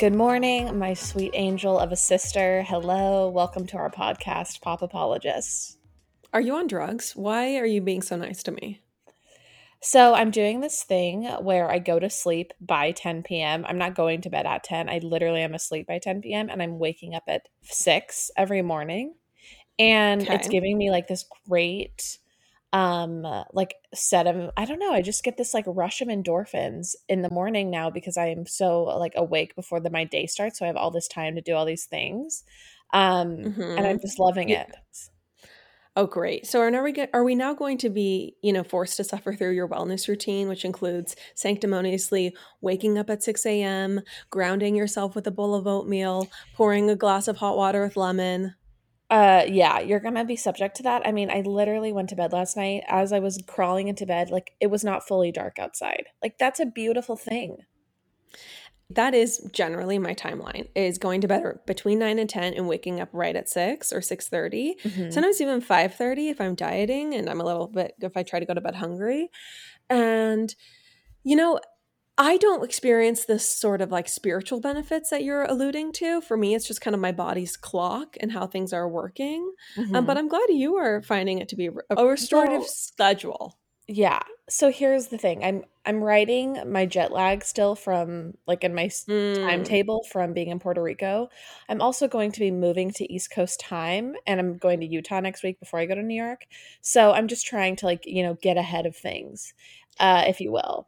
Good 0.00 0.14
morning, 0.14 0.78
my 0.78 0.94
sweet 0.94 1.32
angel 1.34 1.78
of 1.78 1.92
a 1.92 1.96
sister. 1.96 2.62
Hello, 2.62 3.28
welcome 3.28 3.66
to 3.66 3.76
our 3.76 3.90
podcast, 3.90 4.62
Pop 4.62 4.80
Apologists. 4.80 5.76
Are 6.32 6.40
you 6.40 6.54
on 6.54 6.68
drugs? 6.68 7.12
Why 7.14 7.58
are 7.58 7.66
you 7.66 7.82
being 7.82 8.00
so 8.00 8.16
nice 8.16 8.42
to 8.44 8.50
me? 8.50 8.80
So, 9.82 10.14
I'm 10.14 10.30
doing 10.30 10.60
this 10.60 10.84
thing 10.84 11.24
where 11.42 11.70
I 11.70 11.80
go 11.80 11.98
to 11.98 12.08
sleep 12.08 12.54
by 12.62 12.92
10 12.92 13.24
p.m. 13.24 13.66
I'm 13.68 13.76
not 13.76 13.94
going 13.94 14.22
to 14.22 14.30
bed 14.30 14.46
at 14.46 14.64
10. 14.64 14.88
I 14.88 15.00
literally 15.02 15.42
am 15.42 15.52
asleep 15.52 15.86
by 15.86 15.98
10 15.98 16.22
p.m. 16.22 16.48
and 16.48 16.62
I'm 16.62 16.78
waking 16.78 17.14
up 17.14 17.24
at 17.28 17.42
6 17.64 18.30
every 18.38 18.62
morning. 18.62 19.16
And 19.78 20.26
it's 20.26 20.48
giving 20.48 20.78
me 20.78 20.90
like 20.90 21.08
this 21.08 21.26
great 21.46 22.16
um 22.72 23.22
like 23.52 23.74
set 23.94 24.26
of 24.26 24.50
I 24.56 24.64
don't 24.64 24.78
know, 24.78 24.92
I 24.92 25.02
just 25.02 25.24
get 25.24 25.36
this 25.36 25.54
like 25.54 25.64
rush 25.66 26.00
of 26.00 26.08
endorphins 26.08 26.94
in 27.08 27.22
the 27.22 27.30
morning 27.30 27.70
now 27.70 27.90
because 27.90 28.16
I 28.16 28.28
am 28.28 28.46
so 28.46 28.84
like 28.84 29.12
awake 29.16 29.54
before 29.56 29.80
the 29.80 29.90
my 29.90 30.04
day 30.04 30.26
starts, 30.26 30.58
so 30.58 30.64
I 30.64 30.68
have 30.68 30.76
all 30.76 30.90
this 30.92 31.08
time 31.08 31.34
to 31.36 31.42
do 31.42 31.54
all 31.54 31.64
these 31.66 31.86
things. 31.86 32.44
Um 32.92 33.54
and 33.76 33.86
I'm 33.86 33.98
hmm 33.98 34.00
just 34.00 34.18
loving 34.18 34.48
Yeah. 34.48 34.64
it. 34.66 34.68
Oh, 35.96 36.06
great. 36.06 36.46
So 36.46 36.60
are 36.60 36.70
now 36.70 36.82
we 36.84 36.92
get, 36.92 37.10
are 37.12 37.24
we 37.24 37.34
now 37.34 37.52
going 37.52 37.76
to 37.78 37.90
be, 37.90 38.36
you 38.42 38.52
know, 38.52 38.62
forced 38.62 38.96
to 38.98 39.04
suffer 39.04 39.34
through 39.34 39.52
your 39.52 39.68
wellness 39.68 40.06
routine, 40.08 40.48
which 40.48 40.64
includes 40.64 41.16
sanctimoniously 41.34 42.34
waking 42.60 42.96
up 42.96 43.10
at 43.10 43.22
6 43.24 43.60
a.m., 43.62 44.00
grounding 44.30 44.76
yourself 44.76 45.14
with 45.16 45.26
a 45.26 45.32
bowl 45.32 45.54
of 45.54 45.66
oatmeal, 45.66 46.30
pouring 46.52 46.88
a 46.88 46.96
glass 46.96 47.26
of 47.28 47.38
hot 47.38 47.56
water 47.56 47.82
with 47.82 47.96
lemon? 47.96 48.54
Uh 49.10 49.44
yeah, 49.48 49.80
you're 49.80 50.00
gonna 50.00 50.24
be 50.24 50.36
subject 50.36 50.76
to 50.76 50.82
that. 50.84 51.02
I 51.04 51.10
mean, 51.12 51.30
I 51.30 51.40
literally 51.40 51.92
went 51.92 52.08
to 52.10 52.16
bed 52.16 52.32
last 52.32 52.56
night 52.56 52.84
as 52.88 53.12
I 53.12 53.18
was 53.18 53.42
crawling 53.46 53.88
into 53.88 54.06
bed, 54.06 54.30
like 54.30 54.52
it 54.60 54.68
was 54.68 54.84
not 54.84 55.06
fully 55.06 55.32
dark 55.32 55.58
outside. 55.58 56.06
Like 56.22 56.38
that's 56.38 56.60
a 56.60 56.66
beautiful 56.66 57.16
thing. 57.16 57.58
That 58.88 59.14
is 59.14 59.38
generally 59.52 59.98
my 60.00 60.14
timeline 60.14 60.68
is 60.74 60.98
going 60.98 61.20
to 61.20 61.28
bed 61.28 61.60
between 61.64 62.00
9 62.00 62.18
and 62.18 62.28
10 62.28 62.54
and 62.54 62.68
waking 62.68 63.00
up 63.00 63.08
right 63.12 63.36
at 63.36 63.48
6 63.48 63.92
or 63.92 64.00
6:30. 64.00 64.74
hmm 64.82 65.10
Sometimes 65.10 65.40
even 65.40 65.60
5:30 65.60 66.28
if 66.30 66.40
I'm 66.40 66.54
dieting 66.54 67.14
and 67.14 67.28
I'm 67.28 67.40
a 67.40 67.44
little 67.44 67.68
bit 67.68 67.94
if 68.00 68.16
I 68.16 68.22
try 68.24 68.40
to 68.40 68.46
go 68.46 68.54
to 68.54 68.60
bed 68.60 68.76
hungry. 68.76 69.30
And 69.88 70.54
you 71.24 71.36
know, 71.36 71.60
I 72.22 72.36
don't 72.36 72.62
experience 72.64 73.24
this 73.24 73.48
sort 73.48 73.80
of 73.80 73.90
like 73.90 74.06
spiritual 74.08 74.60
benefits 74.60 75.08
that 75.10 75.24
you're 75.24 75.42
alluding 75.44 75.92
to. 75.94 76.20
For 76.20 76.36
me, 76.36 76.54
it's 76.54 76.66
just 76.68 76.80
kind 76.82 76.94
of 76.94 77.00
my 77.00 77.12
body's 77.12 77.56
clock 77.56 78.16
and 78.20 78.30
how 78.32 78.46
things 78.46 78.72
are 78.72 78.88
working. 78.88 79.52
Um, 79.94 80.04
hmm 80.04 80.06
but 80.06 80.18
I'm 80.18 80.28
glad 80.28 80.50
you 80.50 80.76
are 80.76 81.00
finding 81.02 81.38
it 81.38 81.48
to 81.48 81.56
be 81.56 81.66
a 81.68 81.72
a 81.96 82.06
restorative 82.06 82.62
Well, 82.62 82.66
schedule. 82.66 83.58
Yeah. 83.88 84.20
So 84.48 84.70
here's 84.70 85.08
the 85.08 85.18
thing. 85.18 85.44
I'm 85.44 85.64
I'm 85.84 86.02
writing 86.02 86.58
my 86.70 86.86
jet 86.86 87.12
lag 87.12 87.44
still 87.44 87.74
from 87.74 88.34
like 88.46 88.62
in 88.64 88.74
my 88.74 88.90
Mm, 89.08 89.40
timetable 89.48 90.04
from 90.12 90.32
being 90.34 90.48
in 90.48 90.60
Puerto 90.60 90.82
Rico. 90.82 91.28
I'm 91.68 91.80
also 91.80 92.06
going 92.08 92.30
to 92.32 92.40
be 92.40 92.50
moving 92.50 92.90
to 92.92 93.12
East 93.12 93.30
Coast 93.30 93.58
time 93.60 94.14
and 94.26 94.38
I'm 94.38 94.58
going 94.58 94.80
to 94.80 94.86
Utah 94.86 95.20
next 95.20 95.42
week 95.42 95.58
before 95.60 95.80
I 95.80 95.86
go 95.86 95.94
to 95.94 96.02
New 96.02 96.20
York. 96.22 96.46
So 96.82 97.12
I'm 97.12 97.26
just 97.28 97.46
trying 97.46 97.76
to 97.76 97.86
like, 97.86 98.04
you 98.06 98.22
know, 98.22 98.34
get 98.34 98.56
ahead 98.58 98.86
of 98.86 98.96
things, 98.96 99.54
uh, 99.98 100.24
if 100.28 100.40
you 100.40 100.52
will. 100.52 100.86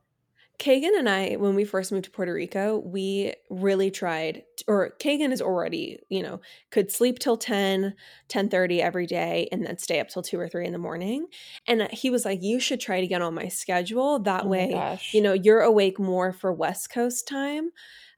Kagan 0.63 0.97
and 0.97 1.09
I, 1.09 1.35
when 1.35 1.57
we 1.57 1.65
first 1.65 1.91
moved 1.91 2.05
to 2.05 2.11
Puerto 2.13 2.33
Rico, 2.33 2.79
we 2.79 3.35
really 3.51 3.91
tried, 3.91 4.45
or 4.69 4.95
Kagan 5.01 5.33
is 5.33 5.43
already, 5.43 5.99
you 6.09 6.23
know, 6.23 6.41
could 6.71 6.93
sleep 6.93 7.19
till 7.19 7.37
10, 7.37 7.93
10.30 8.29 8.79
every 8.79 9.07
day 9.09 9.49
and 9.51 9.67
then 9.67 9.77
stay 9.77 9.99
up 9.99 10.07
till 10.07 10.23
2 10.23 10.39
or 10.39 10.49
3 10.49 10.65
in 10.65 10.73
the 10.73 10.79
morning. 10.79 11.27
And 11.67 11.89
he 11.91 12.11
was 12.11 12.25
like, 12.25 12.45
you 12.45 12.61
should 12.61 12.79
try 12.79 13.01
to 13.01 13.09
get 13.09 13.23
on 13.23 13.35
my 13.35 13.49
schedule. 13.49 14.21
That 14.21 14.45
Oh 14.45 14.49
way, 14.49 14.99
you 15.11 15.21
know, 15.21 15.33
you're 15.33 15.63
awake 15.63 15.98
more 15.98 16.33
for 16.33 16.53
West 16.53 16.91
Coast 16.91 17.27
time. 17.27 17.70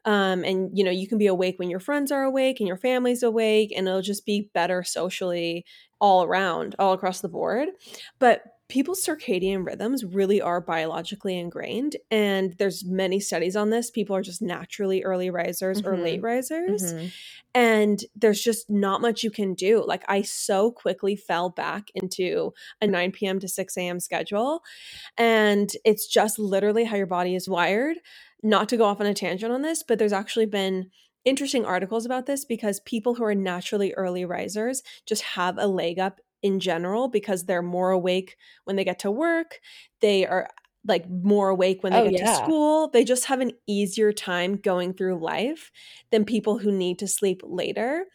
Um, 0.05 0.45
and, 0.45 0.71
you 0.77 0.85
know, 0.85 0.91
you 0.91 1.09
can 1.09 1.17
be 1.17 1.29
awake 1.29 1.59
when 1.59 1.71
your 1.71 1.81
friends 1.81 2.13
are 2.13 2.25
awake 2.25 2.61
and 2.61 2.69
your 2.69 2.77
family's 2.77 3.23
awake, 3.23 3.73
and 3.75 3.89
it'll 3.89 4.03
just 4.03 4.27
be 4.27 4.51
better 4.53 4.83
socially 4.83 5.65
all 5.99 6.25
around, 6.25 6.77
all 6.79 6.93
across 6.93 7.23
the 7.23 7.29
board. 7.31 7.71
But 8.19 8.43
people's 8.75 9.07
circadian 9.07 9.65
rhythms 9.65 10.05
really 10.05 10.41
are 10.41 10.61
biologically 10.61 11.39
ingrained 11.39 11.95
and 12.11 12.55
there's 12.59 12.85
many 12.85 13.21
studies 13.21 13.55
on 13.55 13.71
this 13.71 13.89
people 13.89 14.17
are 14.17 14.23
just 14.23 14.43
naturally 14.43 15.05
early 15.05 15.31
risers 15.31 15.81
or 15.85 15.97
late 15.97 16.21
Mhm. 16.21 16.25
risers 16.25 16.93
Mhm. 16.93 17.12
and 17.55 18.05
there's 18.17 18.43
just 18.43 18.69
not 18.69 19.01
much 19.01 19.23
you 19.23 19.31
can 19.31 19.55
do 19.55 19.85
like 19.87 20.03
i 20.09 20.23
so 20.23 20.73
quickly 20.73 21.15
fell 21.15 21.51
back 21.51 21.89
into 21.95 22.53
a 22.83 22.87
9 22.89 23.12
p.m 23.12 23.39
to 23.39 23.47
6 23.47 23.77
a.m 23.77 24.01
schedule 24.01 24.61
and 25.19 25.73
it's 25.85 26.06
just 26.09 26.39
literally 26.39 26.85
how 26.85 26.97
your 26.97 27.06
body 27.06 27.37
is 27.37 27.49
wired 27.49 27.99
not 28.43 28.69
to 28.69 28.77
go 28.77 28.85
off 28.87 29.01
on 29.01 29.06
a 29.06 29.15
tangent 29.15 29.53
on 29.53 29.62
this 29.62 29.85
but 29.85 29.99
there's 30.01 30.12
actually 30.12 30.47
been 30.47 30.91
interesting 31.25 31.65
articles 31.65 32.05
about 32.06 32.27
this 32.27 32.45
because 32.45 32.81
people 32.81 33.15
who 33.15 33.25
are 33.25 33.35
naturally 33.35 33.95
early 33.95 34.25
risers 34.25 34.83
just 35.06 35.23
have 35.23 35.59
a 35.59 35.67
leg 35.67 35.99
up 35.99 36.21
in 36.44 36.60
general 36.60 37.09
because 37.09 37.47
they're 37.47 37.62
more 37.62 37.91
awake 37.91 38.37
when 38.66 38.77
they 38.77 38.84
get 38.84 39.00
to 39.00 39.10
work 39.10 39.60
they 40.00 40.27
are 40.27 40.49
like 40.87 41.09
more 41.09 41.49
awake 41.49 41.82
when 41.82 41.94
they 41.94 42.00
Oh 42.00 42.10
get 42.10 42.16
to 42.16 42.27
school 42.27 42.88
they 42.91 43.05
just 43.05 43.25
have 43.27 43.41
an 43.41 43.53
easier 43.66 44.12
time 44.12 44.56
going 44.56 44.94
through 44.94 45.19
life 45.19 45.72
than 46.12 46.25
people 46.27 46.59
who 46.59 46.71
need 46.71 46.99
to 47.00 47.09
sleep 47.09 47.43
later 47.44 48.06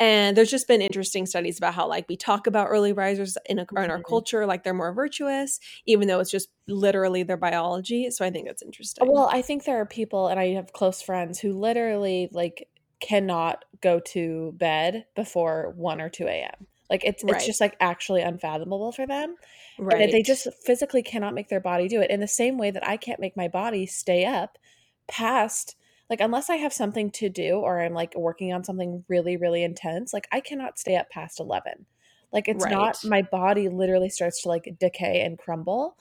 and 0.00 0.36
there's 0.36 0.50
just 0.50 0.68
been 0.68 0.82
interesting 0.82 1.26
studies 1.26 1.58
about 1.58 1.74
how 1.74 1.86
like 1.88 2.06
we 2.08 2.16
talk 2.16 2.46
about 2.46 2.68
early 2.68 2.92
risers 2.92 3.36
in, 3.46 3.58
a, 3.58 3.66
in 3.76 3.90
our 3.90 3.98
Mhm. 3.98 4.04
culture 4.08 4.46
like 4.46 4.64
they're 4.64 4.74
more 4.74 4.94
virtuous 4.94 5.60
even 5.86 6.08
though 6.08 6.20
it's 6.20 6.30
just 6.30 6.48
literally 6.68 7.22
their 7.22 7.36
biology 7.36 8.10
so 8.10 8.24
i 8.24 8.30
think 8.30 8.46
that's 8.46 8.62
interesting 8.62 9.06
Well, 9.06 9.28
I 9.30 9.42
think 9.42 9.64
there 9.64 9.80
are 9.80 9.86
people, 9.86 10.28
and 10.28 10.38
I 10.40 10.48
have 10.54 10.72
close 10.72 11.02
friends 11.02 11.40
who 11.40 11.52
literally 11.52 12.28
like 12.32 12.68
cannot 13.00 13.64
go 13.80 14.00
to 14.00 14.52
bed 14.52 15.06
before 15.14 15.70
1 15.76 16.00
or 16.00 16.08
2 16.08 16.42
a.m. 16.42 16.66
Like 16.94 17.04
it's 17.04 17.24
it's 17.36 17.46
just 17.46 17.60
like 17.60 17.76
actually 17.80 18.22
unfathomable 18.22 18.92
for 18.92 19.06
them. 19.06 19.36
And 20.00 20.12
they 20.12 20.22
just 20.22 20.46
physically 20.64 21.02
cannot 21.02 21.34
make 21.34 21.48
their 21.48 21.60
body 21.60 21.88
do 21.88 22.00
it 22.00 22.10
in 22.10 22.20
the 22.20 22.28
same 22.28 22.56
way 22.56 22.70
that 22.70 22.86
I 22.86 22.96
can't 22.96 23.18
make 23.20 23.36
my 23.36 23.48
body 23.48 23.84
stay 23.86 24.24
up 24.24 24.58
past 25.08 25.76
like 26.08 26.20
unless 26.20 26.50
I 26.50 26.56
have 26.56 26.72
something 26.72 27.10
to 27.12 27.28
do 27.28 27.54
or 27.56 27.80
I'm 27.80 27.94
like 27.94 28.14
working 28.14 28.52
on 28.52 28.62
something 28.62 29.04
really, 29.08 29.36
really 29.36 29.64
intense, 29.64 30.12
like 30.12 30.28
I 30.30 30.40
cannot 30.40 30.78
stay 30.78 30.96
up 30.96 31.10
past 31.10 31.40
11. 31.40 31.86
Like 32.32 32.46
it's 32.48 32.64
not 32.66 33.04
my 33.04 33.22
body 33.22 33.68
literally 33.68 34.08
starts 34.08 34.42
to 34.42 34.48
like 34.48 34.76
decay 34.78 35.22
and 35.22 35.38
crumble 35.38 35.96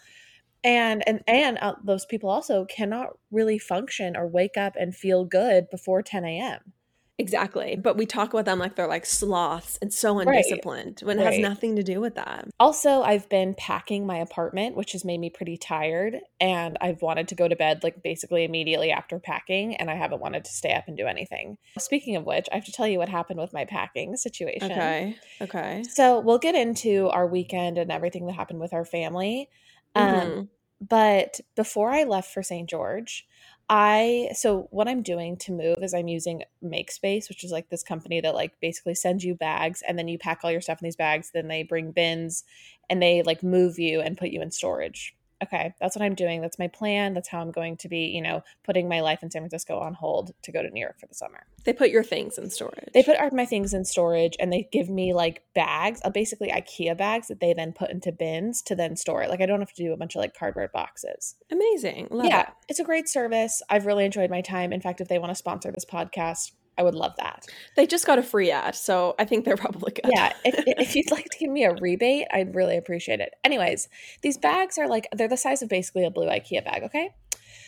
and 0.64 1.04
and 1.08 1.22
and 1.28 1.58
uh, 1.60 1.75
those 1.84 2.06
people 2.06 2.30
also 2.30 2.66
cannot 2.66 3.18
really 3.31 3.60
function 3.60 4.16
or 4.16 4.28
wake 4.28 4.58
up 4.58 4.75
and 4.80 4.96
feel 4.96 5.25
good 5.25 5.70
before 5.70 6.02
10 6.02 6.24
a.m. 6.24 6.74
exactly 7.19 7.75
but 7.75 7.96
we 7.96 8.06
talk 8.06 8.34
about 8.34 8.46
them 8.46 8.57
like 8.57 8.75
they're 8.75 8.88
like 8.88 9.06
sloths 9.06 9.78
and 9.81 9.94
so 9.94 10.16
Right, 10.16 10.28
undisciplined 10.28 11.01
when 11.03 11.19
it 11.19 11.24
has 11.24 11.38
nothing 11.38 11.75
to 11.75 11.84
do 11.84 12.01
with 12.01 12.16
that 12.16 12.47
Also, 12.59 13.03
I've 13.03 13.29
been 13.29 13.53
packing 13.56 14.06
my 14.06 14.18
apartment, 14.18 14.75
which 14.75 14.94
has 14.94 15.06
made 15.06 15.19
me 15.19 15.29
pretty 15.29 15.57
tired, 15.57 16.18
and 16.40 16.78
I've 16.81 17.01
wanted 17.01 17.28
to 17.28 17.35
go 17.35 17.47
to 17.47 17.56
bed 17.56 17.84
like 17.84 18.01
basically 18.01 18.44
immediately 18.44 18.91
after 18.91 19.19
packing, 19.19 19.75
and 19.75 19.90
I 19.91 19.96
haven't 19.96 20.22
wanted 20.22 20.46
to 20.46 20.51
stay 20.51 20.74
up 20.74 20.88
and 20.88 20.97
do 20.97 21.06
anything. 21.06 21.57
Speaking 21.78 22.16
of 22.16 22.25
which, 22.25 22.47
I 22.51 22.56
have 22.56 22.66
to 22.66 22.72
tell 22.72 22.88
you 22.88 22.97
what 22.97 23.09
happened 23.09 23.40
with 23.40 23.53
my 23.53 23.66
packing 23.66 24.16
situation. 24.18 24.72
okay 24.72 25.16
okay 25.41 25.84
So, 25.90 26.19
we'll 26.19 26.40
get 26.40 26.56
into 26.56 27.09
our 27.09 27.28
weekend 27.28 27.78
and 27.78 27.91
everything 27.91 28.25
that 28.28 28.34
happened 28.34 28.59
with 28.59 28.74
our 28.74 28.85
family. 28.85 29.50
Um, 29.95 30.07
mm-hmm 30.09 30.41
but 30.81 31.40
before 31.56 31.91
I 31.91 32.03
left 32.03 32.34
for 32.34 32.44
St. 32.44 32.69
George, 32.69 33.25
I 33.69 34.29
so 34.34 34.68
what 34.72 34.88
I'm 34.88 35.01
doing 35.01 35.38
to 35.38 35.51
move 35.51 35.78
is 35.81 35.94
I'm 35.94 36.07
using 36.07 36.44
MakeSpace, 36.63 37.29
which 37.29 37.44
is 37.44 37.51
like 37.51 37.69
this 37.69 37.84
company 37.84 38.22
that 38.22 38.35
like 38.35 38.59
basically 38.62 38.96
sends 38.96 39.24
you 39.24 39.35
bags 39.35 39.81
and 39.88 39.97
then 39.97 40.07
you 40.07 40.18
pack 40.18 40.41
all 40.44 40.51
your 40.51 40.62
stuff 40.62 40.81
in 40.81 40.86
these 40.86 40.95
bags, 40.95 41.31
then 41.33 41.48
they 41.48 41.63
bring 41.63 41.92
bins 41.92 42.44
and 42.89 43.01
they 43.01 43.24
like 43.24 43.42
move 43.42 43.80
you 43.80 44.01
and 44.01 44.18
put 44.18 44.30
you 44.30 44.42
in 44.42 44.51
storage. 44.51 45.15
Okay, 45.44 45.74
that's 45.80 45.95
what 45.95 46.04
I'm 46.04 46.16
doing. 46.16 46.42
That's 46.42 46.57
my 46.57 46.68
plan. 46.68 47.13
That's 47.13 47.30
how 47.30 47.42
I'm 47.42 47.51
going 47.51 47.78
to 47.78 47.90
be, 47.90 48.06
you 48.07 48.22
know, 48.22 48.42
putting 48.63 48.90
my 48.90 49.01
life 49.01 49.19
in 49.22 49.30
San 49.30 49.42
Francisco 49.42 49.78
on 49.78 49.94
hold 49.94 50.31
to 50.44 50.51
go 50.51 50.63
to 50.63 50.69
New 50.69 50.81
York 50.81 51.00
for 51.00 51.07
the 51.07 51.16
summer. 51.16 51.45
they 51.66 51.74
put 51.74 51.90
your 51.90 52.04
things 52.04 52.38
in 52.38 52.50
storage. 52.50 52.90
They 52.94 53.04
put 53.04 53.18
my 53.34 53.45
things 53.45 53.74
in 53.74 53.86
storage 53.86 54.36
and 54.40 54.51
they 54.51 54.68
give 54.72 54.90
me 54.90 55.13
like 55.13 55.44
bags, 55.56 56.01
uh, 56.04 56.10
basically 56.10 56.50
IKEA 56.50 56.98
bags 56.98 57.28
that 57.28 57.40
they 57.40 57.54
then 57.54 57.74
put 57.74 57.90
into 57.92 58.12
bins 58.12 58.62
to 58.63 58.75
then 58.75 58.95
store 58.95 59.24
it. 59.24 59.30
Like 59.30 59.42
I 59.42 59.45
don't 59.45 59.60
have 59.60 59.74
to 59.74 59.84
do 59.84 59.94
a 59.94 59.98
bunch 59.98 60.16
of 60.16 60.19
like 60.19 60.34
cardboard 60.36 60.72
boxes. 60.72 61.36
amazing 61.51 62.07
love 62.12 62.28
Yeah, 62.28 62.42
it 62.42 62.48
it's 62.69 62.80
a 62.80 62.84
great 62.84 63.07
service. 63.07 63.62
I've 63.69 63.86
really 63.86 64.06
enjoyed 64.06 64.30
my 64.30 64.42
time. 64.42 64.74
In 64.74 64.81
fact, 64.81 65.01
if 65.01 65.07
they 65.07 65.19
want 65.19 65.31
to 65.31 65.36
sponsor 65.36 65.72
this 65.72 65.86
podcast, 65.86 66.51
I 66.78 66.84
would 66.84 66.96
love 66.96 67.14
that. 67.18 67.46
they 67.75 67.86
just 67.88 68.06
got 68.06 68.20
a 68.20 68.24
free 68.24 68.52
ad 68.52 68.75
so 68.75 69.16
i 69.20 69.25
think 69.25 69.46
they're 69.46 69.58
probably 69.66 69.92
good 69.92 70.12
Yeah, 70.14 70.34
if 70.46 70.56
if 70.68 70.96
you'd 70.96 71.12
like 71.12 71.25
to 71.30 71.38
give 71.38 71.50
me 71.50 71.64
a 71.64 71.74
rebate, 71.75 72.28
I'd 72.31 72.56
really 72.56 72.78
appreciate 72.78 73.20
it. 73.20 73.34
Anyways, 73.44 73.88
these 74.22 74.38
bags 74.38 74.78
are 74.78 74.88
like 74.88 75.08
they're 75.16 75.28
the 75.28 75.38
size 75.38 75.62
of 75.62 75.70
basically 75.70 76.06
a 76.06 76.12
blue 76.12 76.28
IKEA 76.28 76.64
bag, 76.64 76.84
okay? 76.84 77.12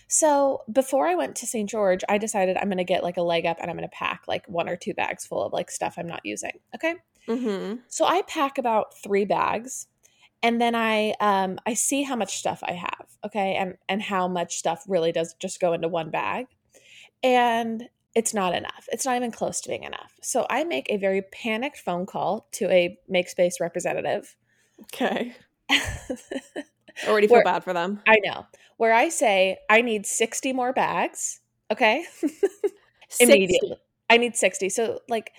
So, 0.07 0.61
before 0.71 1.07
I 1.07 1.15
went 1.15 1.35
to 1.37 1.47
St. 1.47 1.67
George, 1.69 2.03
I 2.07 2.17
decided 2.19 2.57
I'm 2.57 2.67
going 2.67 2.77
to 2.77 2.83
get 2.83 3.03
like 3.03 3.17
a 3.17 3.23
leg 3.23 3.45
up 3.45 3.57
and 3.59 3.69
I'm 3.71 3.77
going 3.77 3.89
to 3.89 3.95
pack 3.95 4.23
like 4.27 4.47
one 4.47 4.69
or 4.69 4.75
two 4.75 4.93
bags 4.93 5.25
full 5.25 5.43
of 5.43 5.51
like 5.53 5.71
stuff 5.71 5.95
I'm 5.97 6.07
not 6.07 6.21
using, 6.23 6.51
okay? 6.75 6.95
mm-hmm 7.27 7.77
So, 7.87 8.05
I 8.05 8.21
pack 8.27 8.57
about 8.57 8.95
3 9.03 9.25
bags 9.25 9.87
and 10.43 10.61
then 10.61 10.75
I 10.75 11.13
um 11.19 11.57
I 11.65 11.73
see 11.73 12.03
how 12.03 12.15
much 12.15 12.37
stuff 12.37 12.61
I 12.63 12.73
have, 12.73 13.07
okay? 13.25 13.55
And 13.55 13.75
and 13.89 14.01
how 14.01 14.27
much 14.27 14.57
stuff 14.57 14.83
really 14.87 15.11
does 15.11 15.33
just 15.39 15.59
go 15.59 15.73
into 15.73 15.87
one 15.87 16.11
bag. 16.11 16.45
And 17.23 17.89
it's 18.15 18.33
not 18.33 18.55
enough. 18.55 18.87
It's 18.91 19.05
not 19.05 19.15
even 19.17 19.31
close 19.31 19.59
to 19.61 19.69
being 19.69 19.83
enough. 19.83 20.13
So 20.21 20.47
I 20.49 20.63
make 20.63 20.87
a 20.89 20.97
very 20.97 21.21
panicked 21.21 21.77
phone 21.77 22.05
call 22.05 22.47
to 22.53 22.69
a 22.71 22.97
Makespace 23.11 23.59
representative. 23.59 24.35
Okay. 24.83 25.35
Already 27.07 27.27
feel 27.27 27.35
Where- 27.37 27.43
bad 27.43 27.63
for 27.63 27.73
them. 27.73 28.01
I 28.07 28.17
know. 28.23 28.45
Where 28.77 28.93
I 28.93 29.09
say 29.09 29.57
I 29.69 29.81
need 29.81 30.05
60 30.05 30.53
more 30.53 30.73
bags. 30.73 31.39
Okay. 31.71 32.05
Immediately. 33.19 33.77
I 34.09 34.17
need 34.17 34.35
60. 34.35 34.69
So 34.69 34.99
like 35.09 35.31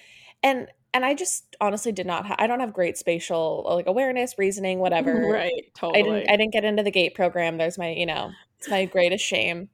and 0.43 0.69
and 0.95 1.05
I 1.05 1.15
just 1.15 1.57
honestly 1.61 1.93
did 1.93 2.07
not 2.07 2.25
ha- 2.27 2.37
I 2.39 2.47
don't 2.47 2.61
have 2.61 2.73
great 2.73 2.97
spatial 2.97 3.65
like 3.69 3.87
awareness, 3.87 4.37
reasoning, 4.39 4.79
whatever. 4.79 5.13
Right, 5.31 5.53
I 5.55 5.79
totally. 5.79 6.03
didn't 6.03 6.31
I 6.31 6.37
didn't 6.37 6.53
get 6.53 6.65
into 6.65 6.83
the 6.83 6.91
GATE 6.91 7.15
program. 7.15 7.59
There's 7.59 7.79
my, 7.79 7.91
you 7.91 8.07
know, 8.07 8.33
it's 8.59 8.69
my 8.69 8.85
greatest 8.87 9.25
shame. 9.25 9.69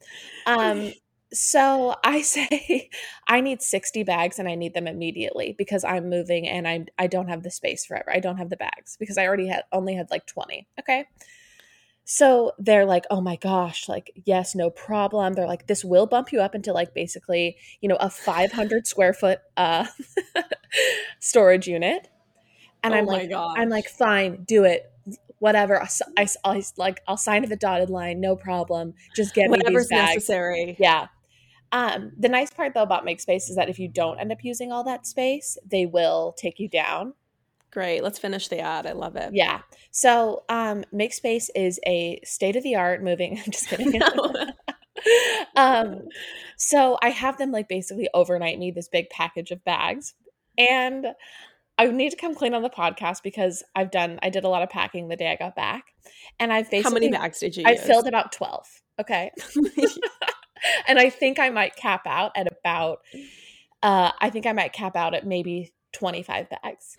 Um 0.46 0.92
so 1.32 1.96
I 2.04 2.22
say 2.22 2.90
I 3.26 3.40
need 3.40 3.62
60 3.62 4.02
bags 4.04 4.38
and 4.38 4.48
I 4.48 4.54
need 4.54 4.74
them 4.74 4.86
immediately 4.86 5.54
because 5.56 5.84
I'm 5.84 6.08
moving 6.08 6.48
and 6.48 6.68
I 6.68 6.86
I 6.98 7.06
don't 7.06 7.28
have 7.28 7.42
the 7.42 7.50
space 7.50 7.84
forever. 7.84 8.10
I 8.12 8.20
don't 8.20 8.36
have 8.36 8.50
the 8.50 8.56
bags 8.56 8.96
because 8.98 9.18
I 9.18 9.26
already 9.26 9.48
had 9.48 9.64
only 9.72 9.94
had 9.94 10.10
like 10.10 10.26
20. 10.26 10.66
Okay. 10.80 11.06
So 12.04 12.52
they're 12.58 12.84
like, 12.84 13.04
"Oh 13.10 13.20
my 13.20 13.36
gosh, 13.36 13.88
like 13.88 14.12
yes, 14.24 14.54
no 14.54 14.70
problem." 14.70 15.34
They're 15.34 15.46
like, 15.46 15.68
"This 15.68 15.84
will 15.84 16.06
bump 16.06 16.32
you 16.32 16.40
up 16.40 16.54
into 16.54 16.72
like 16.72 16.94
basically, 16.94 17.56
you 17.80 17.88
know, 17.88 17.96
a 17.96 18.10
500 18.10 18.86
square 18.86 19.12
foot 19.14 19.38
uh 19.56 19.86
storage 21.20 21.68
unit." 21.68 22.08
And 22.82 22.92
oh 22.92 22.98
I'm 22.98 23.06
my 23.06 23.12
like, 23.12 23.30
god. 23.30 23.58
I'm 23.58 23.68
like, 23.68 23.88
fine, 23.88 24.42
do 24.44 24.64
it. 24.64 24.90
Whatever. 25.38 25.80
I, 25.82 25.88
I, 26.16 26.26
I, 26.44 26.62
like, 26.76 27.00
I'll 27.06 27.16
sign 27.16 27.44
at 27.44 27.48
the 27.48 27.56
dotted 27.56 27.90
line, 27.90 28.20
no 28.20 28.36
problem. 28.36 28.94
Just 29.14 29.34
get 29.34 29.44
me 29.50 29.58
whatever's 29.58 29.88
these 29.88 29.98
bags. 29.98 30.14
necessary. 30.14 30.76
Yeah. 30.78 31.06
Um, 31.72 32.12
the 32.18 32.28
nice 32.28 32.50
part 32.50 32.74
though 32.74 32.82
about 32.82 33.04
Makespace 33.04 33.48
is 33.48 33.56
that 33.56 33.68
if 33.68 33.78
you 33.78 33.88
don't 33.88 34.18
end 34.18 34.30
up 34.30 34.44
using 34.44 34.70
all 34.70 34.84
that 34.84 35.06
space, 35.06 35.56
they 35.64 35.86
will 35.86 36.34
take 36.38 36.60
you 36.60 36.68
down. 36.68 37.14
Great. 37.72 38.02
Let's 38.02 38.18
finish 38.18 38.48
the 38.48 38.60
ad. 38.60 38.86
I 38.86 38.92
love 38.92 39.16
it. 39.16 39.30
Yeah. 39.32 39.62
So 39.90 40.44
um, 40.50 40.84
Makespace 40.92 41.48
is 41.56 41.80
a 41.86 42.20
state 42.22 42.54
of 42.54 42.62
the 42.62 42.76
art 42.76 43.02
moving. 43.02 43.38
I'm 43.44 43.50
just 43.50 43.68
kidding. 43.68 44.00
um, 45.56 46.02
so 46.58 46.98
I 47.02 47.08
have 47.08 47.38
them 47.38 47.50
like 47.50 47.68
basically 47.68 48.08
overnight 48.12 48.58
me 48.58 48.70
this 48.70 48.88
big 48.88 49.08
package 49.08 49.50
of 49.50 49.64
bags, 49.64 50.12
and 50.58 51.06
I 51.78 51.86
need 51.86 52.10
to 52.10 52.16
come 52.16 52.34
clean 52.34 52.52
on 52.52 52.62
the 52.62 52.70
podcast 52.70 53.22
because 53.22 53.64
I've 53.74 53.90
done 53.90 54.18
I 54.22 54.28
did 54.28 54.44
a 54.44 54.48
lot 54.48 54.62
of 54.62 54.68
packing 54.68 55.08
the 55.08 55.16
day 55.16 55.30
I 55.32 55.36
got 55.36 55.56
back, 55.56 55.84
and 56.38 56.52
I've 56.52 56.70
basically 56.70 56.82
How 56.82 56.90
many 56.90 57.10
bags 57.10 57.40
did 57.40 57.56
you 57.56 57.64
I 57.66 57.72
use? 57.72 57.82
filled 57.82 58.06
about 58.06 58.32
twelve. 58.32 58.66
Okay, 59.00 59.30
and 60.88 60.98
I 60.98 61.10
think 61.10 61.38
I 61.38 61.50
might 61.50 61.76
cap 61.76 62.02
out 62.06 62.32
at 62.36 62.48
about. 62.52 63.00
Uh, 63.82 64.12
I 64.20 64.30
think 64.30 64.46
I 64.46 64.52
might 64.52 64.72
cap 64.72 64.96
out 64.96 65.14
at 65.14 65.26
maybe 65.26 65.72
twenty 65.92 66.22
five 66.22 66.48
bags. 66.50 66.96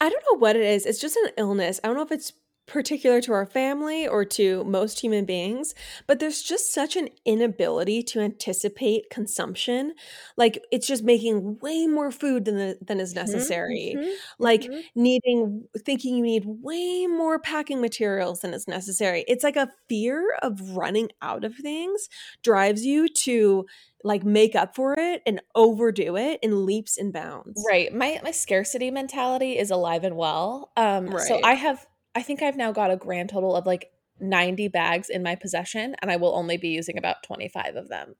I 0.00 0.08
don't 0.08 0.24
know 0.30 0.38
what 0.38 0.56
it 0.56 0.62
is. 0.62 0.86
It's 0.86 1.00
just 1.00 1.16
an 1.16 1.30
illness. 1.38 1.80
I 1.82 1.88
don't 1.88 1.96
know 1.96 2.02
if 2.04 2.12
it's 2.12 2.32
particular 2.68 3.20
to 3.22 3.32
our 3.32 3.46
family 3.46 4.06
or 4.06 4.24
to 4.26 4.62
most 4.64 5.00
human 5.00 5.24
beings, 5.24 5.74
but 6.06 6.20
there's 6.20 6.42
just 6.42 6.72
such 6.72 6.94
an 6.96 7.08
inability 7.24 8.02
to 8.04 8.20
anticipate 8.20 9.10
consumption. 9.10 9.94
Like 10.36 10.62
it's 10.70 10.86
just 10.86 11.02
making 11.04 11.58
way 11.58 11.86
more 11.86 12.10
food 12.12 12.44
than 12.44 12.56
the, 12.56 12.78
than 12.80 13.00
is 13.00 13.14
necessary. 13.14 13.98
Mhm, 13.98 14.18
Like 14.38 14.70
mhm. 14.70 14.88
needing 14.94 15.66
thinking 15.84 16.16
you 16.16 16.22
need 16.22 16.44
way 16.46 17.06
more 17.06 17.38
packing 17.38 17.80
materials 17.80 18.40
than 18.40 18.54
is 18.54 18.68
necessary. 18.68 19.24
It's 19.26 19.44
like 19.44 19.56
a 19.56 19.72
fear 19.88 20.34
of 20.42 20.60
running 20.76 21.10
out 21.22 21.44
of 21.44 21.56
things 21.56 22.08
drives 22.42 22.84
you 22.84 23.08
to 23.08 23.66
like 24.04 24.24
make 24.24 24.54
up 24.54 24.74
for 24.76 24.94
it 24.98 25.22
and 25.26 25.40
overdo 25.54 26.16
it 26.16 26.38
in 26.42 26.64
leaps 26.66 26.96
and 26.96 27.12
bounds. 27.12 27.70
Right. 27.70 27.92
My 27.92 28.20
my 28.22 28.30
scarcity 28.30 28.90
mentality 28.90 29.58
is 29.58 29.70
alive 29.70 30.04
and 30.04 30.16
well. 30.16 30.70
Um 30.76 31.12
so 31.16 31.40
I 31.42 31.54
have 31.54 31.86
I 32.18 32.22
think 32.22 32.42
I've 32.42 32.56
now 32.56 32.72
got 32.72 32.90
a 32.90 32.96
grand 32.96 33.30
total 33.30 33.54
of 33.54 33.64
like 33.64 33.92
90 34.18 34.66
bags 34.66 35.08
in 35.08 35.22
my 35.22 35.36
possession 35.36 35.94
and 36.02 36.10
I 36.10 36.16
will 36.16 36.34
only 36.34 36.56
be 36.56 36.70
using 36.70 36.98
about 36.98 37.22
25 37.22 37.76
of 37.76 37.88
them. 37.88 38.16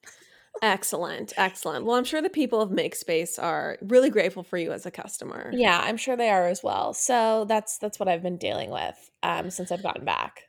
Excellent, 0.62 1.32
excellent. 1.36 1.84
Well, 1.84 1.96
I'm 1.96 2.04
sure 2.04 2.22
the 2.22 2.30
people 2.30 2.60
of 2.60 2.70
Makespace 2.70 3.42
are 3.42 3.76
really 3.82 4.08
grateful 4.08 4.44
for 4.44 4.56
you 4.56 4.70
as 4.70 4.86
a 4.86 4.92
customer. 4.92 5.50
Yeah, 5.52 5.80
I'm 5.82 5.96
sure 5.96 6.16
they 6.16 6.30
are 6.30 6.46
as 6.46 6.62
well. 6.62 6.94
So 6.94 7.44
that's 7.48 7.78
that's 7.78 7.98
what 7.98 8.08
I've 8.08 8.22
been 8.22 8.38
dealing 8.38 8.70
with 8.70 9.10
um 9.24 9.50
since 9.50 9.72
I've 9.72 9.82
gotten 9.82 10.04
back. 10.04 10.47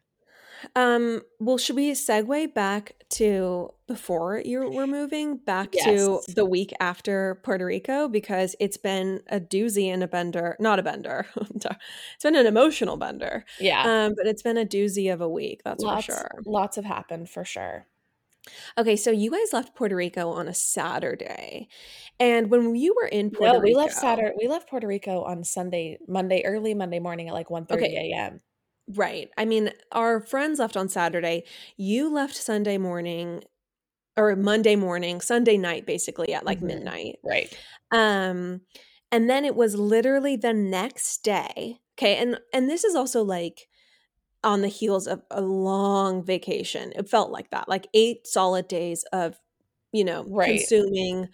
Um, 0.76 1.22
well, 1.40 1.58
should 1.58 1.76
we 1.76 1.92
segue 1.92 2.54
back 2.54 2.96
to 3.12 3.70
before 3.88 4.42
you 4.46 4.70
were 4.70 4.88
moving 4.88 5.38
back 5.38 5.72
to 5.72 6.22
the 6.36 6.46
week 6.46 6.72
after 6.80 7.40
Puerto 7.44 7.66
Rico 7.66 8.08
because 8.08 8.56
it's 8.60 8.78
been 8.78 9.22
a 9.28 9.40
doozy 9.40 9.88
and 9.88 10.04
a 10.04 10.08
bender, 10.08 10.56
not 10.60 10.80
a 10.80 10.84
bender. 10.84 11.26
it's 11.56 12.24
been 12.24 12.36
an 12.36 12.46
emotional 12.46 12.98
bender. 12.98 13.46
Yeah. 13.60 13.84
Um, 13.84 14.14
but 14.16 14.28
it's 14.28 14.44
been 14.44 14.58
a 14.58 14.66
doozy 14.66 15.12
of 15.14 15.22
a 15.22 15.30
week, 15.30 15.62
that's 15.64 15.84
lots 15.84 16.06
for 16.06 16.12
sure. 16.14 16.32
lots 16.46 16.76
have 16.76 16.86
happened 16.86 17.30
for 17.30 17.44
sure. 17.46 17.88
Okay, 18.78 18.96
so 18.96 19.12
you 19.12 19.32
guys 19.32 19.54
left 19.54 19.76
Puerto 19.76 19.96
Rico 19.96 20.30
on 20.30 20.48
a 20.48 20.54
Saturday. 20.54 21.68
And 22.20 22.50
when 22.50 22.76
you 22.76 22.96
were 23.00 23.08
in 23.08 23.32
Puerto 23.32 23.54
no, 23.54 23.60
we 23.60 23.70
Rico, 23.70 23.80
left 23.80 23.94
Saturday 23.94 24.34
we 24.38 24.48
left 24.48 24.70
Puerto 24.70 24.88
Rico 24.88 25.24
on 25.24 25.44
Sunday, 25.44 25.98
Monday, 26.08 26.44
early 26.46 26.74
Monday 26.74 27.00
morning 27.00 27.28
at 27.28 27.34
like 27.34 27.50
1:30 27.50 27.72
Okay. 27.74 28.14
a.m. 28.14 28.42
Right. 28.96 29.30
I 29.38 29.46
mean, 29.46 29.72
our 29.92 30.20
friends 30.20 30.60
left 30.60 30.76
on 30.76 30.90
Saturday. 30.90 31.44
You 31.78 32.10
left 32.12 32.36
Sunday 32.36 32.78
morning 32.78 33.44
or 34.18 34.36
Monday 34.36 34.76
morning, 34.76 35.22
Sunday 35.22 35.58
night 35.58 35.86
basically 35.88 36.34
at 36.34 36.46
like 36.46 36.62
Mhm. 36.62 36.64
midnight. 36.64 37.18
Right. 37.24 37.54
Um 37.92 38.62
and 39.12 39.30
then 39.30 39.46
it 39.46 39.56
was 39.56 39.76
literally 39.76 40.38
the 40.38 40.54
next 40.54 41.24
day. 41.24 41.80
Okay, 41.98 42.18
and 42.18 42.40
and 42.54 42.70
this 42.70 42.84
is 42.84 42.96
also 42.96 43.24
like 43.24 43.68
on 44.44 44.62
the 44.62 44.70
heels 44.70 45.08
of 45.08 45.24
a 45.32 45.42
long 45.42 46.24
vacation. 46.24 46.94
It 46.96 47.10
felt 47.10 47.32
like 47.32 47.52
that. 47.52 47.70
Like 47.70 47.88
8 47.94 48.28
solid 48.28 48.68
days 48.68 49.06
of, 49.14 49.40
you 49.92 50.04
know, 50.04 50.26
Right. 50.26 50.40
consuming 50.46 51.30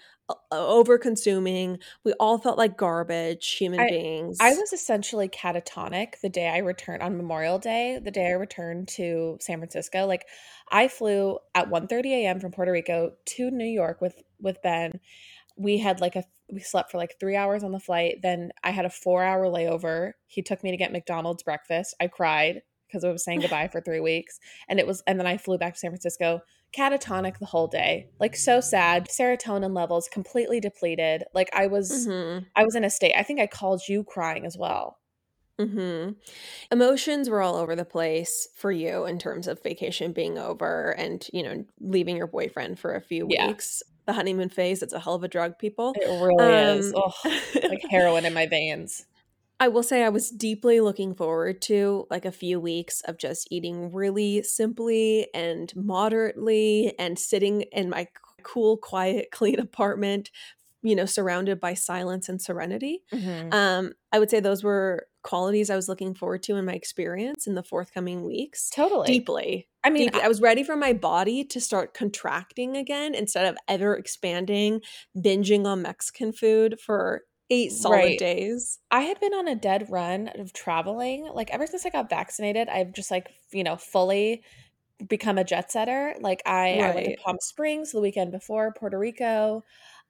over 0.52 0.98
consuming. 0.98 1.80
We 2.04 2.14
all 2.14 2.38
felt 2.40 2.58
like 2.58 2.78
garbage 2.78 3.48
human 3.54 3.86
beings. 3.86 4.40
I 4.40 4.54
was 4.54 4.74
essentially 4.74 5.30
catatonic 5.30 6.20
the 6.22 6.30
day 6.30 6.48
I 6.50 6.58
returned 6.58 7.02
on 7.02 7.16
Memorial 7.16 7.58
Day, 7.58 8.00
the 8.04 8.12
day 8.12 8.28
I 8.28 8.32
returned 8.32 8.90
to 8.90 9.38
San 9.40 9.60
Francisco. 9.60 10.06
Like 10.06 10.26
I 10.72 10.88
flew 10.90 11.40
at 11.54 11.70
1:30 11.70 12.12
a.m. 12.14 12.40
from 12.40 12.52
Puerto 12.52 12.72
Rico 12.72 13.14
to 13.26 13.52
New 13.52 13.66
York 13.66 14.02
with 14.02 14.22
with 14.40 14.62
Ben. 14.62 15.00
We 15.58 15.78
had 15.80 16.02
like 16.02 16.16
a 16.16 16.26
we 16.52 16.62
slept 16.62 16.92
for 16.92 16.98
like 16.98 17.20
3 17.20 17.36
hours 17.36 17.64
on 17.64 17.72
the 17.72 17.80
flight. 17.80 18.18
Then 18.24 18.52
I 18.64 18.72
had 18.72 18.86
a 18.86 18.90
4-hour 18.90 19.46
layover. 19.46 20.14
He 20.28 20.42
took 20.42 20.64
me 20.64 20.72
to 20.72 20.78
get 20.78 20.92
McDonald's 20.92 21.44
breakfast. 21.44 21.96
I 22.02 22.08
cried 22.08 22.62
because 22.88 23.04
I 23.04 23.12
was 23.12 23.24
saying 23.24 23.42
goodbye 23.42 23.70
for 23.70 23.82
3 23.82 24.00
weeks 24.02 24.40
and 24.70 24.80
it 24.80 24.88
was 24.88 25.04
and 25.08 25.20
then 25.20 25.28
I 25.28 25.38
flew 25.38 25.58
back 25.58 25.74
to 25.74 25.80
San 25.80 25.92
Francisco 25.92 26.42
catatonic 26.76 27.40
the 27.40 27.46
whole 27.46 27.68
day. 27.68 28.10
Like 28.20 28.36
so 28.36 28.60
sad. 28.62 29.08
Serotonin 29.10 29.74
levels 29.76 30.08
completely 30.10 30.60
depleted. 30.60 31.24
Like 31.34 31.50
I 31.54 31.68
was 31.68 32.10
Mhm. 32.10 32.52
I 32.56 32.64
was 32.66 32.76
in 32.76 32.84
a 32.86 32.90
state. 32.90 33.16
I 33.18 33.24
think 33.24 33.40
I 33.40 33.48
called 33.48 33.82
you 33.90 34.04
crying 34.04 34.46
as 34.46 34.58
well. 34.58 35.00
hmm 35.60 36.10
Emotions 36.72 37.30
were 37.30 37.42
all 37.42 37.56
over 37.56 37.76
the 37.76 37.86
place 37.86 38.48
for 38.56 38.72
you 38.72 39.06
in 39.06 39.20
terms 39.20 39.48
of 39.48 39.62
vacation 39.64 40.12
being 40.14 40.38
over 40.38 40.92
and, 40.98 41.28
you 41.34 41.44
know, 41.44 41.66
leaving 41.80 42.18
your 42.18 42.28
boyfriend 42.28 42.78
for 42.80 42.94
a 42.96 43.02
few 43.02 43.26
Yeah. 43.28 43.48
weeks. 43.48 43.82
The 44.08 44.14
honeymoon 44.14 44.50
phase, 44.50 44.84
it's 44.84 44.94
a 44.94 45.00
hell 45.00 45.16
of 45.16 45.24
a 45.24 45.28
drug, 45.30 45.58
people. 45.60 46.02
It 46.02 46.06
really 46.08 46.56
is. 46.58 46.92
Um, 46.96 47.04
Ugh, 47.04 47.14
like 47.70 47.80
heroin 47.90 48.26
in 48.26 48.34
my 48.34 48.48
veins. 48.48 49.06
I 49.60 49.70
will 49.70 49.84
say 49.84 50.04
I 50.04 50.10
was 50.10 50.30
deeply 50.30 50.82
looking 50.82 51.16
forward 51.16 51.62
to 51.64 52.08
like 52.10 52.26
a 52.26 52.32
few 52.32 52.60
weeks 52.60 53.02
of 53.02 53.18
just 53.18 53.48
eating 53.52 53.92
really 53.92 54.44
simply 54.44 55.28
and 55.34 55.74
moderately 55.76 56.94
and 57.00 57.18
sitting 57.18 57.62
in 57.62 57.90
my 57.90 58.08
cool, 58.44 58.78
quiet, 58.78 59.30
clean 59.32 59.60
apartment, 59.60 60.30
you 60.84 60.96
know, 60.96 61.06
surrounded 61.06 61.60
by 61.60 61.74
silence 61.74 62.30
and 62.30 62.42
serenity. 62.42 63.04
Mhm. 63.14 63.54
Um, 63.54 63.94
I 64.12 64.20
would 64.20 64.30
say 64.30 64.40
those 64.40 64.64
were 64.64 65.08
qualities 65.24 65.70
I 65.70 65.76
was 65.76 65.90
looking 65.90 66.14
forward 66.14 66.44
to 66.44 66.56
in 66.56 66.66
my 66.66 66.74
experience 66.74 67.48
in 67.48 67.56
the 67.56 67.64
forthcoming 67.64 68.24
weeks. 68.24 68.70
Totally. 68.70 69.08
Deeply. 69.08 69.68
I 69.84 69.90
mean, 69.90 70.08
Deeply. 70.08 70.22
I 70.22 70.28
was 70.28 70.42
ready 70.42 70.64
for 70.64 70.76
my 70.76 70.94
body 70.94 71.44
to 71.46 71.62
start 71.62 71.94
contracting 71.94 72.78
again 72.78 73.16
instead 73.16 73.46
of 73.48 73.58
ever 73.68 73.96
expanding, 73.96 74.82
binging 75.18 75.66
on 75.66 75.82
Mexican 75.82 76.34
food 76.34 76.80
for 76.80 77.24
eight 77.50 77.72
solid 77.72 78.16
Right. 78.16 78.18
days. 78.18 78.80
I 78.92 79.02
had 79.02 79.20
been 79.20 79.34
on 79.34 79.48
a 79.48 79.56
dead 79.56 79.90
run 79.92 80.30
of 80.30 80.54
traveling. 80.54 81.26
Like 81.34 81.52
ever 81.52 81.68
since 81.68 81.86
I 81.86 81.90
got 81.90 82.10
vaccinated, 82.10 82.70
I've 82.70 82.94
just 82.94 83.12
like, 83.12 83.30
you 83.52 83.64
know, 83.64 83.78
fully 83.78 84.44
become 85.08 85.38
a 85.38 85.44
jet 85.46 85.72
setter. 85.72 86.16
Like 86.22 86.42
I, 86.46 86.80
I 86.84 86.92
went 86.92 87.06
to 87.06 87.14
Palm 87.14 87.38
Springs 87.42 87.92
the 87.92 88.02
weekend 88.02 88.32
before 88.32 88.74
Puerto 88.74 89.00
Rico. 89.00 89.64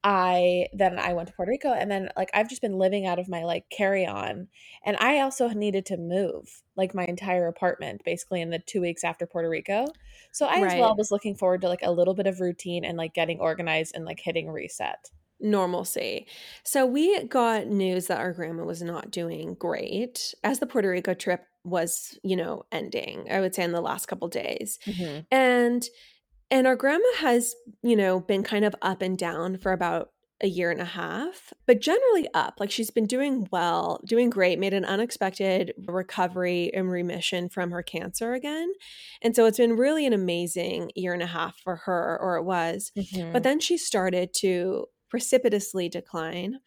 I 0.04 0.68
then 0.74 1.00
I 1.00 1.14
went 1.14 1.30
to 1.30 1.34
Puerto 1.36 1.50
Rico 1.52 1.74
and 1.74 1.92
then 1.92 2.10
like 2.18 2.30
I've 2.34 2.50
just 2.50 2.62
been 2.62 2.78
living 2.78 3.08
out 3.08 3.20
of 3.20 3.30
my 3.30 3.44
like 3.44 3.70
carry 3.72 4.06
on. 4.06 4.50
And 4.86 4.98
I 5.00 5.22
also 5.22 5.50
needed 5.50 5.86
to 5.88 5.98
move 5.98 6.64
like 6.78 6.94
my 6.96 7.06
entire 7.06 7.48
apartment 7.48 8.04
basically 8.06 8.42
in 8.42 8.52
the 8.52 8.60
2 8.60 8.82
weeks 8.82 9.04
after 9.04 9.28
Puerto 9.28 9.50
Rico. 9.50 9.96
So 10.32 10.48
I 10.48 10.60
as 10.60 10.76
well 10.76 10.96
was 10.98 11.12
looking 11.12 11.36
forward 11.36 11.62
to 11.62 11.70
like 11.70 11.82
a 11.84 11.92
little 11.92 12.14
bit 12.16 12.28
of 12.28 12.40
routine 12.42 12.86
and 12.86 12.98
like 12.98 13.14
getting 13.16 13.40
organized 13.40 13.96
and 13.96 14.06
like 14.06 14.20
hitting 14.22 14.50
reset. 14.52 15.12
Normalcy. 15.40 16.28
So 16.64 16.86
we 16.86 17.24
got 17.26 17.68
news 17.68 18.08
that 18.08 18.20
our 18.20 18.34
grandma 18.34 18.64
was 18.64 18.82
not 18.82 19.12
doing 19.12 19.56
great 19.56 20.34
as 20.44 20.60
the 20.60 20.68
Puerto 20.68 20.90
Rico 20.90 21.14
trip 21.14 21.46
was, 21.64 22.18
you 22.24 22.36
know, 22.36 22.64
ending. 22.72 23.28
I 23.30 23.42
would 23.42 23.56
say 23.56 23.64
in 23.64 23.72
the 23.72 23.82
last 23.82 24.06
couple 24.08 24.28
days. 24.28 24.80
Mm-hmm. 24.86 25.22
And 25.32 25.86
and 26.52 26.68
our 26.68 26.76
grandma 26.76 27.06
has, 27.18 27.56
you 27.82 27.96
know, 27.96 28.20
been 28.20 28.44
kind 28.44 28.66
of 28.66 28.76
up 28.82 29.02
and 29.02 29.18
down 29.18 29.58
for 29.58 29.72
about 29.72 30.10
a 30.42 30.48
year 30.48 30.70
and 30.70 30.82
a 30.82 30.86
half, 30.86 31.54
but 31.66 31.80
generally 31.80 32.28
up. 32.34 32.56
Like 32.60 32.70
she's 32.70 32.92
been 32.92 33.08
doing 33.08 33.48
well, 33.52 34.02
doing 34.06 34.30
great, 34.30 34.60
made 34.60 34.74
an 34.74 34.84
unexpected 34.84 35.74
recovery 35.88 36.72
and 36.74 36.92
remission 36.92 37.48
from 37.48 37.72
her 37.72 37.82
cancer 37.82 38.34
again. 38.34 38.72
And 39.22 39.36
so 39.36 39.46
it's 39.46 39.58
been 39.58 39.78
really 39.78 40.06
an 40.06 40.14
amazing 40.14 40.92
year 40.94 41.14
and 41.14 41.24
a 41.24 41.28
half 41.28 41.58
for 41.64 41.78
her, 41.78 42.20
or 42.22 42.36
it 42.36 42.44
was. 42.44 42.92
Mm-hmm. 42.98 43.32
But 43.32 43.44
then 43.44 43.60
she 43.60 43.78
started 43.78 44.34
to 44.42 44.88
precipitously 45.16 45.88
decline. 45.88 46.60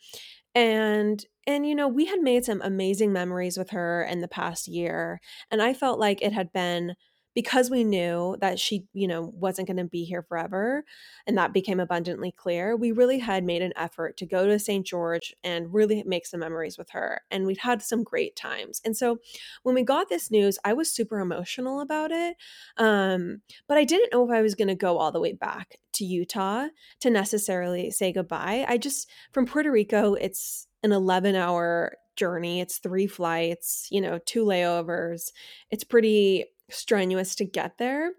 And 0.55 1.25
and 1.47 1.67
you 1.67 1.75
know, 1.75 1.88
we 1.88 2.07
had 2.07 2.21
made 2.21 2.45
some 2.45 2.62
amazing 2.62 3.12
memories 3.12 3.59
with 3.59 3.71
her 3.71 4.02
in 4.05 4.21
the 4.21 4.28
past 4.28 4.69
year, 4.69 5.21
and 5.50 5.62
I 5.62 5.75
felt 5.75 6.00
like 6.00 6.23
it 6.23 6.33
had 6.33 6.52
been 6.52 6.95
because 7.38 7.71
we 7.71 7.85
knew 7.85 8.37
that 8.40 8.59
she, 8.59 8.88
you 8.92 9.07
know, 9.07 9.33
wasn't 9.33 9.68
going 9.68 9.76
to 9.76 9.85
be 9.85 10.02
here 10.02 10.25
forever, 10.25 10.83
and 11.25 11.38
that 11.38 11.52
became 11.52 11.78
abundantly 11.78 12.33
clear, 12.33 12.75
we 12.75 12.90
really 12.90 13.21
had 13.21 13.45
made 13.45 13.62
an 13.62 13.73
effort 13.76 14.16
to 14.16 14.26
go 14.26 14.49
to 14.49 14.59
St. 14.59 14.85
George 14.85 15.33
and 15.45 15.73
really 15.73 16.02
make 16.04 16.26
some 16.26 16.40
memories 16.40 16.76
with 16.76 16.90
her. 16.90 17.21
And 17.30 17.47
we'd 17.47 17.59
had 17.59 17.80
some 17.80 18.02
great 18.02 18.35
times. 18.35 18.80
And 18.85 18.97
so 18.97 19.18
when 19.62 19.76
we 19.76 19.85
got 19.85 20.09
this 20.09 20.33
news, 20.33 20.59
I 20.64 20.73
was 20.73 20.90
super 20.90 21.21
emotional 21.21 21.80
about 21.80 22.11
it. 22.11 22.35
Um, 22.76 23.42
but 23.68 23.78
I 23.78 23.85
didn't 23.85 24.12
know 24.12 24.28
if 24.28 24.33
I 24.33 24.42
was 24.42 24.57
going 24.57 24.66
to 24.66 24.75
go 24.75 24.99
all 24.99 25.12
the 25.12 25.21
way 25.21 25.33
back 25.33 25.76
to 25.92 26.04
Utah 26.04 26.66
to 27.02 27.09
necessarily 27.09 27.92
say 27.92 28.12
goodbye. 28.12 28.66
I 28.66 28.78
just, 28.78 29.09
from 29.30 29.47
Puerto 29.47 29.71
Rico, 29.71 30.14
it's 30.14 30.66
an 30.83 30.90
11 30.90 31.37
hour 31.37 31.99
journey. 32.16 32.61
It's 32.61 32.78
three 32.78 33.07
flights, 33.07 33.87
you 33.92 34.00
know, 34.00 34.18
two 34.26 34.45
layovers. 34.45 35.30
It's 35.71 35.85
pretty 35.85 36.47
strenuous 36.71 37.35
to 37.37 37.45
get 37.45 37.79
there. 37.79 38.13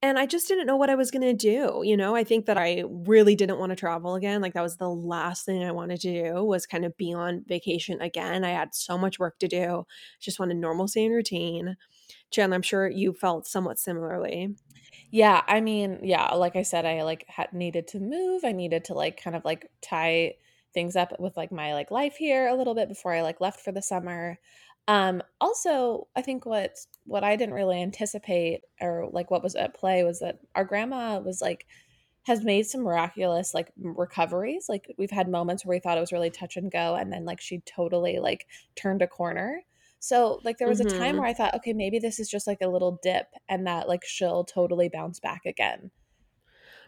And 0.00 0.18
I 0.18 0.26
just 0.26 0.46
didn't 0.46 0.66
know 0.66 0.76
what 0.76 0.90
I 0.90 0.94
was 0.94 1.10
going 1.10 1.22
to 1.22 1.34
do. 1.34 1.82
You 1.84 1.96
know, 1.96 2.14
I 2.14 2.22
think 2.22 2.46
that 2.46 2.56
I 2.56 2.84
really 2.86 3.34
didn't 3.34 3.58
want 3.58 3.70
to 3.70 3.76
travel 3.76 4.14
again. 4.14 4.40
Like 4.40 4.54
that 4.54 4.62
was 4.62 4.76
the 4.76 4.88
last 4.88 5.44
thing 5.44 5.64
I 5.64 5.72
wanted 5.72 6.00
to 6.00 6.24
do 6.30 6.44
was 6.44 6.66
kind 6.66 6.84
of 6.84 6.96
be 6.96 7.12
on 7.12 7.44
vacation 7.48 8.00
again. 8.00 8.44
I 8.44 8.50
had 8.50 8.74
so 8.74 8.96
much 8.96 9.18
work 9.18 9.38
to 9.40 9.48
do. 9.48 9.86
Just 10.20 10.38
wanted 10.38 10.58
normalcy 10.58 11.04
and 11.04 11.14
routine. 11.14 11.76
Jen, 12.30 12.52
I'm 12.52 12.62
sure 12.62 12.88
you 12.88 13.12
felt 13.12 13.46
somewhat 13.46 13.78
similarly. 13.78 14.54
Yeah, 15.10 15.42
I 15.46 15.60
mean, 15.60 16.00
yeah, 16.02 16.34
like 16.34 16.54
I 16.54 16.62
said, 16.62 16.84
I 16.84 17.02
like 17.02 17.24
had 17.28 17.52
needed 17.52 17.88
to 17.88 18.00
move. 18.00 18.44
I 18.44 18.52
needed 18.52 18.84
to 18.84 18.94
like 18.94 19.22
kind 19.22 19.34
of 19.34 19.44
like 19.44 19.70
tie 19.80 20.34
things 20.74 20.96
up 20.96 21.18
with 21.18 21.36
like 21.36 21.50
my 21.50 21.72
like 21.72 21.90
life 21.90 22.16
here 22.16 22.46
a 22.46 22.54
little 22.54 22.74
bit 22.74 22.88
before 22.88 23.14
I 23.14 23.22
like 23.22 23.40
left 23.40 23.60
for 23.60 23.72
the 23.72 23.82
summer. 23.82 24.38
Um, 24.88 25.22
also, 25.40 26.08
I 26.16 26.22
think 26.22 26.46
what 26.46 26.78
what 27.04 27.24
I 27.24 27.36
didn't 27.36 27.54
really 27.54 27.82
anticipate 27.82 28.62
or 28.80 29.10
like 29.12 29.30
what 29.30 29.42
was 29.44 29.56
at 29.56 29.74
play 29.74 30.04
was 30.04 30.20
that 30.20 30.40
our 30.56 30.64
grandma 30.64 31.20
was 31.20 31.42
like 31.42 31.66
has 32.24 32.44
made 32.44 32.64
some 32.66 32.82
miraculous 32.82 33.54
like 33.54 33.72
recoveries. 33.76 34.68
Like 34.68 34.94
we've 34.98 35.10
had 35.12 35.28
moments 35.28 35.64
where 35.66 35.76
we 35.76 35.80
thought 35.80 35.98
it 35.98 36.02
was 36.02 36.12
really 36.12 36.30
touch 36.30 36.56
and 36.56 36.70
go, 36.72 36.94
and 36.96 37.12
then 37.12 37.24
like 37.26 37.40
she 37.40 37.60
totally 37.60 38.18
like 38.20 38.46
turned 38.76 39.02
a 39.02 39.08
corner. 39.08 39.62
So 40.00 40.40
like 40.44 40.58
there 40.58 40.68
was 40.68 40.80
a 40.80 40.86
time 40.86 41.16
Mhm. 41.16 41.18
where 41.18 41.28
I 41.28 41.34
thought, 41.34 41.54
okay, 41.56 41.72
maybe 41.74 41.98
this 42.00 42.20
is 42.20 42.30
just 42.30 42.46
like 42.46 42.60
a 42.62 42.68
little 42.68 42.98
dip, 43.02 43.28
and 43.48 43.66
that 43.66 43.88
like 43.88 44.04
she'll 44.06 44.44
totally 44.44 44.88
bounce 44.90 45.20
back 45.20 45.46
again. 45.46 45.90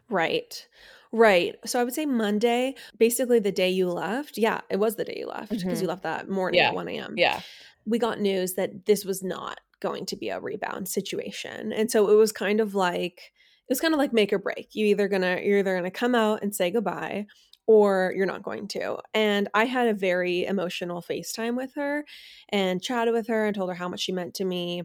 Right. 0.09 0.66
Right. 1.12 1.57
So 1.69 1.80
I 1.80 1.85
would 1.85 1.95
say 1.95 2.07
Monday, 2.07 2.75
basically 2.99 3.38
the 3.40 3.52
day 3.52 3.71
you 3.71 3.90
left. 3.90 4.38
Yeah, 4.38 4.61
it 4.71 4.76
was 4.78 4.97
the 4.97 5.04
day 5.04 5.16
you 5.19 5.26
left 5.26 5.61
because 5.62 5.80
you 5.80 5.87
Mhm. 5.87 5.88
left 5.88 6.02
that 6.02 6.28
morning 6.28 6.62
Yeah, 6.62 6.66
at 6.66 6.75
1 6.75 6.99
a.m. 6.99 7.23
yeah, 7.23 7.42
we 7.87 7.99
got 7.99 8.20
news 8.20 8.54
that 8.54 8.87
this 8.87 9.04
was 9.04 9.22
not 9.22 9.60
going 9.80 10.06
to 10.06 10.16
be 10.16 10.28
a 10.28 10.40
rebound 10.40 10.88
situation. 10.88 11.72
And 11.72 11.90
so 11.90 12.10
it 12.10 12.14
was 12.14 12.32
kind 12.32 12.60
of 12.60 12.75
like 12.75 13.32
it 13.68 13.72
was 13.72 13.80
kind 13.80 13.94
of 13.94 13.99
like 13.99 14.12
make 14.12 14.32
or 14.32 14.38
break. 14.38 14.68
You 14.72 14.87
either 14.87 15.08
gonna 15.08 15.40
you're 15.42 15.58
either 15.58 15.76
gonna 15.76 15.90
come 15.90 16.14
out 16.14 16.42
and 16.42 16.54
say 16.54 16.70
goodbye 16.70 17.26
or 17.66 18.12
you're 18.16 18.26
not 18.26 18.42
going 18.42 18.66
to. 18.66 18.99
And 19.14 19.49
I 19.54 19.64
had 19.64 19.88
a 19.88 19.94
very 19.94 20.44
emotional 20.44 21.02
FaceTime 21.02 21.56
with 21.56 21.72
her 21.76 22.04
and 22.49 22.82
chatted 22.82 23.14
with 23.14 23.28
her 23.28 23.46
and 23.46 23.54
told 23.54 23.70
her 23.70 23.76
how 23.76 23.88
much 23.88 24.00
she 24.00 24.12
meant 24.12 24.34
to 24.34 24.44
me. 24.44 24.82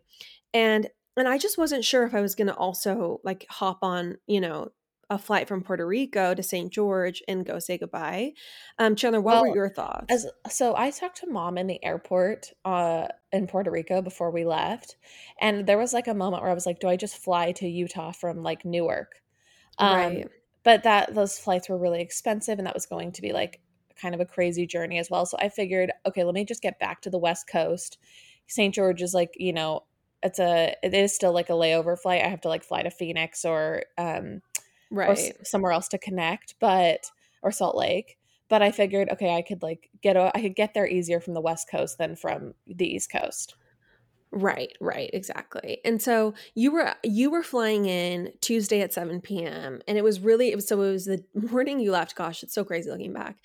And 0.54 0.88
and 1.18 1.28
I 1.28 1.38
just 1.38 1.58
wasn't 1.58 1.86
sure 1.86 2.06
if 2.06 2.14
I 2.14 2.22
was 2.22 2.36
gonna 2.36 2.54
also 2.54 3.22
like 3.24 3.46
hop 3.50 3.80
on, 3.82 4.18
you 4.28 4.40
know, 4.42 4.70
a 5.10 5.18
flight 5.20 5.48
from 5.48 5.64
Puerto 5.64 5.86
Rico 5.88 6.34
to 6.34 6.44
St. 6.44 6.72
George 6.72 7.22
and 7.28 7.46
go 7.46 7.60
say 7.60 7.78
goodbye. 7.78 8.34
Um, 8.80 8.96
Chanler, 8.96 9.22
what 9.24 9.38
were 9.40 9.48
your 9.48 9.70
thoughts? 9.70 10.10
as 10.10 10.28
so 10.50 10.76
I 10.76 10.92
talked 10.92 11.18
to 11.18 11.28
mom 11.28 11.58
in 11.58 11.68
the 11.68 11.84
airport, 11.84 12.54
uh, 12.64 13.08
in 13.32 13.48
Puerto 13.48 13.72
Rico 13.72 14.02
before 14.02 14.32
we 14.32 14.46
left, 14.46 14.98
and 15.42 15.66
there 15.68 15.78
was, 15.80 15.94
like, 15.94 16.08
a 16.08 16.14
moment 16.14 16.44
where 16.44 16.52
I 16.52 16.54
was 16.56 16.66
like, 16.68 16.80
"Do 16.80 16.88
I 16.88 16.96
just 16.96 17.18
fly 17.18 17.52
to 17.54 17.68
Utah 17.68 18.12
from, 18.12 18.44
like, 18.44 18.66
Newark?" 18.66 19.22
Um, 19.80 20.24
Right. 20.24 20.32
but 20.64 20.84
that 20.84 21.16
those 21.16 21.40
flights 21.40 21.70
were 21.70 21.78
really 21.80 22.02
expensive, 22.02 22.60
and 22.60 22.68
that 22.68 22.76
was 22.76 22.86
going 22.88 23.12
to 23.14 23.22
be, 23.24 23.34
like, 23.34 23.62
kind 23.98 24.16
of 24.16 24.22
a 24.22 24.26
crazy 24.26 24.68
journey 24.68 25.00
as 25.00 25.10
well, 25.12 25.26
so 25.28 25.38
I 25.40 25.50
figured, 25.50 25.92
"Okay, 26.08 26.24
let 26.26 26.36
me 26.36 26.46
just 26.46 26.62
get 26.64 26.80
back 26.80 27.02
to 27.04 27.10
the 27.12 27.20
West 27.20 27.48
Coast." 27.48 27.98
St. 28.48 28.74
George 28.76 29.02
is, 29.04 29.14
like, 29.16 29.34
you 29.38 29.54
know, 29.54 29.86
it's 30.24 30.40
a 30.40 30.76
it 30.84 30.94
is 30.96 31.16
still, 31.16 31.34
like, 31.34 31.50
a 31.50 31.54
layover 31.54 32.00
flight, 32.00 32.24
I 32.24 32.30
have 32.30 32.42
to, 32.42 32.50
like, 32.50 32.64
fly 32.66 32.84
to 32.84 32.92
Phoenix 32.92 33.46
or, 33.46 33.84
um 33.98 34.42
Right. 34.92 35.36
somewhere 35.46 35.72
else 35.72 35.88
to 35.90 35.98
connect, 35.98 36.56
but 36.60 37.12
or 37.42 37.52
Salt 37.52 37.76
Lake. 37.76 38.18
But 38.48 38.62
I 38.62 38.72
figured, 38.72 39.10
okay, 39.10 39.36
I 39.36 39.42
could 39.42 39.64
like 39.64 39.90
get 40.02 40.16
a, 40.16 40.32
I 40.36 40.42
could 40.42 40.56
get 40.56 40.74
there 40.74 40.88
easier 40.88 41.20
from 41.20 41.34
the 41.34 41.42
West 41.42 41.70
Coast 41.70 41.98
than 41.98 42.16
from 42.16 42.54
the 42.68 42.86
East 42.86 43.12
Coast. 43.12 43.56
Right, 44.32 44.76
right, 44.82 45.10
exactly. 45.14 45.80
And 45.86 46.02
so 46.02 46.34
you 46.56 46.72
were 46.72 46.94
you 47.04 47.32
were 47.32 47.44
flying 47.44 47.86
in 47.86 48.34
Tuesday 48.42 48.82
at 48.82 48.92
7 48.92 49.22
PM 49.22 49.82
and 49.88 49.98
it 49.98 50.04
was 50.04 50.20
really 50.20 50.52
it 50.52 50.56
was 50.56 50.68
so 50.68 50.82
it 50.82 50.92
was 50.92 51.06
the 51.06 51.24
morning 51.34 51.80
you 51.80 51.92
left. 51.92 52.16
Gosh, 52.16 52.44
it's 52.44 52.54
so 52.54 52.66
crazy 52.66 52.90
looking 52.90 53.14
back. 53.14 53.38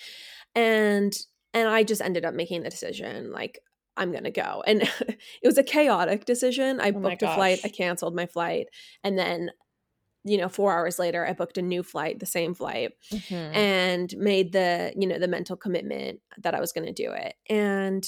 And 0.55 1.17
and 1.55 1.69
I 1.69 1.85
just 1.85 2.03
ended 2.03 2.25
up 2.25 2.35
making 2.35 2.63
the 2.63 2.71
decision 2.71 3.31
like 3.33 3.61
I'm 3.97 4.11
going 4.13 4.25
to 4.25 4.31
go. 4.31 4.63
And 4.67 4.83
it 5.01 5.19
was 5.45 5.59
a 5.59 5.63
chaotic 5.63 6.25
decision. 6.25 6.81
I 6.81 6.89
Oh 6.89 6.93
booked 6.93 7.23
a 7.23 7.35
flight, 7.35 7.61
I 7.65 7.69
canceled 7.69 8.15
my 8.15 8.27
flight, 8.27 8.67
and 9.05 9.19
then 9.19 9.51
you 10.25 10.37
know, 10.39 10.49
4 10.49 10.73
hours 10.73 10.99
later 10.99 11.27
I 11.27 11.33
booked 11.33 11.59
a 11.59 11.63
new 11.63 11.83
flight, 11.83 12.21
the 12.21 12.27
same 12.27 12.55
flight 12.55 12.93
hmm 13.11 13.53
and 13.53 14.17
made 14.17 14.53
the 14.53 14.93
you 14.97 15.07
know 15.07 15.19
the 15.19 15.29
mental 15.29 15.57
commitment 15.57 16.21
that 16.39 16.55
I 16.55 16.61
was 16.61 16.73
going 16.73 16.87
to 16.87 16.93
do 16.93 17.13
it. 17.13 17.37
And 17.49 18.07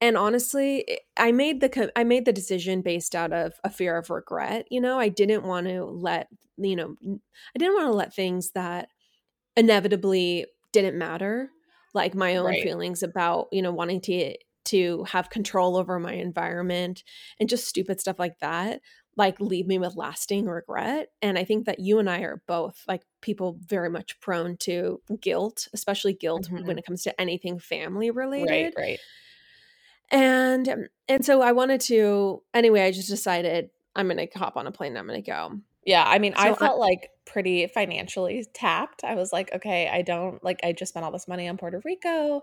and 0.00 0.16
honestly 0.16 0.98
I 1.16 1.32
made 1.32 1.60
the 1.60 1.92
I 1.96 2.04
made 2.04 2.24
the 2.24 2.32
decision 2.32 2.82
based 2.82 3.14
out 3.14 3.32
of 3.32 3.54
a 3.64 3.70
fear 3.70 3.96
of 3.96 4.10
regret 4.10 4.66
you 4.70 4.80
know? 4.80 4.98
I 4.98 5.08
didn't 5.08 5.44
want 5.44 5.68
to 5.68 5.84
let 5.84 6.28
you 6.58 6.76
know 6.76 6.96
I 7.02 7.58
didn't 7.58 7.74
want 7.74 7.86
to 7.88 7.92
let 7.96 8.14
things 8.14 8.52
that 8.52 8.88
inevitably 9.56 10.46
didn't 10.72 10.98
matter 10.98 11.50
like 11.94 12.14
my 12.14 12.36
own 12.36 12.56
Right. 12.56 12.56
feelings 12.56 13.02
about 13.02 13.48
you 13.52 13.62
know 13.62 13.72
wanting 13.72 14.00
to 14.00 14.36
to 14.64 15.02
have 15.04 15.28
control 15.30 15.76
over 15.76 15.98
my 15.98 16.12
environment 16.14 17.02
and 17.40 17.48
just 17.48 17.66
stupid 17.68 18.00
stuff 18.00 18.18
like 18.18 18.38
that 18.40 18.80
like 19.16 19.40
leave 19.40 19.66
me 19.66 19.78
with 19.78 19.96
lasting 19.96 20.46
regret 20.46 21.10
and 21.20 21.38
i 21.38 21.44
think 21.44 21.66
that 21.66 21.78
you 21.78 21.98
and 21.98 22.08
i 22.08 22.20
are 22.20 22.42
both 22.46 22.82
like 22.88 23.02
people 23.20 23.58
very 23.66 23.90
much 23.90 24.18
prone 24.20 24.56
to 24.56 25.00
guilt 25.20 25.68
especially 25.72 26.12
guilt 26.12 26.48
hmm 26.48 26.66
when 26.66 26.78
it 26.78 26.86
comes 26.86 27.02
to 27.02 27.20
anything 27.20 27.58
family 27.58 28.10
related 28.10 28.50
Right. 28.50 28.74
Right 28.76 29.00
and 30.10 30.68
um, 30.68 30.86
and 31.08 31.24
so 31.24 31.42
i 31.42 31.52
wanted 31.52 31.80
to 31.80 32.42
anyway 32.54 32.82
i 32.82 32.90
just 32.90 33.08
decided 33.08 33.70
i'm 33.96 34.08
gonna 34.08 34.26
hop 34.34 34.56
on 34.56 34.66
a 34.66 34.72
plane 34.72 34.92
and 34.92 34.98
i'm 34.98 35.06
gonna 35.06 35.22
go 35.22 35.58
Yeah. 35.84 36.04
I 36.06 36.18
mean, 36.18 36.34
I 36.36 36.48
so 36.48 36.54
i 36.54 36.58
felt 36.66 36.78
like 36.78 37.10
pretty 37.24 37.66
financially 37.66 38.44
tapped. 38.52 39.04
I 39.04 39.14
was 39.14 39.32
like, 39.32 39.52
okay, 39.54 39.88
I 39.88 40.02
don't 40.02 40.42
like. 40.44 40.60
I 40.62 40.72
just 40.72 40.90
spent 40.90 41.04
all 41.04 41.12
this 41.12 41.28
money 41.28 41.48
on 41.48 41.56
Puerto 41.56 41.80
Rico. 41.84 42.42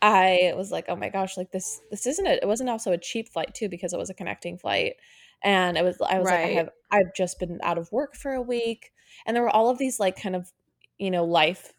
I 0.00 0.52
was 0.56 0.72
like, 0.72 0.86
oh 0.88 0.96
my 0.96 1.08
gosh, 1.08 1.36
like 1.36 1.52
this. 1.52 1.80
This 1.90 2.06
isn't 2.06 2.26
a. 2.26 2.42
It 2.42 2.48
wasn't 2.48 2.70
also 2.70 2.92
a 2.92 2.98
cheap 2.98 3.28
flight 3.28 3.54
too 3.54 3.68
because 3.68 3.92
it 3.92 3.98
was 3.98 4.10
a 4.10 4.14
connecting 4.14 4.58
flight, 4.58 4.94
and 5.42 5.76
it 5.76 5.84
was. 5.84 6.00
I 6.00 6.18
was 6.18 6.26
like, 6.26 6.38
i 6.38 6.48
have 6.48 6.70
I've 6.90 7.14
just 7.16 7.38
been 7.38 7.58
out 7.62 7.78
of 7.78 7.90
work 7.92 8.14
for 8.14 8.32
a 8.32 8.42
week, 8.42 8.92
and 9.26 9.34
there 9.36 9.42
were 9.42 9.50
all 9.50 9.70
of 9.70 9.78
these 9.78 9.98
like 10.00 10.20
kind 10.20 10.36
of, 10.36 10.50
you 10.98 11.10
know, 11.10 11.24
life 11.24 11.72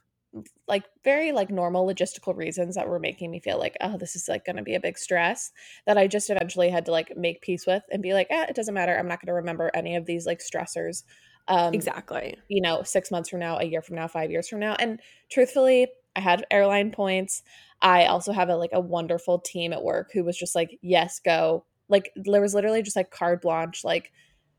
like 0.68 0.84
very 1.04 1.32
like 1.32 1.50
normal 1.50 1.86
logistical 1.86 2.36
reasons 2.36 2.76
that 2.76 2.88
were 2.88 3.00
making 3.00 3.30
me 3.30 3.40
feel 3.40 3.60
like 3.60 3.78
oh 3.82 3.98
this 3.98 4.16
is 4.16 4.28
like 4.28 4.46
going 4.46 4.56
to 4.56 4.64
be 4.64 4.76
a 4.76 4.80
big 4.80 4.98
stress 4.98 5.52
that 5.86 5.98
i 5.98 6.08
just 6.08 6.30
eventually 6.30 6.70
had 6.70 6.86
to 6.86 6.92
like 6.92 7.16
make 7.16 7.42
peace 7.42 7.66
with 7.68 7.84
and 7.92 8.02
be 8.02 8.14
like 8.14 8.28
eh, 8.30 8.46
it 8.50 8.56
doesn't 8.56 8.74
matter. 8.74 8.98
I'm 8.98 9.08
not 9.08 9.20
going 9.20 9.28
to 9.28 9.34
remember 9.34 9.70
any 9.74 9.96
of 9.96 10.06
these 10.06 10.26
like 10.26 10.40
stressors 10.40 11.04
um 11.48 11.74
exactly. 11.74 12.38
you 12.48 12.62
know 12.62 12.84
6 12.84 13.12
months 13.12 13.30
from 13.30 13.40
now 13.40 13.58
a 13.58 13.64
year 13.64 13.82
from 13.82 13.96
now 13.96 14.08
5 14.08 14.32
years 14.32 14.48
from 14.48 14.60
now. 14.60 14.76
And 14.80 15.00
truthfully 15.30 15.88
i 16.16 16.20
had 16.20 16.46
airline 16.52 16.92
points. 16.92 17.44
I 17.82 18.06
also 18.06 18.32
have 18.32 18.50
a 18.50 18.56
like 18.56 18.72
a 18.74 18.80
wonderful 18.80 19.40
team 19.40 19.74
at 19.74 19.84
work 19.84 20.12
who 20.14 20.24
was 20.24 20.38
just 20.38 20.56
like 20.56 20.80
yes 20.82 21.20
go 21.20 21.66
like 21.90 22.12
there 22.16 22.42
was 22.42 22.54
literally 22.54 22.82
just 22.82 22.96
like 22.96 23.12
carte 23.12 23.42
blanche 23.42 23.84
like 23.84 24.12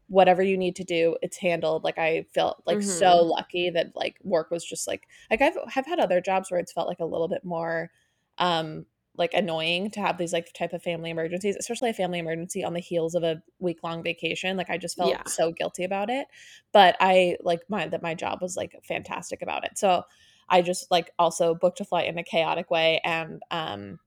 whatever 0.09 0.43
you 0.43 0.57
need 0.57 0.77
to 0.77 0.85
do, 0.85 1.17
it's 1.23 1.37
handled. 1.37 1.85
Like 1.85 1.99
I 1.99 2.27
felt 2.35 2.63
like 2.67 2.79
mm-hmm. 2.79 2.89
so 2.89 3.23
lucky 3.23 3.71
that 3.71 3.93
like 3.95 4.19
work 4.23 4.51
was 4.51 4.65
just 4.65 4.87
like 4.87 5.09
like 5.31 5.41
I've 5.41 5.57
have 5.69 5.87
had 5.87 5.99
other 5.99 6.21
jobs 6.21 6.51
where 6.51 6.61
it's 6.61 6.73
felt 6.73 6.89
like 6.89 7.01
a 7.01 7.07
little 7.07 7.29
bit 7.29 7.45
more 7.45 7.91
um 8.39 8.85
like 9.17 9.33
annoying 9.33 9.91
to 9.93 10.01
have 10.01 10.19
these 10.19 10.33
like 10.33 10.53
type 10.55 10.73
of 10.73 10.83
family 10.83 11.11
emergencies, 11.11 11.57
especially 11.57 11.89
a 11.89 11.95
family 11.95 12.19
emergency 12.19 12.65
on 12.65 12.75
the 12.75 12.81
heels 12.81 13.15
of 13.15 13.23
a 13.23 13.41
week 13.61 13.79
long 13.85 14.03
vacation. 14.03 14.57
Like 14.57 14.71
I 14.71 14.77
just 14.77 14.97
felt 14.97 15.11
yeah. 15.11 15.23
so 15.27 15.53
guilty 15.53 15.85
about 15.85 16.11
it. 16.11 16.27
But 16.73 16.97
I 17.01 17.37
like 17.43 17.61
my 17.69 17.87
that 17.89 18.03
my 18.03 18.15
job 18.15 18.43
was 18.43 18.57
like 18.57 18.77
fantastic 18.87 19.41
about 19.41 19.65
it. 19.65 19.79
So 19.79 20.03
I 20.49 20.63
just 20.63 20.91
like 20.91 21.13
also 21.19 21.55
booked 21.55 21.81
a 21.81 21.85
flight 21.85 22.09
in 22.09 22.19
a 22.19 22.25
chaotic 22.25 22.71
way 22.71 23.01
and 23.05 23.41
um 23.51 23.99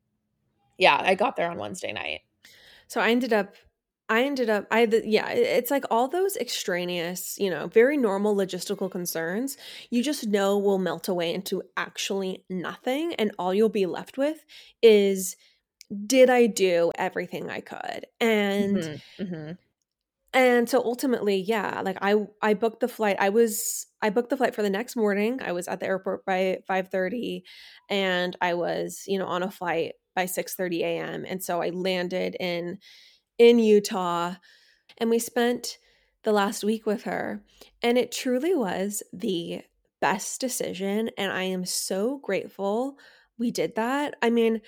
yeah, 0.77 1.01
I 1.03 1.15
got 1.15 1.35
there 1.35 1.49
on 1.49 1.57
Wednesday 1.57 1.91
night. 1.91 2.21
So 2.87 3.01
I 3.01 3.11
ended 3.11 3.33
up 3.33 3.53
I 4.09 4.23
ended 4.23 4.49
up 4.49 4.65
I 4.71 4.85
yeah, 5.03 5.29
it's 5.29 5.69
like 5.71 5.83
all 5.91 6.07
those 6.07 6.37
extraneous, 6.37 7.37
you 7.37 7.49
know, 7.49 7.67
very 7.67 7.97
normal 7.97 8.35
logistical 8.35 8.89
concerns, 8.89 9.57
you 9.89 10.01
just 10.01 10.27
know 10.27 10.57
will 10.57 10.77
melt 10.77 11.07
away 11.07 11.33
into 11.33 11.61
actually 11.75 12.43
nothing 12.49 13.13
and 13.15 13.31
all 13.37 13.53
you'll 13.53 13.69
be 13.69 13.85
left 13.85 14.17
with 14.17 14.45
is 14.81 15.35
did 16.05 16.29
I 16.29 16.47
do 16.47 16.91
everything 16.95 17.49
I 17.49 17.61
could? 17.61 18.05
And 18.19 18.77
mm-hmm, 18.77 19.23
mm-hmm. 19.23 19.51
and 20.33 20.69
so 20.69 20.81
ultimately, 20.83 21.37
yeah, 21.37 21.81
like 21.81 21.97
I 22.01 22.15
I 22.41 22.53
booked 22.53 22.79
the 22.79 22.87
flight. 22.87 23.17
I 23.19 23.29
was 23.29 23.87
I 24.01 24.09
booked 24.09 24.29
the 24.29 24.37
flight 24.37 24.55
for 24.55 24.61
the 24.61 24.69
next 24.69 24.95
morning. 24.95 25.41
I 25.41 25.51
was 25.51 25.67
at 25.67 25.79
the 25.81 25.85
airport 25.85 26.25
by 26.25 26.59
5:30 26.69 27.43
and 27.89 28.37
I 28.41 28.53
was, 28.53 29.03
you 29.07 29.19
know, 29.19 29.27
on 29.27 29.43
a 29.43 29.51
flight 29.51 29.93
by 30.17 30.25
6:30 30.25 30.81
a.m. 30.81 31.25
And 31.27 31.43
so 31.43 31.61
I 31.61 31.69
landed 31.69 32.35
in 32.39 32.79
in 33.37 33.59
Utah. 33.59 34.33
And 34.97 35.11
we 35.11 35.19
spent 35.19 35.77
the 36.23 36.31
last 36.31 36.63
week 36.63 36.87
with 36.87 37.03
her. 37.03 37.43
And 37.83 37.99
it 37.99 38.11
truly 38.11 38.55
was 38.55 39.03
the 39.13 39.61
best 40.01 40.41
decision. 40.41 41.11
And 41.19 41.31
I 41.31 41.43
am 41.43 41.65
so 41.65 42.17
grateful 42.17 42.97
we 43.37 43.51
did 43.51 43.75
that. 43.75 44.15
I 44.23 44.31
mean, 44.31 44.61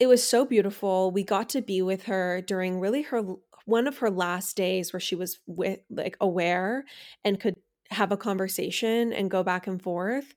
it 0.00 0.08
was 0.08 0.28
so 0.28 0.44
beautiful. 0.44 1.12
We 1.12 1.22
got 1.22 1.48
to 1.50 1.62
be 1.62 1.80
with 1.80 2.02
her 2.04 2.42
during 2.42 2.80
really 2.80 3.02
her 3.02 3.22
one 3.66 3.86
of 3.86 3.98
her 3.98 4.10
last 4.10 4.56
days 4.56 4.92
where 4.92 4.98
she 4.98 5.14
was 5.14 5.38
with 5.46 5.78
like 5.88 6.16
aware 6.20 6.84
and 7.24 7.38
could 7.38 7.54
have 7.90 8.10
a 8.10 8.16
conversation 8.16 9.12
and 9.12 9.30
go 9.30 9.44
back 9.44 9.68
and 9.68 9.80
forth 9.80 10.34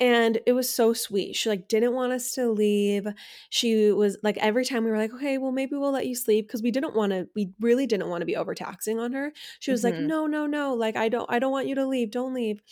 and 0.00 0.40
it 0.46 0.52
was 0.52 0.68
so 0.68 0.92
sweet 0.92 1.36
she 1.36 1.48
like 1.48 1.68
didn't 1.68 1.92
want 1.92 2.12
us 2.12 2.32
to 2.32 2.50
leave 2.50 3.06
she 3.50 3.92
was 3.92 4.16
like 4.22 4.38
every 4.38 4.64
time 4.64 4.82
we 4.82 4.90
were 4.90 4.96
like 4.96 5.12
okay 5.12 5.38
well 5.38 5.52
maybe 5.52 5.76
we'll 5.76 5.92
let 5.92 6.06
you 6.06 6.14
sleep 6.14 6.46
because 6.46 6.62
we 6.62 6.70
didn't 6.70 6.96
want 6.96 7.12
to 7.12 7.28
we 7.36 7.50
really 7.60 7.86
didn't 7.86 8.08
want 8.08 8.22
to 8.22 8.26
be 8.26 8.36
overtaxing 8.36 8.98
on 8.98 9.12
her 9.12 9.32
she 9.60 9.70
was 9.70 9.84
mm-hmm. 9.84 9.96
like 9.96 10.04
no 10.04 10.26
no 10.26 10.46
no 10.46 10.74
like 10.74 10.96
i 10.96 11.08
don't 11.08 11.30
i 11.30 11.38
don't 11.38 11.52
want 11.52 11.68
you 11.68 11.74
to 11.74 11.86
leave 11.86 12.10
don't 12.10 12.34
leave 12.34 12.62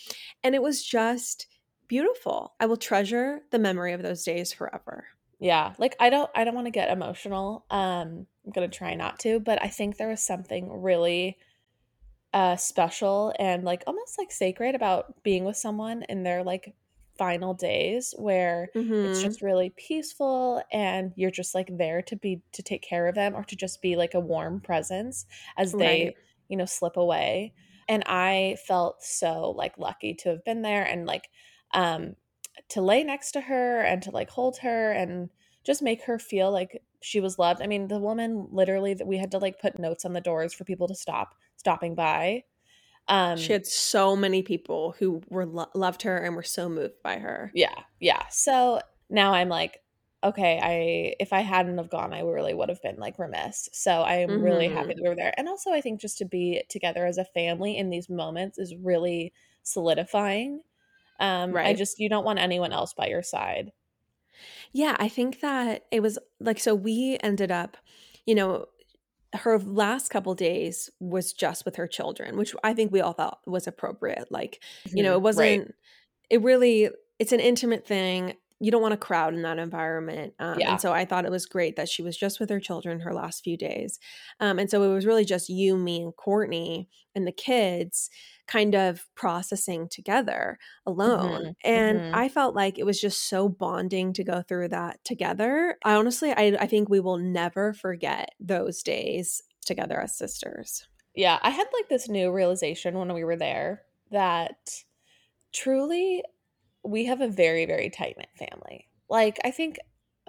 and 0.42 0.54
it 0.54 0.62
was 0.62 0.82
just 0.82 1.46
beautiful 1.86 2.54
i 2.58 2.66
will 2.66 2.76
treasure 2.76 3.40
the 3.50 3.58
memory 3.58 3.92
of 3.92 4.02
those 4.02 4.24
days 4.24 4.52
forever 4.52 5.06
yeah 5.38 5.74
like 5.78 5.94
i 6.00 6.10
don't 6.10 6.30
i 6.34 6.44
don't 6.44 6.54
want 6.54 6.66
to 6.66 6.70
get 6.70 6.90
emotional 6.90 7.64
um 7.70 8.26
i'm 8.46 8.52
gonna 8.52 8.68
try 8.68 8.94
not 8.94 9.18
to 9.18 9.38
but 9.38 9.62
i 9.62 9.68
think 9.68 9.96
there 9.96 10.08
was 10.08 10.22
something 10.22 10.70
really 10.82 11.36
uh 12.34 12.56
special 12.56 13.32
and 13.38 13.64
like 13.64 13.82
almost 13.86 14.18
like 14.18 14.30
sacred 14.30 14.74
about 14.74 15.22
being 15.22 15.44
with 15.44 15.56
someone 15.56 16.02
in 16.10 16.22
their 16.22 16.42
like 16.42 16.74
final 17.18 17.52
days 17.52 18.14
where 18.16 18.68
mm-hmm. 18.74 19.06
it's 19.06 19.20
just 19.20 19.42
really 19.42 19.70
peaceful 19.76 20.62
and 20.72 21.12
you're 21.16 21.30
just 21.30 21.54
like 21.54 21.68
there 21.76 22.00
to 22.00 22.16
be 22.16 22.40
to 22.52 22.62
take 22.62 22.82
care 22.82 23.08
of 23.08 23.14
them 23.14 23.34
or 23.34 23.44
to 23.44 23.56
just 23.56 23.82
be 23.82 23.96
like 23.96 24.14
a 24.14 24.20
warm 24.20 24.60
presence 24.60 25.26
as 25.56 25.72
they 25.72 26.04
right. 26.04 26.14
you 26.48 26.56
know 26.56 26.64
slip 26.64 26.96
away 26.96 27.52
and 27.88 28.04
i 28.06 28.56
felt 28.66 29.02
so 29.02 29.50
like 29.50 29.76
lucky 29.78 30.14
to 30.14 30.28
have 30.28 30.44
been 30.44 30.62
there 30.62 30.84
and 30.84 31.06
like 31.06 31.28
um 31.74 32.14
to 32.68 32.80
lay 32.80 33.02
next 33.02 33.32
to 33.32 33.40
her 33.40 33.80
and 33.80 34.02
to 34.02 34.10
like 34.10 34.30
hold 34.30 34.58
her 34.58 34.92
and 34.92 35.28
just 35.64 35.82
make 35.82 36.02
her 36.04 36.18
feel 36.18 36.50
like 36.50 36.82
she 37.02 37.20
was 37.20 37.38
loved 37.38 37.60
i 37.60 37.66
mean 37.66 37.88
the 37.88 37.98
woman 37.98 38.46
literally 38.52 38.94
that 38.94 39.06
we 39.06 39.18
had 39.18 39.30
to 39.30 39.38
like 39.38 39.60
put 39.60 39.78
notes 39.78 40.04
on 40.04 40.12
the 40.12 40.20
doors 40.20 40.54
for 40.54 40.64
people 40.64 40.86
to 40.86 40.94
stop 40.94 41.34
stopping 41.56 41.94
by 41.94 42.42
um, 43.08 43.36
she 43.38 43.52
had 43.52 43.66
so 43.66 44.14
many 44.14 44.42
people 44.42 44.94
who 44.98 45.22
were 45.28 45.46
lo- 45.46 45.70
loved 45.74 46.02
her 46.02 46.18
and 46.18 46.36
were 46.36 46.42
so 46.42 46.68
moved 46.68 47.02
by 47.02 47.18
her. 47.18 47.50
Yeah, 47.54 47.74
yeah. 48.00 48.22
So 48.30 48.80
now 49.08 49.32
I'm 49.32 49.48
like, 49.48 49.80
okay, 50.22 50.60
I 50.62 51.14
if 51.22 51.32
I 51.32 51.40
hadn't 51.40 51.78
have 51.78 51.90
gone, 51.90 52.12
I 52.12 52.20
really 52.20 52.54
would 52.54 52.68
have 52.68 52.82
been 52.82 52.96
like 52.96 53.18
remiss. 53.18 53.68
So 53.72 53.90
I 53.92 54.16
am 54.16 54.28
mm-hmm. 54.28 54.42
really 54.42 54.68
happy 54.68 54.88
that 54.88 55.02
we 55.02 55.08
were 55.08 55.16
there. 55.16 55.32
And 55.36 55.48
also, 55.48 55.72
I 55.72 55.80
think 55.80 56.00
just 56.00 56.18
to 56.18 56.24
be 56.26 56.62
together 56.68 57.06
as 57.06 57.18
a 57.18 57.24
family 57.24 57.76
in 57.76 57.90
these 57.90 58.10
moments 58.10 58.58
is 58.58 58.74
really 58.76 59.32
solidifying. 59.62 60.60
Um, 61.20 61.52
right. 61.52 61.66
I 61.66 61.74
just 61.74 61.98
you 61.98 62.08
don't 62.08 62.24
want 62.24 62.38
anyone 62.38 62.72
else 62.72 62.92
by 62.94 63.06
your 63.06 63.22
side. 63.22 63.72
Yeah, 64.72 64.96
I 64.98 65.08
think 65.08 65.40
that 65.40 65.86
it 65.90 66.00
was 66.00 66.18
like 66.40 66.60
so. 66.60 66.74
We 66.74 67.18
ended 67.22 67.50
up, 67.50 67.76
you 68.26 68.34
know, 68.34 68.66
her 69.34 69.58
last 69.58 70.08
couple 70.08 70.34
days 70.34 70.88
was 71.00 71.32
just 71.32 71.64
with 71.64 71.76
her 71.76 71.86
children, 71.86 72.36
which 72.36 72.54
I 72.64 72.74
think 72.74 72.92
we 72.92 73.00
all 73.00 73.12
thought 73.12 73.40
was 73.46 73.66
appropriate. 73.66 74.30
Like, 74.30 74.60
mm-hmm. 74.86 74.96
you 74.96 75.02
know, 75.02 75.14
it 75.14 75.22
wasn't, 75.22 75.66
right. 75.66 75.74
it 76.30 76.42
really, 76.42 76.88
it's 77.18 77.32
an 77.32 77.40
intimate 77.40 77.86
thing. 77.86 78.34
You 78.60 78.70
don't 78.70 78.82
want 78.82 78.92
to 78.92 78.98
crowd 78.98 79.34
in 79.34 79.42
that 79.42 79.58
environment. 79.58 80.34
Um, 80.38 80.58
yeah. 80.58 80.72
And 80.72 80.80
so 80.80 80.92
I 80.92 81.04
thought 81.04 81.24
it 81.24 81.30
was 81.30 81.46
great 81.46 81.76
that 81.76 81.88
she 81.88 82.02
was 82.02 82.16
just 82.16 82.40
with 82.40 82.50
her 82.50 82.58
children 82.58 83.00
her 83.00 83.14
last 83.14 83.44
few 83.44 83.56
days. 83.56 84.00
Um, 84.40 84.58
and 84.58 84.70
so 84.70 84.82
it 84.82 84.92
was 84.92 85.06
really 85.06 85.24
just 85.24 85.48
you, 85.48 85.76
me, 85.76 86.02
and 86.02 86.16
Courtney 86.16 86.88
and 87.14 87.26
the 87.26 87.32
kids 87.32 88.10
kind 88.48 88.74
of 88.74 89.06
processing 89.14 89.88
together 89.88 90.58
alone. 90.86 91.42
Mm-hmm. 91.42 91.50
And 91.64 92.00
mm-hmm. 92.00 92.14
I 92.14 92.28
felt 92.28 92.56
like 92.56 92.78
it 92.78 92.86
was 92.86 93.00
just 93.00 93.28
so 93.28 93.48
bonding 93.48 94.12
to 94.14 94.24
go 94.24 94.42
through 94.42 94.68
that 94.68 95.04
together. 95.04 95.76
I 95.84 95.94
honestly, 95.94 96.32
I, 96.32 96.56
I 96.58 96.66
think 96.66 96.88
we 96.88 97.00
will 97.00 97.18
never 97.18 97.72
forget 97.72 98.30
those 98.40 98.82
days 98.82 99.42
together 99.64 100.00
as 100.00 100.16
sisters. 100.16 100.88
Yeah, 101.14 101.38
I 101.42 101.50
had 101.50 101.66
like 101.72 101.88
this 101.88 102.08
new 102.08 102.32
realization 102.32 102.98
when 102.98 103.12
we 103.12 103.22
were 103.22 103.36
there 103.36 103.82
that 104.10 104.56
truly 105.52 106.22
we 106.82 107.04
have 107.04 107.20
a 107.20 107.28
very, 107.28 107.66
very 107.66 107.90
tight 107.90 108.16
knit 108.16 108.28
family. 108.38 108.88
Like, 109.10 109.38
I 109.44 109.50
think 109.50 109.78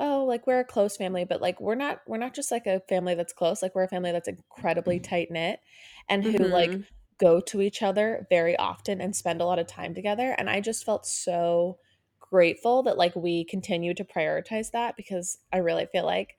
oh 0.02 0.24
like 0.24 0.48
we're 0.48 0.62
a 0.62 0.66
close 0.66 0.96
family 0.96 1.26
but 1.26 1.42
like 1.42 1.60
we're 1.60 1.76
not 1.76 2.00
we're 2.08 2.18
not 2.18 2.34
just 2.34 2.52
like 2.52 2.66
a 2.66 2.82
family 2.88 3.16
that's 3.16 3.34
close 3.34 3.62
like 3.62 3.76
we're 3.76 3.84
a 3.84 3.90
family 3.90 4.14
that's 4.14 4.30
incredibly 4.30 4.98
tight 4.98 5.30
knit 5.30 5.60
and 6.08 6.24
who 6.24 6.32
mm-hmm. 6.32 6.54
like 6.54 6.72
go 7.20 7.40
to 7.42 7.62
each 7.62 7.84
other 7.84 8.26
very 8.30 8.58
often 8.58 9.02
and 9.02 9.16
spend 9.16 9.42
a 9.42 9.46
lot 9.46 9.60
of 9.60 9.68
time 9.68 9.94
together. 9.94 10.36
And 10.38 10.50
I 10.50 10.62
just 10.62 10.86
felt 10.86 11.06
so 11.06 11.78
grateful 12.20 12.84
that 12.84 12.98
like 12.98 13.16
we 13.16 13.44
continue 13.44 13.94
to 13.94 14.04
prioritize 14.04 14.72
that 14.72 14.96
because 14.96 15.38
I 15.52 15.58
really 15.58 15.88
feel 15.92 16.06
like 16.06 16.36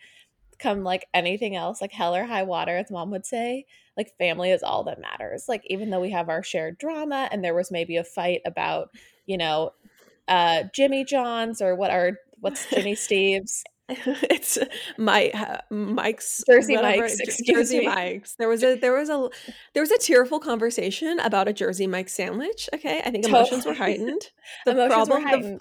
come 0.59 0.85
like 0.85 1.07
anything 1.15 1.57
else, 1.57 1.81
like 1.81 1.93
hell 1.93 2.15
or 2.15 2.25
high 2.25 2.43
water, 2.43 2.77
as 2.77 2.91
mom 2.91 3.11
would 3.11 3.27
say, 3.27 3.67
like 3.97 4.17
family 4.19 4.51
is 4.51 4.63
all 4.63 4.85
that 4.85 5.01
matters. 5.01 5.47
Like 5.49 5.63
even 5.67 5.91
though 5.91 6.01
we 6.01 6.11
have 6.11 6.29
our 6.29 6.43
shared 6.43 6.79
drama 6.79 7.29
and 7.33 7.43
there 7.43 7.55
was 7.55 7.71
maybe 7.71 7.97
a 7.97 8.05
fight 8.05 8.41
about, 8.45 8.91
you 9.27 9.37
know, 9.37 9.73
uh 10.29 10.65
Jimmy 10.75 11.05
John's 11.05 11.61
or 11.61 11.75
what 11.75 11.91
are 11.91 12.19
what's 12.41 12.69
Jimmy 12.71 12.95
Steve's 12.95 13.65
it's 14.31 14.59
my 14.99 15.31
uh, 15.35 15.59
Mike's 15.71 16.45
Jersey 16.49 16.77
whatever, 16.77 17.03
Mike's 17.03 17.43
Jersey 17.43 17.81
me. 17.81 17.87
Mike's. 17.87 18.35
There 18.37 18.49
was 18.49 18.63
a 18.63 18.77
there 18.77 18.93
was 18.93 19.09
a 19.09 19.29
there 19.75 19.83
was 19.83 19.91
a 19.91 19.99
tearful 19.99 20.39
conversation 20.39 21.19
about 21.21 21.49
a 21.49 21.53
Jersey 21.53 21.87
Mike's 21.87 22.15
sandwich. 22.15 22.69
Okay, 22.75 23.03
I 23.05 23.11
think 23.11 23.27
emotions 23.27 23.67
were 23.67 23.75
heightened. 23.75 24.23
The 24.65 24.73
emotions 24.73 24.95
problem, 24.95 25.23
were 25.23 25.29
heightened. 25.29 25.61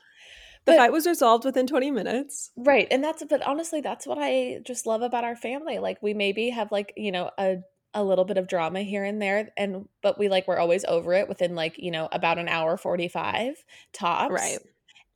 The, 0.65 0.71
the 0.71 0.77
fight 0.77 0.91
was 0.91 1.07
resolved 1.07 1.45
within 1.45 1.67
20 1.67 1.91
minutes. 1.91 2.51
Right. 2.57 2.87
And 2.91 3.03
that's 3.03 3.23
but 3.23 3.41
honestly 3.45 3.81
that's 3.81 4.05
what 4.05 4.17
I 4.19 4.59
just 4.65 4.85
love 4.85 5.01
about 5.01 5.23
our 5.23 5.35
family. 5.35 5.79
Like 5.79 6.01
we 6.01 6.13
maybe 6.13 6.49
have 6.49 6.71
like, 6.71 6.93
you 6.97 7.11
know, 7.11 7.31
a 7.37 7.57
a 7.93 8.03
little 8.03 8.25
bit 8.25 8.37
of 8.37 8.47
drama 8.47 8.81
here 8.81 9.03
and 9.03 9.19
there 9.19 9.49
and 9.57 9.87
but 10.03 10.19
we 10.19 10.29
like 10.29 10.47
we're 10.47 10.59
always 10.59 10.85
over 10.85 11.13
it 11.13 11.27
within 11.27 11.55
like, 11.55 11.77
you 11.79 11.91
know, 11.91 12.07
about 12.11 12.37
an 12.37 12.47
hour 12.47 12.77
45 12.77 13.63
tops. 13.93 14.33
Right 14.33 14.59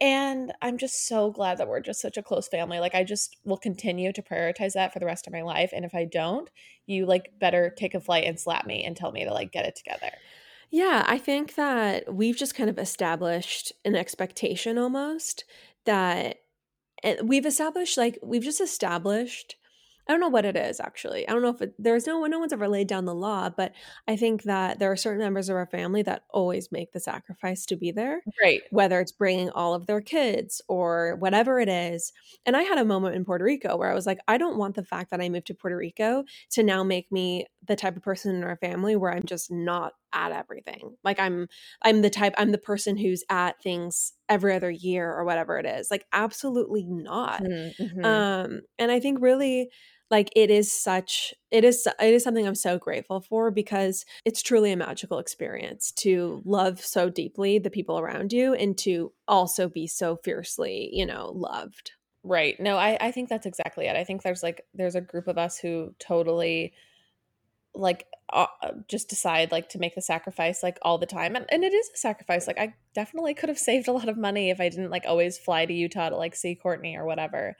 and 0.03 0.51
I'm 0.61 0.77
just 0.77 1.07
so 1.07 1.31
glad 1.31 1.59
that 1.59 1.69
we're 1.69 1.79
just 1.79 2.01
such 2.01 2.17
a 2.17 2.21
close 2.21 2.49
family. 2.49 2.81
Like 2.81 2.93
I 2.93 3.05
just 3.05 3.37
will 3.45 3.57
continue 3.57 4.11
to 4.11 4.21
prioritize 4.21 4.73
that 4.73 4.91
for 4.91 4.99
the 4.99 5.05
rest 5.05 5.27
of 5.27 5.33
my 5.33 5.43
life. 5.43 5.69
And 5.73 5.85
if 5.85 5.95
I 5.95 6.03
don't, 6.03 6.49
you 6.85 7.05
like 7.05 7.39
better 7.39 7.69
take 7.69 7.95
a 7.95 8.01
flight 8.01 8.25
and 8.25 8.37
slap 8.37 8.65
me 8.65 8.83
and 8.83 8.97
tell 8.97 9.13
me 9.13 9.23
to 9.23 9.31
like 9.31 9.53
get 9.53 9.63
it 9.63 9.77
together. 9.77 10.09
Yeah, 10.69 11.05
I 11.07 11.17
think 11.17 11.55
that 11.55 12.13
we've 12.13 12.35
just 12.35 12.53
kind 12.53 12.69
of 12.69 12.77
established 12.77 13.71
an 13.85 13.95
expectation 13.95 14.77
almost 14.77 15.45
that 15.85 16.39
eh, 17.01 17.21
we've 17.23 17.45
established 17.45 17.97
like 17.97 18.19
we've 18.21 18.43
just 18.43 18.59
established 18.59 19.55
I 20.07 20.11
don't 20.11 20.19
know 20.19 20.29
what 20.29 20.45
it 20.45 20.55
is 20.55 20.79
actually. 20.79 21.27
I 21.27 21.31
don't 21.31 21.41
know 21.41 21.49
if 21.49 21.61
it, 21.61 21.73
there's 21.79 22.05
no 22.05 22.25
no 22.25 22.39
one's 22.39 22.53
ever 22.53 22.67
laid 22.67 22.87
down 22.87 23.05
the 23.05 23.15
law, 23.15 23.49
but 23.49 23.73
I 24.07 24.15
think 24.15 24.43
that 24.43 24.79
there 24.79 24.91
are 24.91 24.97
certain 24.97 25.21
members 25.21 25.49
of 25.49 25.55
our 25.55 25.65
family 25.65 26.01
that 26.03 26.23
always 26.29 26.71
make 26.71 26.91
the 26.91 26.99
sacrifice 26.99 27.65
to 27.67 27.75
be 27.75 27.91
there. 27.91 28.21
Right. 28.41 28.61
Whether 28.69 28.99
it's 28.99 29.11
bringing 29.11 29.49
all 29.51 29.73
of 29.73 29.85
their 29.85 30.01
kids 30.01 30.61
or 30.67 31.15
whatever 31.19 31.59
it 31.59 31.69
is. 31.69 32.11
And 32.45 32.57
I 32.57 32.63
had 32.63 32.77
a 32.77 32.85
moment 32.85 33.15
in 33.15 33.25
Puerto 33.25 33.45
Rico 33.45 33.77
where 33.77 33.89
I 33.89 33.95
was 33.95 34.05
like, 34.05 34.19
I 34.27 34.37
don't 34.37 34.57
want 34.57 34.75
the 34.75 34.83
fact 34.83 35.11
that 35.11 35.21
I 35.21 35.29
moved 35.29 35.47
to 35.47 35.53
Puerto 35.53 35.77
Rico 35.77 36.25
to 36.51 36.63
now 36.63 36.83
make 36.83 37.11
me 37.11 37.47
the 37.67 37.75
type 37.75 37.95
of 37.95 38.03
person 38.03 38.35
in 38.35 38.43
our 38.43 38.57
family 38.57 38.95
where 38.95 39.11
I'm 39.11 39.23
just 39.25 39.51
not 39.51 39.93
at 40.13 40.31
everything. 40.31 40.95
Like 41.03 41.19
I'm 41.19 41.47
I'm 41.81 42.01
the 42.01 42.09
type 42.09 42.33
I'm 42.37 42.51
the 42.51 42.57
person 42.57 42.97
who's 42.97 43.23
at 43.29 43.61
things 43.61 44.13
every 44.29 44.55
other 44.55 44.69
year 44.69 45.11
or 45.11 45.23
whatever 45.23 45.57
it 45.57 45.65
is. 45.65 45.89
Like 45.89 46.05
absolutely 46.13 46.85
not. 46.85 47.41
Mm-hmm. 47.41 48.05
Um 48.05 48.61
and 48.77 48.91
I 48.91 48.99
think 48.99 49.19
really 49.21 49.69
like 50.13 50.29
it 50.35 50.51
is 50.51 50.71
such 50.71 51.33
it 51.49 51.63
is 51.63 51.87
it 51.99 52.13
is 52.13 52.23
something 52.23 52.45
i'm 52.45 52.53
so 52.53 52.77
grateful 52.77 53.19
for 53.19 53.49
because 53.49 54.05
it's 54.25 54.43
truly 54.43 54.71
a 54.71 54.77
magical 54.77 55.17
experience 55.17 55.91
to 55.91 56.39
love 56.45 56.79
so 56.79 57.09
deeply 57.09 57.57
the 57.57 57.71
people 57.71 57.97
around 57.97 58.31
you 58.31 58.53
and 58.53 58.77
to 58.77 59.11
also 59.27 59.67
be 59.67 59.87
so 59.87 60.15
fiercely 60.17 60.91
you 60.93 61.03
know 61.03 61.31
loved. 61.33 61.93
Right. 62.23 62.59
No 62.59 62.77
i 62.77 62.95
i 63.01 63.09
think 63.11 63.27
that's 63.27 63.47
exactly 63.47 63.87
it. 63.87 63.95
I 63.95 64.03
think 64.03 64.21
there's 64.21 64.43
like 64.43 64.61
there's 64.75 64.93
a 64.93 65.01
group 65.01 65.27
of 65.27 65.39
us 65.39 65.57
who 65.57 65.95
totally 65.97 66.73
like 67.73 68.05
uh, 68.31 68.45
just 68.87 69.09
decide 69.09 69.51
like 69.51 69.69
to 69.69 69.79
make 69.79 69.95
the 69.95 70.01
sacrifice 70.01 70.61
like 70.61 70.77
all 70.83 70.99
the 70.99 71.07
time 71.07 71.35
and, 71.35 71.47
and 71.49 71.63
it 71.63 71.73
is 71.73 71.89
a 71.91 71.97
sacrifice. 71.97 72.45
Like 72.45 72.59
i 72.59 72.75
definitely 72.93 73.33
could 73.33 73.49
have 73.49 73.57
saved 73.57 73.87
a 73.87 73.91
lot 73.99 74.09
of 74.09 74.15
money 74.15 74.51
if 74.51 74.61
i 74.61 74.69
didn't 74.69 74.91
like 74.91 75.05
always 75.07 75.39
fly 75.39 75.65
to 75.65 75.73
utah 75.73 76.09
to 76.09 76.15
like 76.15 76.35
see 76.35 76.53
courtney 76.53 76.95
or 76.95 77.05
whatever 77.05 77.57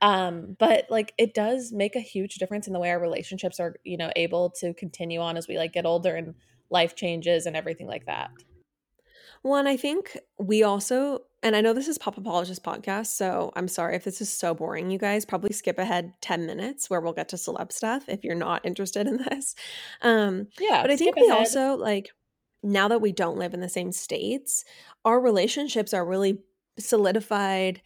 um 0.00 0.56
but 0.58 0.86
like 0.90 1.12
it 1.18 1.34
does 1.34 1.72
make 1.72 1.96
a 1.96 2.00
huge 2.00 2.36
difference 2.36 2.66
in 2.66 2.72
the 2.72 2.78
way 2.78 2.90
our 2.90 3.00
relationships 3.00 3.58
are 3.58 3.76
you 3.84 3.96
know 3.96 4.10
able 4.16 4.50
to 4.50 4.72
continue 4.74 5.20
on 5.20 5.36
as 5.36 5.48
we 5.48 5.56
like 5.58 5.72
get 5.72 5.86
older 5.86 6.14
and 6.14 6.34
life 6.70 6.94
changes 6.94 7.46
and 7.46 7.56
everything 7.56 7.86
like 7.86 8.06
that 8.06 8.30
well 9.42 9.56
and 9.56 9.68
i 9.68 9.76
think 9.76 10.16
we 10.38 10.62
also 10.62 11.20
and 11.42 11.56
i 11.56 11.60
know 11.60 11.72
this 11.72 11.88
is 11.88 11.98
pop 11.98 12.16
apologist 12.16 12.62
podcast 12.62 13.08
so 13.08 13.52
i'm 13.56 13.68
sorry 13.68 13.96
if 13.96 14.04
this 14.04 14.20
is 14.20 14.32
so 14.32 14.54
boring 14.54 14.90
you 14.90 14.98
guys 14.98 15.24
probably 15.24 15.52
skip 15.52 15.78
ahead 15.78 16.12
10 16.20 16.46
minutes 16.46 16.88
where 16.88 17.00
we'll 17.00 17.12
get 17.12 17.28
to 17.28 17.36
celeb 17.36 17.72
stuff 17.72 18.04
if 18.08 18.22
you're 18.22 18.34
not 18.34 18.64
interested 18.64 19.06
in 19.06 19.16
this 19.30 19.54
um 20.02 20.46
yeah 20.60 20.82
but 20.82 20.90
i 20.90 20.96
think 20.96 21.16
we 21.16 21.26
ahead. 21.26 21.38
also 21.38 21.74
like 21.74 22.10
now 22.62 22.88
that 22.88 23.00
we 23.00 23.12
don't 23.12 23.38
live 23.38 23.54
in 23.54 23.60
the 23.60 23.68
same 23.68 23.90
states 23.90 24.64
our 25.04 25.20
relationships 25.20 25.92
are 25.92 26.04
really 26.04 26.38
solidified 26.78 27.82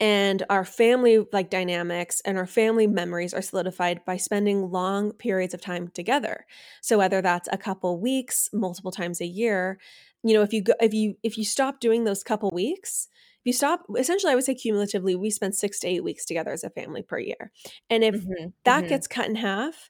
and 0.00 0.42
our 0.48 0.64
family 0.64 1.24
like 1.32 1.50
dynamics 1.50 2.22
and 2.24 2.38
our 2.38 2.46
family 2.46 2.86
memories 2.86 3.34
are 3.34 3.42
solidified 3.42 4.04
by 4.04 4.16
spending 4.16 4.70
long 4.70 5.12
periods 5.12 5.54
of 5.54 5.60
time 5.60 5.88
together. 5.88 6.46
So 6.80 6.98
whether 6.98 7.20
that's 7.20 7.48
a 7.52 7.58
couple 7.58 8.00
weeks 8.00 8.48
multiple 8.52 8.90
times 8.90 9.20
a 9.20 9.26
year 9.26 9.78
you 10.22 10.34
know 10.34 10.42
if 10.42 10.52
you 10.52 10.62
go 10.62 10.74
if 10.80 10.92
you 10.92 11.16
if 11.22 11.38
you 11.38 11.44
stop 11.44 11.80
doing 11.80 12.04
those 12.04 12.22
couple 12.22 12.50
weeks 12.52 13.08
if 13.40 13.46
you 13.46 13.52
stop 13.52 13.84
essentially 13.98 14.32
i 14.32 14.34
would 14.34 14.44
say 14.44 14.54
cumulatively 14.54 15.16
we 15.16 15.30
spend 15.30 15.54
six 15.54 15.78
to 15.80 15.88
eight 15.88 16.04
weeks 16.04 16.24
together 16.24 16.52
as 16.52 16.64
a 16.64 16.70
family 16.70 17.02
per 17.02 17.18
year. 17.18 17.52
And 17.88 18.04
if 18.04 18.16
mm-hmm, 18.16 18.48
that 18.64 18.80
mm-hmm. 18.80 18.88
gets 18.88 19.06
cut 19.06 19.28
in 19.28 19.36
half 19.36 19.88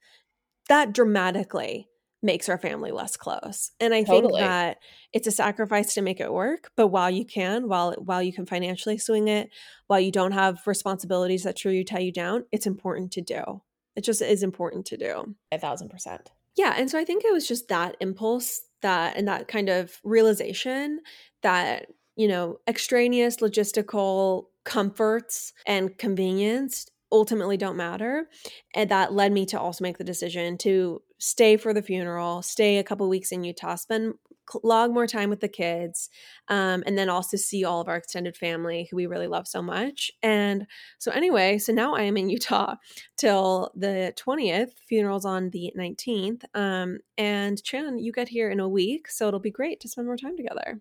that 0.69 0.93
dramatically 0.93 1.89
makes 2.23 2.49
our 2.49 2.59
family 2.59 2.91
less 2.91 3.17
close. 3.17 3.73
And 3.81 3.95
I 3.95 4.03
totally. 4.03 4.35
think 4.35 4.51
that 4.51 4.79
it's 5.13 5.27
a 5.27 5.33
sacrifice 5.33 5.95
to 5.95 6.03
make 6.03 6.21
it 6.21 6.33
work, 6.33 6.71
but 6.77 6.89
while 6.89 7.11
you 7.11 7.25
can, 7.25 7.69
while 7.69 7.93
while 7.95 8.23
you 8.23 8.33
can 8.33 8.47
financially 8.47 8.99
swing 8.99 9.29
it, 9.29 9.51
while 9.87 10.01
you 10.01 10.13
don't 10.13 10.33
have 10.33 10.67
responsibilities 10.67 11.45
that 11.45 11.57
truly 11.57 11.85
tie 11.85 12.01
you 12.01 12.13
down, 12.13 12.45
it's 12.53 12.67
important 12.67 13.13
to 13.13 13.21
do. 13.23 13.63
It 13.97 14.05
just 14.05 14.23
is 14.23 14.43
important 14.43 14.87
to 14.87 14.97
do. 14.97 15.35
A 15.51 15.59
thousand 15.59 15.89
percent. 15.89 16.31
Yeah. 16.57 16.75
And 16.77 16.91
so 16.91 16.99
I 16.99 17.05
think 17.05 17.25
it 17.25 17.33
was 17.33 17.49
just 17.49 17.69
that 17.69 17.97
impulse 18.01 18.61
that 18.83 19.17
and 19.17 19.29
that 19.29 19.49
kind 19.49 19.69
of 19.69 19.99
realization 20.05 21.01
that, 21.43 21.87
you 22.17 22.29
know, 22.29 22.59
extraneous 22.67 23.37
logistical 23.37 24.47
comforts 24.65 25.53
and 25.67 25.97
convenience 25.97 26.87
ultimately 27.13 27.57
don't 27.57 27.77
matter 27.77 28.29
and 28.75 28.91
that 28.91 29.13
led 29.13 29.33
me 29.33 29.45
to 29.45 29.59
also 29.59 29.83
make 29.83 29.99
the 29.99 30.05
decision 30.05 30.57
to 30.57 31.03
stay 31.21 31.57
for 31.57 31.73
the 31.73 31.83
funeral, 31.83 32.43
stay 32.43 32.79
a 32.79 32.85
couple 32.85 33.09
weeks 33.09 33.31
in 33.31 33.45
Utah, 33.45 33.77
spend 33.77 34.15
log 34.65 34.93
more 34.93 35.07
time 35.07 35.31
with 35.31 35.41
the 35.41 35.49
kids, 35.49 36.11
um, 36.49 36.83
and 36.87 36.99
then 36.99 37.09
also 37.09 37.37
see 37.37 37.65
all 37.65 37.81
of 37.81 37.89
our 37.89 37.97
extended 37.97 38.37
family 38.37 38.89
who 38.91 38.97
we 38.97 39.07
really 39.07 39.29
love 39.29 39.47
so 39.47 39.63
much. 39.63 40.11
And 40.23 40.67
so, 40.99 41.13
anyway, 41.13 41.59
so 41.59 41.73
now 41.73 41.95
I 41.95 42.03
am 42.03 42.17
in 42.17 42.31
Utah 42.31 42.75
till 43.17 43.71
the 43.77 44.13
20th. 44.17 44.73
Funeral's 44.91 45.25
on 45.25 45.51
the 45.51 45.73
19th. 45.79 46.43
Um, 46.55 46.99
and 47.17 47.63
Chan, 47.63 47.99
you 47.99 48.13
get 48.13 48.29
here 48.29 48.51
in 48.51 48.59
a 48.59 48.69
week, 48.69 49.09
so 49.09 49.29
it'll 49.29 49.41
be 49.41 49.51
great 49.51 49.79
to 49.81 49.89
spend 49.89 50.07
more 50.07 50.17
time 50.17 50.37
together. 50.37 50.81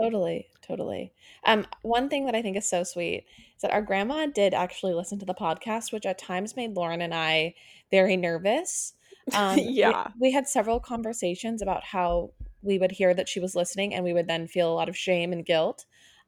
Totally, 0.00 0.46
totally. 0.62 1.12
Um, 1.44 1.66
one 1.82 2.08
thing 2.08 2.26
that 2.26 2.36
I 2.36 2.42
think 2.42 2.56
is 2.56 2.68
so 2.68 2.84
sweet 2.84 3.24
is 3.56 3.62
that 3.62 3.72
our 3.72 3.82
grandma 3.82 4.26
did 4.26 4.54
actually 4.54 4.94
listen 4.94 5.18
to 5.18 5.26
the 5.26 5.34
podcast, 5.34 5.92
which 5.92 6.06
at 6.06 6.18
times 6.18 6.54
made 6.54 6.76
Lauren 6.76 7.00
and 7.00 7.14
I 7.14 7.54
very 7.90 8.16
nervous 8.16 8.94
um, 9.34 9.58
yeah. 9.62 10.08
We, 10.18 10.28
we 10.28 10.32
had 10.32 10.48
several 10.48 10.80
conversations 10.80 11.62
about 11.62 11.84
how 11.84 12.30
we 12.62 12.78
would 12.78 12.92
hear 12.92 13.14
that 13.14 13.28
she 13.28 13.40
was 13.40 13.54
listening 13.54 13.94
and 13.94 14.04
we 14.04 14.12
would 14.12 14.26
then 14.26 14.46
feel 14.46 14.72
a 14.72 14.74
lot 14.74 14.88
of 14.88 14.96
shame 14.96 15.32
and 15.32 15.44
guilt 15.44 15.84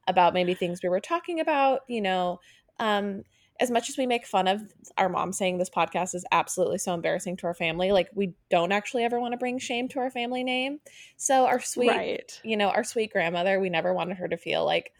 about 0.07 0.33
maybe 0.33 0.53
things 0.53 0.81
we 0.81 0.89
were 0.89 0.99
talking 0.99 1.39
about, 1.39 1.81
you 1.87 2.01
know, 2.01 2.39
um, 2.79 3.23
as 3.59 3.69
much 3.69 3.89
as 3.89 3.97
we 3.97 4.07
make 4.07 4.25
fun 4.25 4.47
of 4.47 4.61
our 4.97 5.07
mom 5.07 5.31
saying 5.31 5.57
this 5.57 5.69
podcast 5.69 6.15
is 6.15 6.25
absolutely 6.31 6.79
so 6.79 6.95
embarrassing 6.95 7.37
to 7.37 7.45
our 7.45 7.53
family, 7.53 7.91
like 7.91 8.09
we 8.15 8.33
don't 8.49 8.71
actually 8.71 9.03
ever 9.03 9.19
want 9.19 9.33
to 9.33 9.37
bring 9.37 9.59
shame 9.59 9.87
to 9.87 9.99
our 9.99 10.09
family 10.09 10.43
name. 10.43 10.79
So 11.15 11.45
our 11.45 11.59
sweet, 11.59 11.89
right. 11.89 12.41
you 12.43 12.57
know, 12.57 12.69
our 12.69 12.83
sweet 12.83 13.13
grandmother, 13.13 13.59
we 13.59 13.69
never 13.69 13.93
wanted 13.93 14.17
her 14.17 14.27
to 14.27 14.37
feel 14.37 14.65
like, 14.65 14.91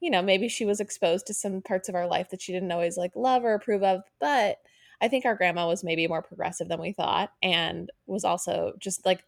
you 0.00 0.10
know, 0.10 0.22
maybe 0.22 0.48
she 0.48 0.64
was 0.64 0.78
exposed 0.78 1.26
to 1.26 1.34
some 1.34 1.60
parts 1.60 1.88
of 1.88 1.96
our 1.96 2.06
life 2.06 2.30
that 2.30 2.40
she 2.40 2.52
didn't 2.52 2.70
always 2.70 2.96
like 2.96 3.16
love 3.16 3.44
or 3.44 3.54
approve 3.54 3.82
of, 3.82 4.02
but 4.20 4.58
I 5.04 5.08
think 5.08 5.26
our 5.26 5.34
grandma 5.34 5.68
was 5.68 5.84
maybe 5.84 6.08
more 6.08 6.22
progressive 6.22 6.68
than 6.68 6.80
we 6.80 6.92
thought 6.92 7.30
and 7.42 7.90
was 8.06 8.24
also 8.24 8.72
just 8.78 9.04
like 9.04 9.22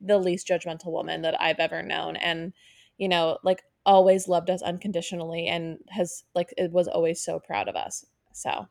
the 0.00 0.18
least 0.18 0.48
judgmental 0.48 0.90
woman 0.90 1.22
that 1.22 1.40
I've 1.40 1.60
ever 1.60 1.80
known. 1.80 2.16
And, 2.16 2.52
you 2.98 3.08
know, 3.08 3.38
like 3.44 3.62
always 3.86 4.26
loved 4.26 4.50
us 4.50 4.62
unconditionally 4.62 5.46
and 5.46 5.78
has 5.90 6.24
like 6.34 6.52
it 6.58 6.72
was 6.72 6.88
always 6.88 7.22
so 7.22 7.38
proud 7.38 7.68
of 7.68 7.76
us. 7.76 8.04
So 8.32 8.66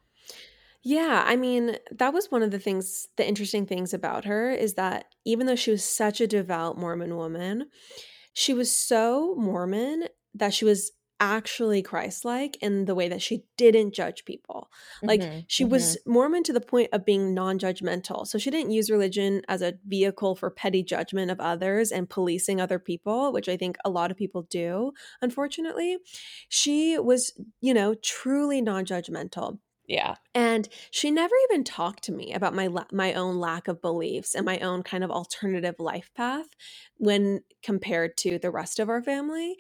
yeah, 0.84 1.24
I 1.26 1.38
mean, 1.38 1.78
that 1.92 2.14
was 2.14 2.30
one 2.30 2.44
of 2.44 2.52
the 2.52 2.60
things, 2.60 3.08
the 3.16 3.26
interesting 3.26 3.66
things 3.66 3.94
about 3.94 4.26
her 4.26 4.52
is 4.52 4.74
that 4.74 5.06
even 5.24 5.46
though 5.48 5.56
she 5.56 5.72
was 5.72 5.86
such 5.86 6.20
a 6.20 6.28
devout 6.28 6.78
Mormon 6.78 7.16
woman, 7.16 7.68
she 8.34 8.54
was 8.54 8.76
so 8.76 9.36
Mormon 9.38 10.08
that 10.34 10.54
she 10.54 10.66
was 10.66 10.92
actually 11.22 11.84
Christ-like 11.84 12.58
in 12.62 12.86
the 12.86 12.96
way 12.96 13.08
that 13.08 13.22
she 13.22 13.44
didn't 13.56 13.94
judge 13.94 14.26
people. 14.26 14.70
Like 15.04 15.22
mm-hmm, 15.22 15.40
she 15.48 15.64
mm-hmm. 15.64 15.72
was 15.72 15.98
Mormon 16.06 16.44
to 16.44 16.52
the 16.52 16.60
point 16.60 16.90
of 16.92 17.06
being 17.06 17.36
non-judgmental. 17.36 18.26
So 18.26 18.40
she 18.40 18.50
didn't 18.50 18.72
use 18.72 18.90
religion 18.90 19.44
as 19.48 19.62
a 19.62 19.76
vehicle 19.88 20.36
for 20.36 20.50
petty 20.50 20.84
judgment 20.84 21.30
of 21.30 21.40
others 21.40 21.92
and 21.92 22.10
policing 22.10 22.60
other 22.60 22.80
people, 22.80 23.32
which 23.32 23.48
I 23.48 23.56
think 23.56 23.78
a 23.86 23.90
lot 23.90 24.10
of 24.10 24.18
people 24.18 24.42
do, 24.42 24.94
unfortunately. 25.22 26.00
She 26.50 26.98
was, 26.98 27.32
you 27.62 27.74
know, 27.74 27.94
truly 27.94 28.60
non-judgmental. 28.60 29.60
Yeah. 29.88 30.16
And 30.34 30.70
she 30.92 31.12
never 31.12 31.36
even 31.50 31.64
talked 31.64 32.04
to 32.04 32.12
me 32.12 32.34
about 32.34 32.54
my 32.54 32.68
la- 32.68 32.86
my 32.92 33.14
own 33.14 33.38
lack 33.38 33.68
of 33.68 33.82
beliefs 33.82 34.36
and 34.36 34.46
my 34.46 34.60
own 34.60 34.84
kind 34.84 35.04
of 35.04 35.12
alternative 35.12 35.76
life 35.80 36.12
path 36.16 36.48
when 36.98 37.42
compared 37.62 38.16
to 38.18 38.40
the 38.40 38.52
rest 38.52 38.80
of 38.80 38.90
our 38.90 39.02
family. 39.02 39.58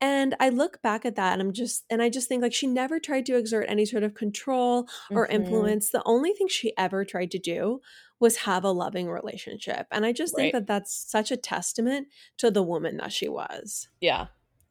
And 0.00 0.36
I 0.38 0.50
look 0.50 0.82
back 0.82 1.04
at 1.04 1.16
that 1.16 1.32
and 1.32 1.42
I'm 1.42 1.52
just 1.52 1.84
and 1.90 2.00
I 2.00 2.10
just 2.10 2.28
think 2.28 2.42
like 2.42 2.54
she 2.54 2.66
never 2.66 3.00
tried 3.00 3.26
to 3.26 3.36
exert 3.36 3.66
any 3.68 3.84
sort 3.84 4.04
of 4.04 4.14
control 4.14 4.88
or 5.10 5.26
mm-hmm. 5.26 5.36
influence. 5.36 5.90
The 5.90 6.02
only 6.04 6.32
thing 6.32 6.48
she 6.48 6.76
ever 6.76 7.04
tried 7.04 7.30
to 7.32 7.38
do 7.38 7.80
was 8.20 8.36
have 8.36 8.62
a 8.62 8.70
loving 8.70 9.10
relationship. 9.10 9.88
And 9.90 10.06
I 10.06 10.12
just 10.12 10.34
right. 10.34 10.42
think 10.42 10.52
that 10.52 10.66
that's 10.68 10.94
such 10.94 11.32
a 11.32 11.36
testament 11.36 12.06
to 12.38 12.52
the 12.52 12.62
woman 12.62 12.98
that 12.98 13.12
she 13.12 13.28
was. 13.28 13.88
Yeah. 14.00 14.26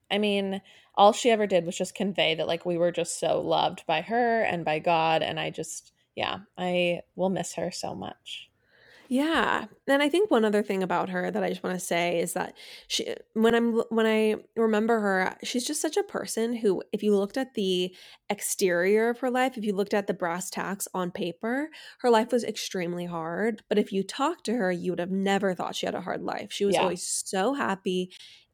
I 0.10 0.20
mean, 0.20 0.62
all 0.96 1.14
she 1.14 1.30
ever 1.30 1.48
did 1.48 1.66
was 1.66 1.78
just 1.78 1.96
convey 1.96 2.36
that 2.36 2.48
like 2.48 2.66
we 2.66 2.78
were 2.78 2.92
just 2.92 3.20
so 3.20 3.40
loved 3.40 3.86
by 3.88 4.02
her 4.02 4.42
and 4.42 4.66
by 4.66 4.80
God 4.80 5.22
and 5.22 5.40
I 5.40 5.50
just 5.50 5.92
yeah, 6.16 6.40
I 6.58 7.02
will 7.16 7.30
miss 7.30 7.54
her 7.56 7.72
so 7.72 7.96
much. 7.96 8.52
Yeah. 9.12 9.66
And 9.90 10.02
I 10.02 10.08
think 10.08 10.32
one 10.32 10.46
other 10.46 10.64
thing 10.64 10.84
about 10.84 11.10
her 11.10 11.30
that 11.30 11.44
I 11.44 11.50
just 11.50 11.64
want 11.64 11.78
to 11.78 11.86
say 11.86 12.22
is 12.22 12.32
that 12.32 12.56
she 12.88 13.14
when 13.34 13.54
I'm 13.54 13.82
when 13.90 14.06
I 14.06 14.36
remember 14.56 15.02
her, 15.02 15.36
she's 15.44 15.68
just 15.68 15.82
such 15.82 15.98
a 15.98 16.04
person 16.04 16.56
who 16.56 16.82
if 16.94 17.04
you 17.04 17.18
looked 17.18 17.36
at 17.36 17.54
the 17.54 17.94
exterior 18.30 19.10
of 19.10 19.20
her 19.20 19.30
life, 19.30 19.58
if 19.58 19.66
you 19.66 19.76
looked 19.76 19.94
at 19.94 20.08
the 20.08 20.14
brass 20.14 20.50
tacks 20.50 20.88
on 20.94 21.12
paper, 21.12 21.68
her 22.00 22.10
life 22.10 22.32
was 22.32 22.46
extremely 22.46 23.06
hard, 23.06 23.64
but 23.68 23.78
if 23.78 23.92
you 23.92 24.02
talked 24.02 24.46
to 24.46 24.54
her, 24.54 24.72
you 24.72 24.94
would 24.94 25.00
have 25.00 25.12
never 25.12 25.54
thought 25.54 25.76
she 25.76 25.86
had 25.86 25.96
a 25.96 26.00
hard 26.00 26.24
life. 26.24 26.54
She 26.54 26.64
was 26.64 26.76
yeah. 26.76 26.84
always 26.84 27.06
so 27.06 27.54
happy 27.54 28.12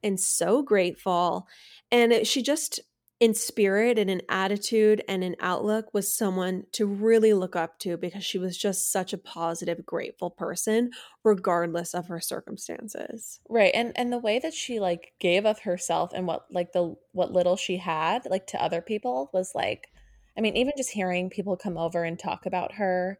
and 0.08 0.20
so 0.20 0.64
grateful. 0.64 1.48
And 1.92 2.26
she 2.26 2.42
just, 2.42 2.80
in 3.20 3.34
spirit 3.34 3.98
and 3.98 4.10
in 4.10 4.22
attitude 4.30 5.04
and 5.08 5.24
in 5.24 5.36
outlook, 5.40 5.94
was 5.94 6.16
someone 6.16 6.64
to 6.74 6.86
really 6.86 7.34
look 7.34 7.56
up 7.56 7.80
to 7.80 7.98
because 7.98 8.24
she 8.24 8.38
was 8.38 8.58
just 8.58 8.92
such 8.92 9.12
a 9.12 9.18
positive, 9.18 9.86
grateful 9.86 10.30
person, 10.30 10.92
regardless 11.24 11.94
of 11.94 12.08
her 12.08 12.20
circumstances. 12.20 13.40
Right. 13.50 13.72
And 13.74 13.92
and 13.96 14.14
the 14.14 14.20
way 14.20 14.40
that 14.40 14.54
she 14.54 14.80
like 14.80 15.14
gave 15.20 15.46
of 15.46 15.60
herself 15.60 16.12
and 16.14 16.28
what 16.28 16.46
like 16.52 16.74
the 16.74 16.96
what 17.12 17.32
little 17.32 17.56
she 17.56 17.78
had, 17.78 18.28
like 18.30 18.48
to 18.48 18.64
other 18.64 18.82
people 18.82 19.30
was 19.34 19.54
like 19.56 19.90
I 20.38 20.42
mean, 20.42 20.56
even 20.56 20.74
just 20.78 20.92
hearing 20.92 21.32
people 21.32 21.58
come 21.58 21.78
over 21.78 22.04
and 22.04 22.20
talk 22.20 22.46
about 22.46 22.74
her 22.74 23.18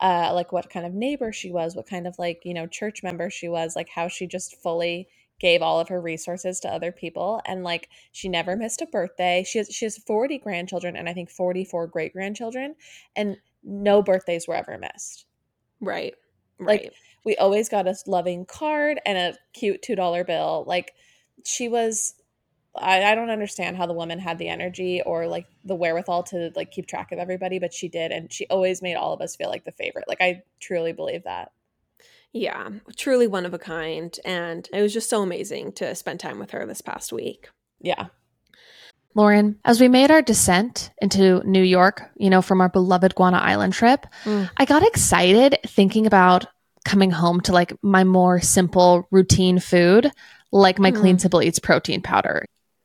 uh, 0.00 0.30
like 0.34 0.52
what 0.52 0.68
kind 0.68 0.84
of 0.84 0.92
neighbor 0.92 1.32
she 1.32 1.50
was, 1.50 1.74
what 1.74 1.88
kind 1.88 2.06
of 2.06 2.18
like, 2.18 2.42
you 2.44 2.52
know, 2.52 2.66
church 2.66 3.02
member 3.02 3.30
she 3.30 3.48
was, 3.48 3.74
like 3.76 3.88
how 3.88 4.08
she 4.08 4.26
just 4.26 4.56
fully 4.56 5.08
gave 5.38 5.62
all 5.62 5.78
of 5.80 5.88
her 5.88 6.00
resources 6.00 6.60
to 6.60 6.68
other 6.68 6.92
people 6.92 7.40
and 7.46 7.62
like 7.62 7.88
she 8.12 8.28
never 8.28 8.56
missed 8.56 8.80
a 8.80 8.86
birthday. 8.86 9.44
She 9.46 9.58
has 9.58 9.68
she 9.68 9.84
has 9.84 9.98
40 9.98 10.38
grandchildren 10.38 10.96
and 10.96 11.08
I 11.08 11.12
think 11.12 11.30
44 11.30 11.86
great 11.88 12.12
grandchildren 12.12 12.74
and 13.14 13.36
no 13.62 14.02
birthdays 14.02 14.48
were 14.48 14.54
ever 14.54 14.78
missed. 14.78 15.26
Right. 15.80 16.14
Right. 16.58 16.84
Like 16.84 16.92
we 17.24 17.36
always 17.36 17.68
got 17.68 17.86
a 17.86 17.96
loving 18.06 18.46
card 18.46 19.00
and 19.04 19.18
a 19.18 19.34
cute 19.52 19.82
$2 19.82 20.26
bill. 20.26 20.64
Like 20.66 20.92
she 21.44 21.68
was 21.68 22.14
I, 22.78 23.04
I 23.04 23.14
don't 23.14 23.30
understand 23.30 23.76
how 23.76 23.86
the 23.86 23.92
woman 23.92 24.18
had 24.18 24.38
the 24.38 24.48
energy 24.48 25.02
or 25.04 25.26
like 25.26 25.46
the 25.64 25.74
wherewithal 25.74 26.24
to 26.24 26.50
like 26.54 26.70
keep 26.70 26.86
track 26.86 27.12
of 27.12 27.18
everybody, 27.18 27.58
but 27.58 27.72
she 27.72 27.88
did, 27.88 28.12
and 28.12 28.32
she 28.32 28.46
always 28.48 28.82
made 28.82 28.96
all 28.96 29.12
of 29.12 29.20
us 29.20 29.36
feel 29.36 29.48
like 29.48 29.64
the 29.64 29.72
favorite. 29.72 30.08
Like 30.08 30.20
I 30.20 30.42
truly 30.60 30.92
believe 30.92 31.24
that. 31.24 31.52
Yeah, 32.36 32.68
truly 32.96 33.26
one 33.26 33.46
of 33.46 33.54
a 33.54 33.58
kind, 33.58 34.14
and 34.22 34.68
it 34.70 34.82
was 34.82 34.92
just 34.92 35.08
so 35.08 35.22
amazing 35.22 35.72
to 35.72 35.94
spend 35.94 36.20
time 36.20 36.38
with 36.38 36.50
her 36.50 36.66
this 36.66 36.82
past 36.82 37.10
week. 37.10 37.48
Yeah. 37.80 38.08
Lauren, 39.14 39.58
as 39.64 39.80
we 39.80 39.88
made 39.88 40.10
our 40.10 40.20
descent 40.20 40.90
into 41.00 41.42
New 41.48 41.62
York, 41.62 42.02
you 42.16 42.28
know, 42.28 42.42
from 42.42 42.60
our 42.60 42.68
beloved 42.68 43.14
Guana 43.14 43.38
Island 43.38 43.72
trip, 43.72 44.04
mm. 44.24 44.50
I 44.58 44.66
got 44.66 44.86
excited 44.86 45.56
thinking 45.66 46.06
about 46.06 46.44
coming 46.84 47.10
home 47.10 47.40
to 47.40 47.52
like 47.52 47.72
my 47.82 48.04
more 48.04 48.38
simple 48.42 49.08
routine 49.10 49.58
food, 49.58 50.12
like 50.52 50.78
my 50.78 50.92
mm. 50.92 51.00
Clean 51.00 51.18
Simple 51.18 51.40
Eats 51.40 51.58
protein 51.58 52.02
powder. 52.02 52.44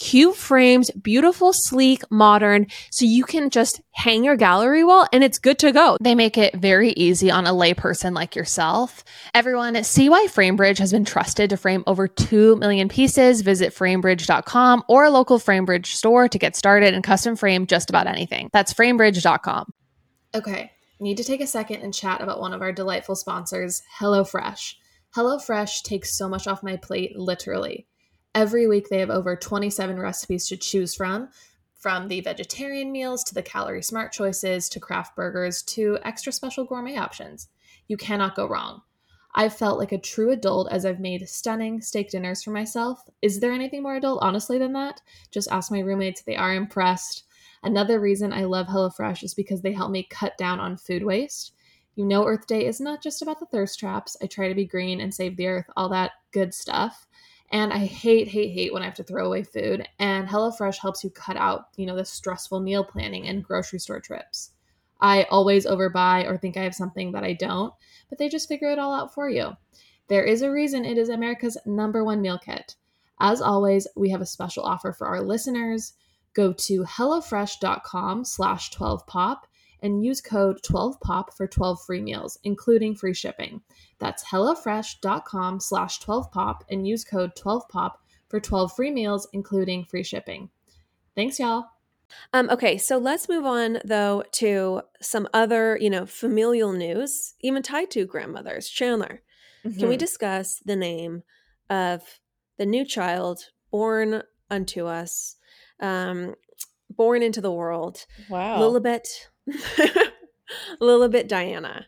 cute 0.00 0.34
frames, 0.34 0.90
beautiful, 0.92 1.52
sleek, 1.52 2.02
modern, 2.10 2.66
so 2.90 3.04
you 3.04 3.22
can 3.22 3.50
just 3.50 3.80
hang 3.92 4.24
your 4.24 4.34
gallery 4.34 4.82
wall 4.82 5.06
and 5.12 5.22
it's 5.22 5.38
good 5.38 5.58
to 5.58 5.70
go. 5.70 5.98
They 6.00 6.14
make 6.14 6.38
it 6.38 6.56
very 6.56 6.90
easy 6.92 7.30
on 7.30 7.46
a 7.46 7.50
layperson 7.50 8.14
like 8.14 8.34
yourself. 8.34 9.04
Everyone, 9.34 9.84
see 9.84 10.08
why 10.08 10.26
FrameBridge 10.28 10.78
has 10.78 10.90
been 10.90 11.04
trusted 11.04 11.50
to 11.50 11.56
frame 11.56 11.84
over 11.86 12.08
2 12.08 12.56
million 12.56 12.88
pieces. 12.88 13.42
Visit 13.42 13.74
framebridge.com 13.74 14.84
or 14.88 15.04
a 15.04 15.10
local 15.10 15.38
FrameBridge 15.38 15.86
store 15.86 16.28
to 16.28 16.38
get 16.38 16.56
started 16.56 16.94
and 16.94 17.04
custom 17.04 17.36
frame 17.36 17.66
just 17.66 17.90
about 17.90 18.06
anything. 18.06 18.48
That's 18.52 18.72
framebridge.com. 18.72 19.70
Okay, 20.34 20.70
need 20.98 21.18
to 21.18 21.24
take 21.24 21.42
a 21.42 21.46
second 21.46 21.82
and 21.82 21.92
chat 21.92 22.22
about 22.22 22.40
one 22.40 22.54
of 22.54 22.62
our 22.62 22.72
delightful 22.72 23.16
sponsors, 23.16 23.82
HelloFresh. 24.00 24.74
HelloFresh 25.14 25.82
takes 25.82 26.16
so 26.16 26.26
much 26.28 26.46
off 26.46 26.62
my 26.62 26.76
plate, 26.76 27.16
literally. 27.16 27.86
Every 28.34 28.68
week, 28.68 28.88
they 28.88 29.00
have 29.00 29.10
over 29.10 29.34
27 29.34 29.98
recipes 29.98 30.46
to 30.48 30.56
choose 30.56 30.94
from, 30.94 31.30
from 31.74 32.06
the 32.06 32.20
vegetarian 32.20 32.92
meals 32.92 33.24
to 33.24 33.34
the 33.34 33.42
calorie 33.42 33.82
smart 33.82 34.12
choices 34.12 34.68
to 34.68 34.78
craft 34.78 35.16
burgers 35.16 35.62
to 35.62 35.98
extra 36.02 36.30
special 36.30 36.64
gourmet 36.64 36.96
options. 36.96 37.48
You 37.88 37.96
cannot 37.96 38.36
go 38.36 38.46
wrong. 38.46 38.82
I've 39.34 39.56
felt 39.56 39.78
like 39.78 39.92
a 39.92 39.98
true 39.98 40.30
adult 40.30 40.70
as 40.70 40.84
I've 40.84 41.00
made 41.00 41.28
stunning 41.28 41.80
steak 41.80 42.10
dinners 42.10 42.42
for 42.42 42.50
myself. 42.50 43.02
Is 43.22 43.40
there 43.40 43.52
anything 43.52 43.82
more 43.82 43.96
adult, 43.96 44.22
honestly, 44.22 44.58
than 44.58 44.74
that? 44.74 45.00
Just 45.30 45.50
ask 45.50 45.72
my 45.72 45.80
roommates, 45.80 46.22
they 46.22 46.36
are 46.36 46.54
impressed. 46.54 47.24
Another 47.62 47.98
reason 47.98 48.32
I 48.32 48.44
love 48.44 48.66
HelloFresh 48.66 49.22
is 49.24 49.34
because 49.34 49.62
they 49.62 49.72
help 49.72 49.90
me 49.90 50.06
cut 50.08 50.38
down 50.38 50.60
on 50.60 50.76
food 50.76 51.04
waste. 51.04 51.52
You 51.94 52.06
know, 52.06 52.26
Earth 52.26 52.46
Day 52.46 52.64
is 52.66 52.80
not 52.80 53.02
just 53.02 53.22
about 53.22 53.40
the 53.40 53.46
thirst 53.46 53.78
traps. 53.78 54.16
I 54.22 54.26
try 54.26 54.48
to 54.48 54.54
be 54.54 54.64
green 54.64 55.00
and 55.00 55.12
save 55.12 55.36
the 55.36 55.48
earth, 55.48 55.66
all 55.76 55.88
that 55.90 56.12
good 56.32 56.54
stuff. 56.54 57.06
And 57.52 57.72
I 57.72 57.78
hate, 57.78 58.28
hate, 58.28 58.52
hate 58.52 58.72
when 58.72 58.82
I 58.82 58.84
have 58.84 58.94
to 58.94 59.02
throw 59.02 59.26
away 59.26 59.42
food. 59.42 59.86
And 59.98 60.28
HelloFresh 60.28 60.78
helps 60.78 61.02
you 61.02 61.10
cut 61.10 61.36
out, 61.36 61.66
you 61.76 61.86
know, 61.86 61.96
the 61.96 62.04
stressful 62.04 62.60
meal 62.60 62.84
planning 62.84 63.26
and 63.26 63.42
grocery 63.42 63.80
store 63.80 64.00
trips. 64.00 64.52
I 65.00 65.24
always 65.24 65.66
overbuy 65.66 66.26
or 66.26 66.36
think 66.36 66.56
I 66.56 66.62
have 66.62 66.74
something 66.74 67.12
that 67.12 67.24
I 67.24 67.32
don't, 67.32 67.72
but 68.08 68.18
they 68.18 68.28
just 68.28 68.48
figure 68.48 68.70
it 68.70 68.78
all 68.78 68.94
out 68.94 69.14
for 69.14 69.28
you. 69.28 69.52
There 70.08 70.24
is 70.24 70.42
a 70.42 70.50
reason 70.50 70.84
it 70.84 70.98
is 70.98 71.08
America's 71.08 71.56
number 71.64 72.04
one 72.04 72.20
meal 72.20 72.38
kit. 72.38 72.76
As 73.18 73.40
always, 73.40 73.86
we 73.96 74.10
have 74.10 74.20
a 74.20 74.26
special 74.26 74.64
offer 74.64 74.92
for 74.92 75.06
our 75.06 75.20
listeners. 75.20 75.94
Go 76.34 76.52
to 76.52 76.84
HelloFresh.com 76.84 78.24
slash 78.24 78.70
12pop 78.70 79.38
and 79.82 80.04
use 80.04 80.20
code 80.20 80.60
12pop 80.62 81.34
for 81.34 81.46
12 81.46 81.84
free 81.84 82.00
meals, 82.00 82.38
including 82.44 82.94
free 82.94 83.14
shipping. 83.14 83.60
That's 83.98 84.24
HelloFresh.com 84.24 85.60
slash 85.60 86.00
12pop 86.00 86.60
and 86.70 86.86
use 86.86 87.04
code 87.04 87.32
12pop 87.36 87.92
for 88.28 88.40
12 88.40 88.74
free 88.74 88.90
meals, 88.90 89.28
including 89.32 89.84
free 89.84 90.04
shipping. 90.04 90.50
Thanks, 91.14 91.38
y'all. 91.38 91.66
Um, 92.32 92.48
okay, 92.50 92.78
so 92.78 92.98
let's 92.98 93.28
move 93.28 93.44
on 93.44 93.78
though 93.84 94.24
to 94.32 94.82
some 95.00 95.28
other, 95.32 95.78
you 95.80 95.90
know, 95.90 96.06
familial 96.06 96.72
news, 96.72 97.34
even 97.40 97.62
tied 97.62 97.90
to 97.92 98.06
grandmothers. 98.06 98.68
Chanler, 98.68 99.18
mm-hmm. 99.64 99.78
can 99.78 99.88
we 99.88 99.94
mm-hmm. 99.94 99.98
discuss 99.98 100.60
the 100.64 100.76
name 100.76 101.22
of 101.68 102.02
the 102.58 102.66
new 102.66 102.84
child 102.84 103.50
born 103.70 104.22
unto 104.50 104.86
us, 104.86 105.36
um, 105.80 106.34
born 106.88 107.22
into 107.22 107.40
the 107.40 107.52
world? 107.52 108.06
Wow, 108.28 108.58
Lilibet, 108.58 109.06
Lilibet 110.80 111.28
Diana. 111.28 111.86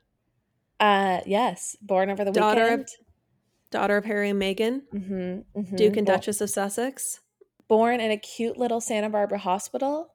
Uh, 0.80 1.20
yes, 1.26 1.76
born 1.80 2.10
over 2.10 2.24
the 2.24 2.32
daughter 2.32 2.62
weekend. 2.62 2.80
Of, 2.80 3.70
daughter 3.70 3.96
of 3.96 4.04
Harry 4.04 4.30
and 4.30 4.40
Meghan, 4.40 4.82
mm-hmm, 4.92 5.58
mm-hmm. 5.60 5.76
Duke 5.76 5.96
and 5.96 6.06
Duchess 6.06 6.40
of 6.40 6.50
Sussex. 6.50 7.20
Born 7.68 8.00
in 8.00 8.10
a 8.10 8.16
cute 8.16 8.58
little 8.58 8.80
Santa 8.80 9.08
Barbara 9.08 9.38
hospital. 9.38 10.14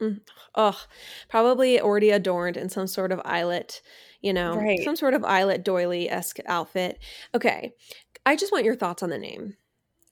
Mm. 0.00 0.20
Oh, 0.54 0.78
probably 1.28 1.80
already 1.80 2.10
adorned 2.10 2.56
in 2.56 2.68
some 2.68 2.88
sort 2.88 3.12
of 3.12 3.20
eyelet, 3.24 3.80
you 4.20 4.32
know, 4.32 4.56
right. 4.56 4.80
some 4.84 4.96
sort 4.96 5.14
of 5.14 5.24
eyelet 5.24 5.64
doily 5.64 6.10
esque 6.10 6.38
outfit. 6.46 6.98
Okay, 7.34 7.72
I 8.26 8.34
just 8.34 8.52
want 8.52 8.64
your 8.64 8.74
thoughts 8.74 9.02
on 9.02 9.10
the 9.10 9.18
name. 9.18 9.56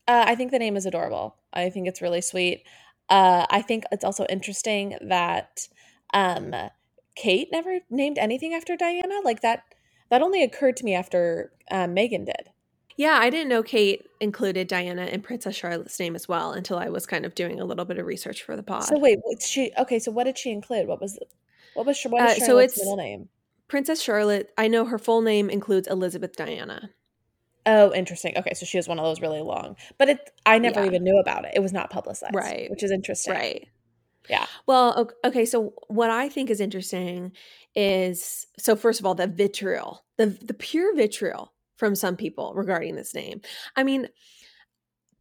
Uh, 0.07 0.25
I 0.27 0.35
think 0.37 0.53
the 0.53 0.59
name 0.59 0.77
is 0.77 0.87
adorable. 0.87 1.37
I 1.53 1.71
think 1.71 1.89
it's 1.89 2.01
really 2.01 2.21
sweet. 2.21 2.65
Uh, 3.09 3.47
I 3.51 3.63
think 3.63 3.85
it's 3.91 4.05
also 4.05 4.25
interesting 4.29 4.97
that 5.03 5.67
um, 6.15 6.55
Kate 7.17 7.49
never 7.53 7.81
named 7.91 8.19
anything 8.19 8.55
after 8.55 8.77
Diana. 8.77 9.21
Like 9.25 9.41
that 9.43 9.65
that 10.11 10.23
only 10.23 10.43
occurred 10.43 10.77
to 10.79 10.85
me 10.85 10.95
after 10.95 11.53
um, 11.71 11.95
Meghan 11.95 12.27
did. 12.27 12.51
Yeah, 12.97 13.19
I 13.21 13.31
didn't 13.31 13.49
know 13.49 13.63
Kate 13.63 14.07
included 14.21 14.69
Diana 14.69 15.07
in 15.07 15.23
Princess 15.23 15.57
Charlotte's 15.57 15.99
name 15.99 16.15
as 16.15 16.29
well 16.29 16.53
until 16.53 16.79
I 16.79 16.89
was 16.89 17.07
kind 17.07 17.25
of 17.25 17.35
doing 17.35 17.59
a 17.59 17.65
little 17.65 17.85
bit 17.87 17.99
of 17.99 18.05
research 18.07 18.43
for 18.43 18.57
the 18.57 18.63
pod. 18.63 18.85
So 18.85 18.99
wait, 18.99 19.19
what's 19.23 19.49
she 19.49 19.73
okay? 19.79 19.99
So 19.99 20.11
what 20.11 20.25
did 20.25 20.37
she 20.37 20.51
include? 20.51 20.87
What 20.87 21.01
was 21.01 21.19
what 21.75 21.87
was 21.87 22.03
what 22.03 22.31
is 22.31 22.43
uh, 22.43 22.47
so 22.47 22.59
it's 22.59 22.77
middle 22.79 22.97
name? 22.97 23.29
Princess 23.69 24.03
Charlotte. 24.03 24.51
I 24.59 24.69
know 24.69 24.85
her 24.85 24.99
full 24.99 25.23
name 25.23 25.49
includes 25.49 25.89
Elizabeth 25.89 26.37
Diana. 26.37 26.91
Oh, 27.67 27.93
interesting. 27.95 28.37
Okay, 28.37 28.55
so 28.55 28.67
she 28.67 28.79
has 28.79 28.89
one 28.89 28.99
of 28.99 29.05
those 29.05 29.21
really 29.21 29.41
long, 29.41 29.77
but 29.97 30.09
it 30.09 30.31
I 30.45 30.59
never 30.59 30.81
Yeah. 30.81 30.87
even 30.87 31.05
knew 31.05 31.19
about 31.19 31.45
it. 31.45 31.53
It 31.55 31.61
was 31.61 31.73
not 31.73 31.91
publicized, 31.91 32.35
Right. 32.35 32.71
which 32.71 32.83
is 32.83 32.91
interesting. 32.91 33.35
Right. 33.35 33.69
Yeah. 34.31 34.47
Well, 34.67 34.95
ok- 34.97 35.15
okay. 35.25 35.45
So 35.45 35.75
what 35.89 36.09
I 36.11 36.29
think 36.29 36.51
is 36.51 36.61
interesting 36.61 37.33
is 37.75 38.47
so 38.59 38.77
first 38.77 39.01
of 39.01 39.07
all, 39.07 39.17
the 39.17 39.27
vitriol, 39.27 40.05
the 40.19 40.27
the 40.27 40.55
pure 40.55 40.95
vitriol 40.95 41.53
from 41.77 41.97
some 41.97 42.17
people 42.17 42.55
regarding 42.55 42.95
this 42.95 43.13
name. 43.13 43.41
I 43.77 43.83
mean, 43.83 44.09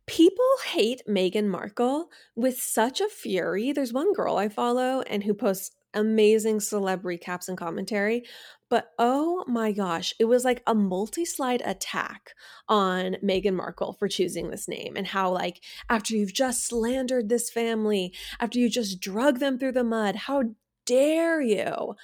people 0.08 0.45
hate 0.72 1.02
Meghan 1.08 1.48
Markle 1.48 2.10
with 2.36 2.60
such 2.60 3.02
a 3.02 3.10
fury. 3.10 3.72
There's 3.72 3.93
one 3.93 4.13
girl 4.13 4.38
I 4.38 4.50
follow 4.50 5.02
and 5.02 5.24
who 5.24 5.34
posts 5.34 5.72
amazing 5.93 6.60
celebrity 6.60 7.17
caps 7.17 7.48
and 7.48 7.58
commentary. 7.58 8.24
But 8.69 8.91
oh 8.99 9.43
my 9.47 9.71
gosh, 9.71 10.13
it 10.19 10.25
was 10.25 10.45
like 10.45 10.62
a 10.67 10.75
multi 10.75 11.25
slide 11.25 11.62
attack 11.65 12.32
on 12.67 13.15
Meghan 13.23 13.55
Markle 13.55 13.93
for 13.93 14.08
choosing 14.08 14.49
this 14.49 14.67
name 14.67 14.95
and 14.95 15.08
how, 15.08 15.32
like, 15.32 15.62
after 15.89 16.15
you've 16.15 16.34
just 16.34 16.67
slandered 16.67 17.29
this 17.29 17.49
family, 17.49 18.13
after 18.39 18.60
you 18.60 18.69
just 18.69 18.99
drug 18.99 19.39
them 19.39 19.58
through 19.58 19.71
the 19.73 19.84
mud, 19.84 20.15
how 20.15 20.43
dare 20.86 21.41
you? 21.41 21.95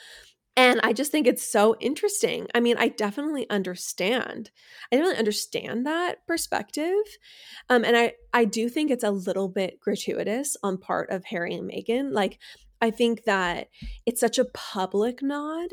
And 0.58 0.80
I 0.84 0.94
just 0.94 1.12
think 1.12 1.28
it's 1.28 1.46
so 1.46 1.76
interesting. 1.82 2.48
I 2.56 2.62
mean, 2.62 2.78
I 2.78 2.88
definitely 2.88 3.50
understand. 3.50 4.52
I 4.90 4.96
definitely 4.96 5.20
understand 5.20 5.86
that 5.86 6.26
perspective. 6.28 6.94
Um, 7.70 7.84
and 7.84 7.98
I, 7.98 8.14
I 8.34 8.46
do 8.46 8.70
think 8.70 8.90
it's 8.90 9.04
a 9.04 9.12
little 9.12 9.50
bit 9.50 9.82
gratuitous 9.82 10.56
on 10.64 10.78
part 10.78 11.10
of 11.10 11.26
Harry 11.26 11.54
and 11.56 11.70
Meghan. 11.70 12.14
Like, 12.14 12.40
I 12.82 12.92
think 12.92 13.24
that 13.24 13.70
it's 14.06 14.20
such 14.20 14.38
a 14.38 14.46
public 14.46 15.22
nod. 15.22 15.70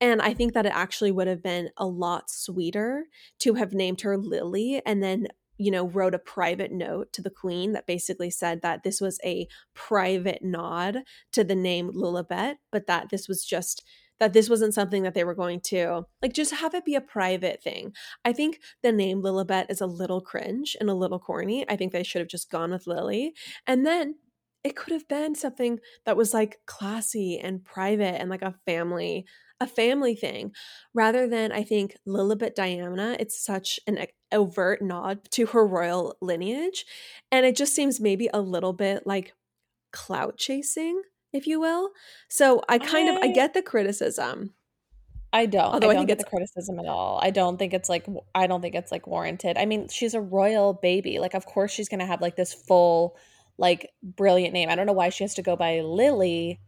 And 0.00 0.20
I 0.22 0.34
think 0.34 0.54
that 0.54 0.66
it 0.66 0.72
actually 0.74 1.12
would 1.12 1.26
have 1.26 1.42
been 1.42 1.70
a 1.76 1.86
lot 1.86 2.30
sweeter 2.30 3.04
to 3.40 3.54
have 3.54 3.72
named 3.72 4.00
her 4.02 4.16
Lily 4.16 4.82
and 4.84 5.02
then, 5.02 5.28
you 5.58 5.70
know, 5.70 5.86
wrote 5.86 6.14
a 6.14 6.18
private 6.18 6.72
note 6.72 7.12
to 7.12 7.22
the 7.22 7.30
Queen 7.30 7.72
that 7.72 7.86
basically 7.86 8.30
said 8.30 8.62
that 8.62 8.82
this 8.82 9.00
was 9.00 9.18
a 9.24 9.46
private 9.74 10.42
nod 10.42 10.98
to 11.32 11.44
the 11.44 11.56
name 11.56 11.90
Lilibet, 11.92 12.56
but 12.72 12.86
that 12.86 13.10
this 13.10 13.28
was 13.28 13.44
just 13.44 13.84
that 14.20 14.32
this 14.32 14.50
wasn't 14.50 14.74
something 14.74 15.04
that 15.04 15.14
they 15.14 15.24
were 15.24 15.34
going 15.34 15.60
to 15.60 16.02
like 16.22 16.32
just 16.32 16.52
have 16.52 16.74
it 16.74 16.84
be 16.84 16.94
a 16.94 17.00
private 17.00 17.62
thing. 17.62 17.92
I 18.24 18.32
think 18.32 18.58
the 18.82 18.92
name 18.92 19.22
Lilibet 19.22 19.66
is 19.70 19.80
a 19.80 19.86
little 19.86 20.20
cringe 20.20 20.76
and 20.80 20.90
a 20.90 20.94
little 20.94 21.20
corny. 21.20 21.64
I 21.68 21.76
think 21.76 21.92
they 21.92 22.02
should 22.02 22.20
have 22.20 22.28
just 22.28 22.50
gone 22.50 22.72
with 22.72 22.86
Lily. 22.86 23.34
And 23.66 23.86
then 23.86 24.16
it 24.64 24.76
could 24.76 24.92
have 24.92 25.06
been 25.08 25.34
something 25.34 25.78
that 26.04 26.16
was 26.16 26.34
like 26.34 26.60
classy 26.66 27.38
and 27.38 27.64
private 27.64 28.20
and 28.20 28.28
like 28.30 28.42
a 28.42 28.54
family 28.66 29.24
a 29.60 29.66
family 29.66 30.14
thing 30.14 30.52
rather 30.94 31.26
than 31.28 31.50
I 31.50 31.64
think 31.64 31.96
Lilibet 32.06 32.54
Diana 32.54 33.16
it's 33.18 33.44
such 33.44 33.80
an 33.86 34.06
overt 34.32 34.80
nod 34.82 35.20
to 35.32 35.46
her 35.46 35.66
royal 35.66 36.16
lineage 36.20 36.84
and 37.32 37.44
it 37.44 37.56
just 37.56 37.74
seems 37.74 37.98
maybe 38.00 38.28
a 38.32 38.40
little 38.40 38.72
bit 38.72 39.06
like 39.06 39.34
clout 39.92 40.36
chasing 40.36 41.02
if 41.32 41.46
you 41.46 41.60
will. 41.60 41.90
So 42.28 42.62
I 42.68 42.78
kind 42.78 43.08
of 43.10 43.16
I 43.16 43.28
I- 43.28 43.32
get 43.32 43.52
the 43.54 43.62
criticism. 43.62 44.54
I 45.30 45.44
don't. 45.44 45.74
Although 45.74 45.88
I 45.88 45.90
I 45.90 45.94
don't 45.94 46.00
think 46.06 46.08
get 46.08 46.18
it's- 46.20 46.24
the 46.24 46.30
criticism 46.36 46.78
at 46.78 46.86
all. 46.86 47.18
I 47.22 47.30
don't 47.30 47.58
think 47.58 47.74
it's 47.74 47.88
like 47.90 48.06
I 48.34 48.46
don't 48.46 48.62
think 48.62 48.74
it's 48.74 48.90
like 48.90 49.06
warranted. 49.06 49.58
I 49.58 49.66
mean, 49.66 49.88
she's 49.88 50.14
a 50.14 50.20
royal 50.22 50.72
baby. 50.72 51.18
Like, 51.18 51.34
of 51.34 51.44
course, 51.44 51.70
she's 51.70 51.88
gonna 51.90 52.06
have 52.06 52.22
like 52.22 52.36
this 52.36 52.54
full, 52.54 53.18
like, 53.58 53.90
brilliant 54.02 54.54
name. 54.54 54.70
I 54.70 54.76
don't 54.76 54.86
know 54.86 54.92
why 54.92 55.08
she 55.10 55.24
has 55.24 55.34
to 55.34 55.42
go 55.42 55.56
by 55.56 55.80
Lily. 55.80 56.60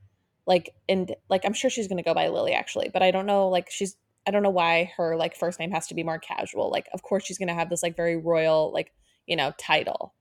Like, 0.46 0.74
and 0.88 1.14
like, 1.28 1.44
I'm 1.44 1.52
sure 1.52 1.70
she's 1.70 1.86
gonna 1.88 2.02
go 2.02 2.14
by 2.14 2.28
Lily 2.28 2.52
actually, 2.52 2.90
but 2.92 3.02
I 3.02 3.10
don't 3.10 3.26
know. 3.26 3.48
Like, 3.48 3.70
she's 3.70 3.96
I 4.26 4.30
don't 4.32 4.42
know 4.42 4.50
why 4.50 4.92
her 4.96 5.16
like 5.16 5.34
first 5.36 5.58
name 5.58 5.70
has 5.70 5.86
to 5.88 5.94
be 5.94 6.02
more 6.02 6.18
casual. 6.18 6.70
Like, 6.70 6.88
of 6.92 7.02
course, 7.02 7.24
she's 7.24 7.38
gonna 7.38 7.54
have 7.54 7.70
this 7.70 7.82
like 7.82 7.96
very 7.96 8.16
royal 8.16 8.72
like 8.72 8.92
you 9.26 9.36
know 9.36 9.52
title. 9.58 10.14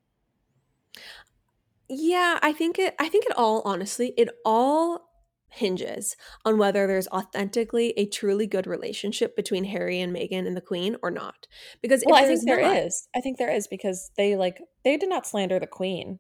Yeah, 1.89 2.37
I 2.41 2.53
think 2.53 2.77
it 2.77 2.95
I 2.99 3.09
think 3.09 3.25
it 3.25 3.35
all 3.35 3.61
honestly, 3.65 4.13
it 4.17 4.29
all 4.45 5.09
hinges 5.51 6.15
on 6.45 6.59
whether 6.59 6.85
there's 6.85 7.07
authentically 7.07 7.91
a 7.97 8.05
truly 8.05 8.45
good 8.45 8.67
relationship 8.67 9.35
between 9.35 9.63
Harry 9.63 9.99
and 9.99 10.15
Meghan 10.15 10.45
and 10.45 10.55
the 10.55 10.61
Queen 10.61 10.95
or 11.01 11.09
not. 11.09 11.47
Because 11.81 12.03
Well, 12.05 12.15
I 12.23 12.27
think 12.27 12.45
there 12.45 12.61
not- 12.61 12.77
is. 12.77 13.07
I 13.15 13.21
think 13.21 13.37
there 13.39 13.51
is 13.51 13.67
because 13.67 14.11
they 14.15 14.35
like 14.35 14.61
they 14.83 14.95
did 14.97 15.09
not 15.09 15.25
slander 15.25 15.59
the 15.59 15.65
queen 15.67 16.19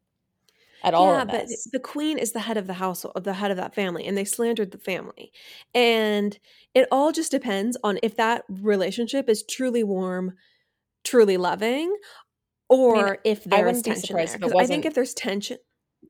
at 0.83 0.93
all. 0.93 1.13
Yeah, 1.13 1.25
but 1.25 1.47
the 1.71 1.79
queen 1.79 2.17
is 2.17 2.31
the 2.31 2.39
head 2.39 2.57
of 2.57 2.67
the 2.67 2.73
household, 2.73 3.13
uh, 3.15 3.19
of 3.19 3.23
the 3.23 3.33
head 3.33 3.51
of 3.51 3.57
that 3.57 3.75
family, 3.75 4.05
and 4.05 4.17
they 4.17 4.25
slandered 4.25 4.71
the 4.71 4.77
family. 4.77 5.31
And 5.73 6.37
it 6.73 6.87
all 6.91 7.11
just 7.11 7.31
depends 7.31 7.77
on 7.83 7.99
if 8.03 8.15
that 8.17 8.43
relationship 8.49 9.29
is 9.29 9.43
truly 9.43 9.83
warm, 9.83 10.33
truly 11.03 11.37
loving, 11.37 11.95
or 12.69 13.17
if 13.23 13.43
there's 13.43 13.81
tension 13.81 14.15
there. 14.15 14.25
if 14.25 14.55
I 14.55 14.65
think 14.65 14.85
if 14.85 14.93
there's 14.93 15.13
tension, 15.13 15.57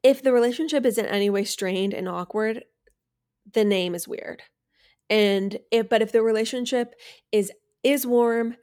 if 0.03 0.21
the 0.21 0.33
relationship 0.33 0.85
is 0.85 0.97
in 0.97 1.05
any 1.05 1.29
way 1.29 1.43
strained 1.43 1.93
and 1.93 2.07
awkward, 2.07 2.63
the 3.53 3.65
name 3.65 3.95
is 3.95 4.07
weird. 4.07 4.43
And 5.09 5.57
if 5.71 5.89
but 5.89 6.01
if 6.01 6.11
the 6.11 6.21
relationship 6.21 6.93
is 7.31 7.51
is 7.83 8.05
warm, 8.05 8.55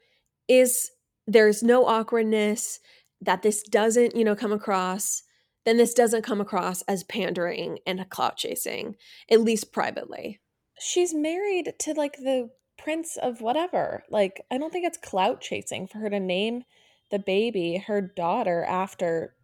is 0.46 0.90
there's 1.26 1.62
no 1.62 1.86
awkwardness, 1.86 2.78
that 3.20 3.42
this 3.42 3.62
doesn't, 3.62 4.14
you 4.14 4.24
know, 4.24 4.36
come 4.36 4.52
across, 4.52 5.22
then 5.66 5.76
this 5.76 5.92
doesn't 5.92 6.22
come 6.22 6.40
across 6.40 6.80
as 6.82 7.04
pandering 7.04 7.80
and 7.86 8.08
clout 8.08 8.38
chasing, 8.38 8.96
at 9.30 9.42
least 9.42 9.72
privately. 9.72 10.40
she's 10.78 11.12
married 11.12 11.74
to 11.80 11.92
like 11.92 12.16
the 12.16 12.50
prince 12.78 13.16
of 13.16 13.40
whatever. 13.40 14.04
Like, 14.10 14.40
I 14.50 14.58
don't 14.58 14.72
think 14.72 14.86
it's 14.86 14.98
clout 14.98 15.40
chasing 15.40 15.86
for 15.86 15.98
her 15.98 16.10
to 16.10 16.20
name 16.20 16.64
the 17.10 17.18
baby 17.18 17.82
her 17.86 18.00
daughter 18.00 18.64
after 18.64 19.34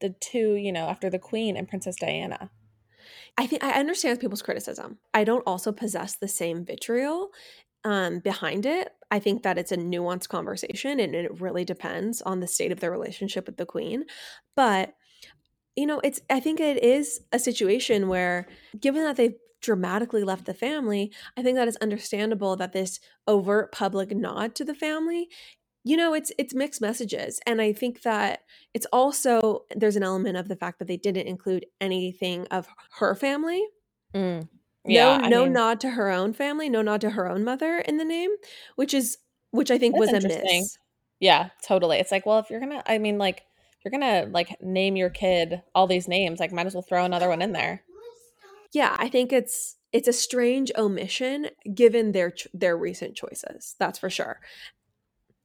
the 0.00 0.10
two, 0.10 0.54
you 0.54 0.72
know, 0.72 0.88
after 0.88 1.08
the 1.08 1.18
queen 1.18 1.56
and 1.56 1.68
Princess 1.68 1.96
Diana. 1.96 2.50
I 3.38 3.46
think 3.46 3.64
I 3.64 3.72
understand 3.72 4.20
people's 4.20 4.42
criticism. 4.42 4.98
I 5.14 5.24
don't 5.24 5.46
also 5.46 5.72
possess 5.72 6.14
the 6.14 6.28
same 6.28 6.64
vitriol 6.64 7.30
um, 7.84 8.18
behind 8.18 8.66
it. 8.66 8.90
I 9.10 9.18
think 9.18 9.42
that 9.42 9.58
it's 9.58 9.72
a 9.72 9.76
nuanced 9.76 10.28
conversation 10.28 11.00
and 11.00 11.14
it 11.14 11.40
really 11.40 11.64
depends 11.64 12.20
on 12.22 12.40
the 12.40 12.46
state 12.46 12.72
of 12.72 12.80
their 12.80 12.90
relationship 12.90 13.46
with 13.46 13.56
the 13.56 13.66
queen. 13.66 14.04
But 14.54 14.94
you 15.76 15.86
know, 15.86 16.00
it's 16.04 16.20
I 16.30 16.40
think 16.40 16.60
it 16.60 16.82
is 16.82 17.20
a 17.32 17.38
situation 17.38 18.08
where 18.08 18.46
given 18.80 19.02
that 19.04 19.16
they've 19.16 19.34
dramatically 19.60 20.24
left 20.24 20.44
the 20.46 20.54
family, 20.54 21.12
I 21.36 21.42
think 21.42 21.56
that 21.56 21.68
is 21.68 21.76
understandable 21.76 22.56
that 22.56 22.72
this 22.72 23.00
overt 23.28 23.72
public 23.72 24.10
nod 24.10 24.54
to 24.56 24.64
the 24.64 24.74
family 24.74 25.28
you 25.84 25.96
know 25.96 26.14
it's 26.14 26.32
it's 26.38 26.54
mixed 26.54 26.80
messages. 26.80 27.40
And 27.46 27.60
i 27.60 27.72
think 27.72 28.02
that 28.02 28.42
it's 28.74 28.86
also 28.92 29.64
there's 29.74 29.96
an 29.96 30.02
element 30.04 30.36
of 30.36 30.48
the 30.48 30.56
fact 30.56 30.78
that 30.78 30.88
they 30.88 30.96
didn't 30.96 31.26
include 31.26 31.66
anything 31.80 32.46
of 32.50 32.68
her 32.98 33.14
family. 33.14 33.66
Mm. 34.14 34.48
Yeah, 34.84 35.16
no 35.16 35.24
I 35.24 35.28
no 35.28 35.44
mean, 35.44 35.52
nod 35.52 35.80
to 35.80 35.90
her 35.90 36.10
own 36.10 36.32
family 36.32 36.68
no 36.68 36.82
nod 36.82 37.00
to 37.02 37.10
her 37.10 37.28
own 37.28 37.44
mother 37.44 37.78
in 37.78 37.96
the 37.98 38.04
name 38.04 38.30
which 38.76 38.94
is 38.94 39.18
which 39.50 39.70
i 39.70 39.78
think 39.78 39.96
was 39.96 40.12
a 40.12 40.20
miss. 40.20 40.78
Yeah, 41.20 41.50
totally. 41.62 41.98
It's 41.98 42.10
like, 42.10 42.26
well, 42.26 42.40
if 42.40 42.50
you're 42.50 42.58
gonna, 42.58 42.82
I 42.86 42.98
mean, 42.98 43.16
like, 43.18 43.44
you're 43.84 43.90
gonna 43.92 44.26
like 44.30 44.56
name 44.62 44.96
your 44.96 45.10
kid 45.10 45.62
all 45.74 45.86
these 45.86 46.08
names, 46.08 46.40
like, 46.40 46.52
might 46.52 46.66
as 46.66 46.74
well 46.74 46.82
throw 46.82 47.04
another 47.04 47.28
one 47.28 47.42
in 47.42 47.52
there. 47.52 47.82
yeah 48.72 48.94
i 48.98 49.08
think 49.08 49.32
it's 49.32 49.76
it's 49.92 50.08
a 50.08 50.12
strange 50.12 50.70
omission 50.78 51.48
given 51.74 52.12
their 52.12 52.32
their 52.54 52.76
recent 52.76 53.14
choices 53.16 53.74
that's 53.78 53.98
for 53.98 54.10
sure 54.10 54.40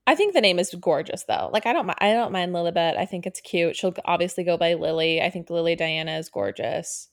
I 0.09 0.15
think 0.15 0.33
the 0.33 0.39
name 0.39 0.57
is 0.57 0.73
gorgeous 0.79 1.25
though. 1.25 1.49
Like, 1.51 1.65
I 1.65 1.73
don't, 1.73 1.89
I 1.99 2.13
don't 2.13 2.31
mind 2.31 2.53
Lilibet. 2.53 2.97
I 2.97 3.05
think 3.05 3.25
it's 3.25 3.41
cute. 3.41 3.75
She'll 3.75 3.93
obviously 4.05 4.45
go 4.45 4.55
by 4.57 4.73
Lily. 4.75 5.21
I 5.21 5.29
think 5.29 5.49
Lily 5.49 5.75
Diana 5.75 6.17
is 6.17 6.29
gorgeous. 6.29 7.09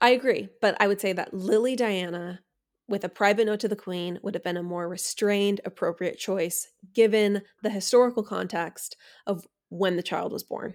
i 0.00 0.10
agree 0.10 0.48
but 0.62 0.74
i 0.80 0.86
would 0.86 1.00
say 1.00 1.12
that 1.12 1.32
lily 1.34 1.74
diana 1.76 2.40
with 2.88 3.02
a 3.04 3.08
private 3.08 3.46
note 3.46 3.60
to 3.60 3.68
the 3.68 3.76
queen 3.76 4.18
would 4.22 4.34
have 4.34 4.44
been 4.44 4.56
a 4.56 4.62
more 4.62 4.88
restrained 4.88 5.60
appropriate 5.64 6.18
choice 6.18 6.68
given 6.94 7.42
the 7.62 7.70
historical 7.70 8.22
context 8.22 8.96
of 9.26 9.46
when 9.68 9.96
the 9.96 10.02
child 10.02 10.32
was 10.32 10.42
born 10.42 10.74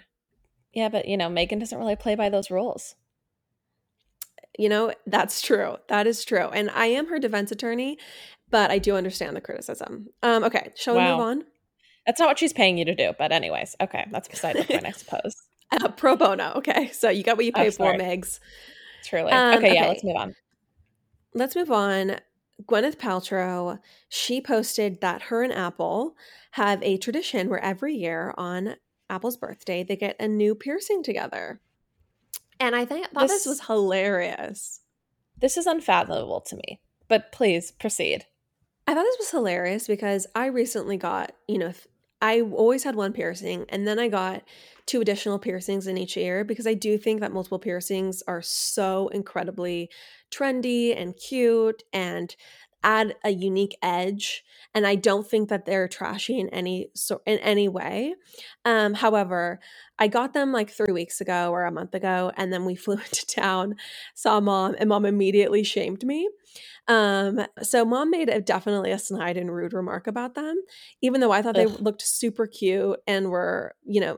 Yeah, 0.73 0.89
but 0.89 1.07
you 1.07 1.17
know, 1.17 1.29
Meghan 1.29 1.59
doesn't 1.59 1.77
really 1.77 1.95
play 1.95 2.15
by 2.15 2.29
those 2.29 2.51
rules. 2.51 2.95
You 4.57 4.69
know, 4.69 4.93
that's 5.07 5.41
true. 5.41 5.77
That 5.87 6.07
is 6.07 6.25
true. 6.25 6.47
And 6.47 6.69
I 6.71 6.87
am 6.87 7.07
her 7.07 7.19
defense 7.19 7.51
attorney, 7.51 7.97
but 8.49 8.69
I 8.69 8.79
do 8.79 8.95
understand 8.95 9.35
the 9.35 9.41
criticism. 9.41 10.07
Um, 10.21 10.43
okay, 10.43 10.71
shall 10.75 10.95
we 10.95 11.01
move 11.01 11.19
on? 11.19 11.43
That's 12.05 12.19
not 12.19 12.27
what 12.27 12.39
she's 12.39 12.51
paying 12.53 12.77
you 12.77 12.85
to 12.85 12.95
do, 12.95 13.13
but 13.17 13.31
anyways, 13.31 13.75
okay, 13.79 14.05
that's 14.11 14.27
beside 14.27 14.57
the 14.57 14.65
point, 14.65 14.85
I 14.85 14.91
suppose. 14.91 15.35
Uh, 15.73 15.87
pro 15.87 16.17
bono. 16.17 16.51
Okay, 16.57 16.89
so 16.91 17.09
you 17.09 17.23
got 17.23 17.37
what 17.37 17.45
you 17.45 17.53
Oh, 17.55 17.59
pay 17.61 17.69
for. 17.69 17.93
Megs. 17.93 18.41
Truly. 19.05 19.31
Um, 19.31 19.59
okay, 19.59 19.73
yeah, 19.73 19.83
okay. 19.83 19.87
let's 19.87 20.03
move 20.03 20.17
on. 20.17 20.35
Let's 21.33 21.55
move 21.55 21.71
on. 21.71 22.17
Gwyneth 22.67 22.97
Paltrow, 22.97 23.79
she 24.09 24.41
posted 24.41 25.01
that 25.01 25.23
her 25.23 25.43
and 25.43 25.53
Apple 25.53 26.15
have 26.51 26.81
a 26.83 26.97
tradition 26.97 27.49
where 27.49 27.63
every 27.63 27.95
year 27.95 28.33
on 28.37 28.75
Apple's 29.09 29.37
birthday, 29.37 29.83
they 29.83 29.95
get 29.95 30.15
a 30.19 30.27
new 30.27 30.55
piercing 30.55 31.03
together. 31.03 31.61
And 32.59 32.75
I 32.75 32.85
think, 32.85 33.07
thought 33.11 33.21
this 33.27 33.43
This- 33.43 33.45
was 33.47 33.67
hilarious. 33.67 34.81
This 35.37 35.57
is 35.57 35.65
unfathomable 35.65 36.41
to 36.41 36.55
me, 36.55 36.81
but 37.07 37.31
please 37.31 37.71
proceed. 37.71 38.25
I 38.87 38.93
thought 38.93 39.03
this 39.03 39.17
was 39.17 39.31
hilarious 39.31 39.87
because 39.87 40.27
I 40.35 40.47
recently 40.47 40.97
got, 40.97 41.33
you 41.47 41.57
know, 41.57 41.73
I 42.21 42.41
always 42.41 42.83
had 42.83 42.95
one 42.95 43.13
piercing 43.13 43.65
and 43.69 43.87
then 43.87 43.97
I 43.97 44.07
got 44.07 44.43
two 44.85 45.01
additional 45.01 45.39
piercings 45.39 45.87
in 45.87 45.97
each 45.97 46.15
ear 46.17 46.43
because 46.43 46.67
I 46.67 46.75
do 46.75 46.97
think 46.97 47.19
that 47.21 47.31
multiple 47.31 47.57
piercings 47.57 48.21
are 48.27 48.41
so 48.43 49.07
incredibly 49.07 49.89
trendy 50.31 50.99
and 50.99 51.15
cute 51.17 51.83
and 51.93 52.35
add 52.83 53.15
a 53.23 53.29
unique 53.29 53.77
edge 53.83 54.43
and 54.73 54.87
i 54.87 54.95
don't 54.95 55.27
think 55.27 55.49
that 55.49 55.65
they're 55.65 55.87
trashy 55.87 56.39
in 56.39 56.49
any 56.49 56.89
so 56.95 57.21
in 57.25 57.37
any 57.39 57.67
way 57.67 58.15
um 58.65 58.93
however 58.93 59.59
i 59.99 60.07
got 60.07 60.33
them 60.33 60.51
like 60.51 60.69
three 60.69 60.91
weeks 60.91 61.21
ago 61.21 61.51
or 61.51 61.65
a 61.65 61.71
month 61.71 61.93
ago 61.93 62.31
and 62.37 62.51
then 62.51 62.65
we 62.65 62.75
flew 62.75 62.95
into 62.95 63.25
town 63.25 63.75
saw 64.15 64.39
mom 64.39 64.75
and 64.79 64.89
mom 64.89 65.05
immediately 65.05 65.63
shamed 65.63 66.03
me 66.03 66.27
um 66.87 67.45
so 67.61 67.85
mom 67.85 68.09
made 68.09 68.29
a 68.29 68.41
definitely 68.41 68.91
a 68.91 68.99
snide 68.99 69.37
and 69.37 69.53
rude 69.53 69.73
remark 69.73 70.07
about 70.07 70.33
them 70.33 70.59
even 71.01 71.21
though 71.21 71.31
i 71.31 71.41
thought 71.41 71.57
Ugh. 71.57 71.69
they 71.69 71.83
looked 71.83 72.01
super 72.01 72.47
cute 72.47 72.99
and 73.05 73.29
were 73.29 73.75
you 73.83 74.01
know 74.01 74.17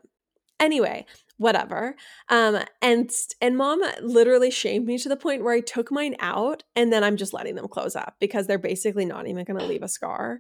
anyway 0.59 1.05
whatever 1.37 1.95
um 2.29 2.59
and 2.81 3.11
and 3.41 3.57
mom 3.57 3.81
literally 4.01 4.51
shamed 4.51 4.85
me 4.85 4.97
to 4.97 5.09
the 5.09 5.15
point 5.15 5.43
where 5.43 5.53
i 5.53 5.59
took 5.59 5.91
mine 5.91 6.15
out 6.19 6.63
and 6.75 6.93
then 6.93 7.03
i'm 7.03 7.17
just 7.17 7.33
letting 7.33 7.55
them 7.55 7.67
close 7.67 7.95
up 7.95 8.15
because 8.19 8.47
they're 8.47 8.57
basically 8.59 9.05
not 9.05 9.27
even 9.27 9.43
going 9.43 9.59
to 9.59 9.65
leave 9.65 9.83
a 9.83 9.87
scar 9.87 10.39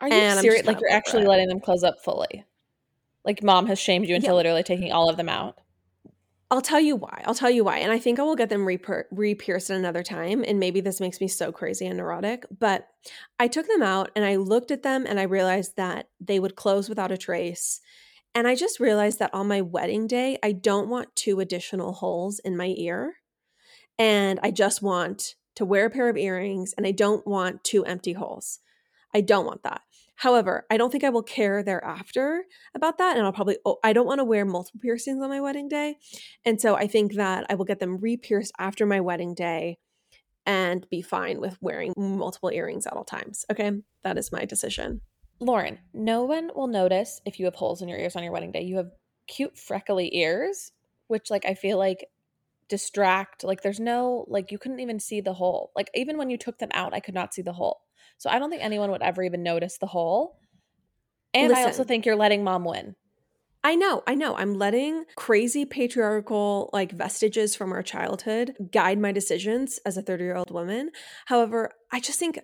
are 0.00 0.08
you 0.08 0.14
and 0.14 0.38
serious 0.40 0.66
like 0.66 0.80
you're 0.80 0.90
actually 0.90 1.22
it. 1.22 1.28
letting 1.28 1.48
them 1.48 1.60
close 1.60 1.82
up 1.82 1.98
fully 2.04 2.44
like 3.24 3.42
mom 3.42 3.66
has 3.66 3.78
shamed 3.78 4.08
you 4.08 4.14
into 4.14 4.28
yeah. 4.28 4.34
literally 4.34 4.62
taking 4.62 4.92
all 4.92 5.08
of 5.08 5.16
them 5.16 5.28
out 5.28 5.58
I'll 6.50 6.62
tell 6.62 6.80
you 6.80 6.96
why. 6.96 7.22
I'll 7.26 7.34
tell 7.34 7.50
you 7.50 7.62
why. 7.62 7.78
And 7.78 7.92
I 7.92 7.98
think 7.98 8.18
I 8.18 8.22
will 8.22 8.36
get 8.36 8.48
them 8.48 8.64
re 8.64 9.34
pierced 9.34 9.70
another 9.70 10.02
time. 10.02 10.44
And 10.46 10.58
maybe 10.58 10.80
this 10.80 11.00
makes 11.00 11.20
me 11.20 11.28
so 11.28 11.52
crazy 11.52 11.86
and 11.86 11.98
neurotic. 11.98 12.46
But 12.58 12.88
I 13.38 13.48
took 13.48 13.66
them 13.66 13.82
out 13.82 14.10
and 14.16 14.24
I 14.24 14.36
looked 14.36 14.70
at 14.70 14.82
them 14.82 15.04
and 15.06 15.20
I 15.20 15.24
realized 15.24 15.76
that 15.76 16.08
they 16.20 16.40
would 16.40 16.56
close 16.56 16.88
without 16.88 17.12
a 17.12 17.18
trace. 17.18 17.80
And 18.34 18.46
I 18.46 18.54
just 18.54 18.78
realized 18.78 19.18
that 19.18 19.34
on 19.34 19.48
my 19.48 19.60
wedding 19.60 20.06
day, 20.06 20.38
I 20.42 20.52
don't 20.52 20.88
want 20.88 21.16
two 21.16 21.40
additional 21.40 21.92
holes 21.92 22.38
in 22.40 22.56
my 22.56 22.74
ear. 22.76 23.14
And 23.98 24.38
I 24.42 24.50
just 24.50 24.82
want 24.82 25.34
to 25.56 25.64
wear 25.64 25.86
a 25.86 25.90
pair 25.90 26.08
of 26.08 26.16
earrings 26.16 26.72
and 26.76 26.86
I 26.86 26.92
don't 26.92 27.26
want 27.26 27.64
two 27.64 27.84
empty 27.84 28.12
holes. 28.12 28.60
I 29.14 29.22
don't 29.22 29.46
want 29.46 29.64
that. 29.64 29.80
However, 30.16 30.66
I 30.70 30.76
don't 30.76 30.90
think 30.90 31.04
I 31.04 31.10
will 31.10 31.22
care 31.22 31.62
thereafter 31.62 32.44
about 32.74 32.98
that. 32.98 33.16
And 33.16 33.24
I'll 33.24 33.32
probably, 33.32 33.58
oh, 33.64 33.78
I 33.84 33.92
don't 33.92 34.06
want 34.06 34.18
to 34.18 34.24
wear 34.24 34.44
multiple 34.44 34.80
piercings 34.80 35.22
on 35.22 35.28
my 35.28 35.40
wedding 35.40 35.68
day. 35.68 35.96
And 36.44 36.60
so 36.60 36.74
I 36.74 36.86
think 36.86 37.14
that 37.14 37.46
I 37.48 37.54
will 37.54 37.64
get 37.64 37.80
them 37.80 37.98
re 37.98 38.16
pierced 38.16 38.52
after 38.58 38.84
my 38.84 39.00
wedding 39.00 39.34
day 39.34 39.78
and 40.44 40.88
be 40.90 41.02
fine 41.02 41.40
with 41.40 41.56
wearing 41.60 41.92
multiple 41.96 42.50
earrings 42.50 42.86
at 42.86 42.94
all 42.94 43.04
times. 43.04 43.44
Okay. 43.50 43.70
That 44.02 44.18
is 44.18 44.32
my 44.32 44.44
decision. 44.44 45.02
Lauren, 45.40 45.78
no 45.92 46.24
one 46.24 46.50
will 46.54 46.66
notice 46.66 47.20
if 47.24 47.38
you 47.38 47.44
have 47.44 47.54
holes 47.54 47.80
in 47.80 47.88
your 47.88 47.98
ears 47.98 48.16
on 48.16 48.22
your 48.22 48.32
wedding 48.32 48.52
day. 48.52 48.62
You 48.62 48.76
have 48.76 48.90
cute 49.28 49.56
freckly 49.56 50.16
ears, 50.16 50.72
which 51.06 51.30
like 51.30 51.44
I 51.44 51.54
feel 51.54 51.78
like 51.78 52.06
distract 52.68 53.44
like 53.44 53.62
there's 53.62 53.80
no 53.80 54.26
like 54.28 54.52
you 54.52 54.58
couldn't 54.58 54.80
even 54.80 55.00
see 55.00 55.20
the 55.20 55.32
hole. 55.34 55.70
Like 55.76 55.90
even 55.94 56.18
when 56.18 56.30
you 56.30 56.36
took 56.36 56.58
them 56.58 56.70
out, 56.74 56.94
I 56.94 57.00
could 57.00 57.14
not 57.14 57.34
see 57.34 57.42
the 57.42 57.52
hole. 57.52 57.80
So 58.18 58.28
I 58.28 58.38
don't 58.38 58.50
think 58.50 58.62
anyone 58.62 58.90
would 58.90 59.02
ever 59.02 59.22
even 59.22 59.42
notice 59.42 59.78
the 59.78 59.86
hole. 59.86 60.38
And 61.32 61.48
Listen, 61.50 61.64
I 61.64 61.66
also 61.66 61.84
think 61.84 62.04
you're 62.04 62.16
letting 62.16 62.42
mom 62.42 62.64
win. 62.64 62.96
I 63.62 63.74
know, 63.74 64.02
I 64.06 64.14
know. 64.14 64.36
I'm 64.36 64.54
letting 64.54 65.04
crazy 65.16 65.64
patriarchal 65.64 66.70
like 66.72 66.92
vestiges 66.92 67.56
from 67.56 67.72
our 67.72 67.82
childhood 67.82 68.54
guide 68.72 68.98
my 68.98 69.12
decisions 69.12 69.78
as 69.84 69.96
a 69.96 70.02
30 70.02 70.24
year 70.24 70.36
old 70.36 70.50
woman. 70.50 70.90
However, 71.26 71.72
I 71.92 72.00
just 72.00 72.18
think 72.18 72.38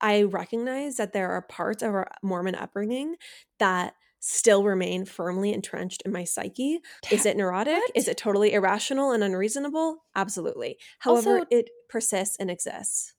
I 0.00 0.22
recognize 0.22 0.96
that 0.96 1.12
there 1.12 1.30
are 1.30 1.42
parts 1.42 1.82
of 1.82 1.94
our 1.94 2.10
Mormon 2.22 2.54
upbringing 2.54 3.16
that 3.58 3.94
still 4.20 4.64
remain 4.64 5.04
firmly 5.04 5.52
entrenched 5.52 6.02
in 6.06 6.12
my 6.12 6.24
psyche. 6.24 6.80
Is 7.10 7.26
it 7.26 7.36
neurotic? 7.36 7.74
What? 7.74 7.90
Is 7.94 8.08
it 8.08 8.16
totally 8.16 8.54
irrational 8.54 9.12
and 9.12 9.22
unreasonable? 9.22 10.04
Absolutely. 10.16 10.78
However, 10.98 11.40
also, 11.40 11.46
it 11.50 11.68
persists 11.90 12.36
and 12.40 12.50
exists. 12.50 13.14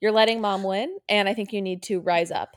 You're 0.00 0.12
letting 0.12 0.40
mom 0.40 0.62
win, 0.62 0.96
and 1.08 1.28
I 1.28 1.34
think 1.34 1.52
you 1.52 1.60
need 1.60 1.82
to 1.84 2.00
rise 2.00 2.30
up. 2.30 2.56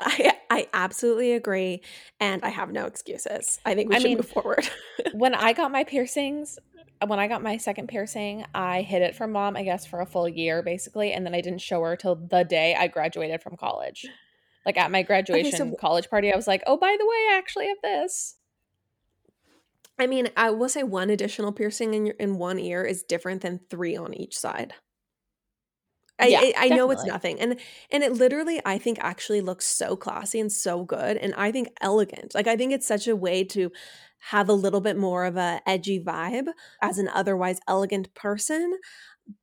I 0.00 0.32
I 0.50 0.66
absolutely 0.72 1.32
agree, 1.32 1.82
and 2.18 2.42
I 2.42 2.48
have 2.48 2.72
no 2.72 2.86
excuses. 2.86 3.60
I 3.64 3.74
think 3.74 3.90
we 3.90 3.96
I 3.96 3.98
should 3.98 4.08
mean, 4.08 4.16
move 4.18 4.28
forward. 4.28 4.68
when 5.12 5.34
I 5.36 5.52
got 5.52 5.70
my 5.70 5.84
piercings, 5.84 6.58
when 7.08 7.18
I 7.18 7.28
got 7.28 7.42
my 7.42 7.56
second 7.56 7.88
piercing, 7.88 8.44
I 8.54 8.82
hid 8.82 9.02
it 9.02 9.14
from 9.16 9.32
mom, 9.32 9.56
I 9.56 9.62
guess, 9.62 9.86
for 9.86 10.00
a 10.00 10.06
full 10.06 10.28
year 10.28 10.62
basically. 10.62 11.12
And 11.12 11.24
then 11.24 11.34
I 11.34 11.40
didn't 11.40 11.60
show 11.62 11.82
her 11.82 11.96
till 11.96 12.16
the 12.16 12.44
day 12.44 12.74
I 12.78 12.88
graduated 12.88 13.42
from 13.42 13.56
college. 13.56 14.06
Like 14.66 14.76
at 14.76 14.90
my 14.90 15.02
graduation 15.02 15.62
okay, 15.62 15.70
so, 15.70 15.76
college 15.76 16.10
party, 16.10 16.32
I 16.32 16.36
was 16.36 16.46
like, 16.46 16.62
oh, 16.66 16.76
by 16.76 16.94
the 16.98 17.06
way, 17.06 17.16
I 17.30 17.38
actually 17.38 17.68
have 17.68 17.78
this. 17.82 18.36
I 19.98 20.06
mean, 20.06 20.28
I 20.36 20.50
will 20.50 20.68
say 20.68 20.82
one 20.82 21.10
additional 21.10 21.52
piercing 21.52 21.94
in 21.94 22.06
your 22.06 22.14
in 22.16 22.38
one 22.38 22.58
ear 22.58 22.84
is 22.84 23.02
different 23.02 23.42
than 23.42 23.60
three 23.70 23.96
on 23.96 24.14
each 24.14 24.36
side. 24.36 24.74
I, 26.20 26.26
yeah, 26.26 26.40
I, 26.40 26.54
I 26.56 26.68
know 26.68 26.90
it's 26.90 27.04
nothing. 27.04 27.40
And 27.40 27.58
and 27.90 28.02
it 28.02 28.12
literally 28.12 28.60
I 28.64 28.78
think 28.78 28.98
actually 29.00 29.40
looks 29.40 29.66
so 29.66 29.96
classy 29.96 30.40
and 30.40 30.52
so 30.52 30.84
good 30.84 31.16
and 31.16 31.34
I 31.34 31.50
think 31.52 31.68
elegant. 31.80 32.34
Like 32.34 32.46
I 32.46 32.56
think 32.56 32.72
it's 32.72 32.86
such 32.86 33.08
a 33.08 33.16
way 33.16 33.44
to 33.44 33.70
have 34.30 34.48
a 34.48 34.54
little 34.54 34.80
bit 34.80 34.96
more 34.96 35.24
of 35.24 35.36
a 35.36 35.60
edgy 35.66 36.02
vibe 36.02 36.48
as 36.82 36.98
an 36.98 37.08
otherwise 37.08 37.60
elegant 37.66 38.14
person. 38.14 38.78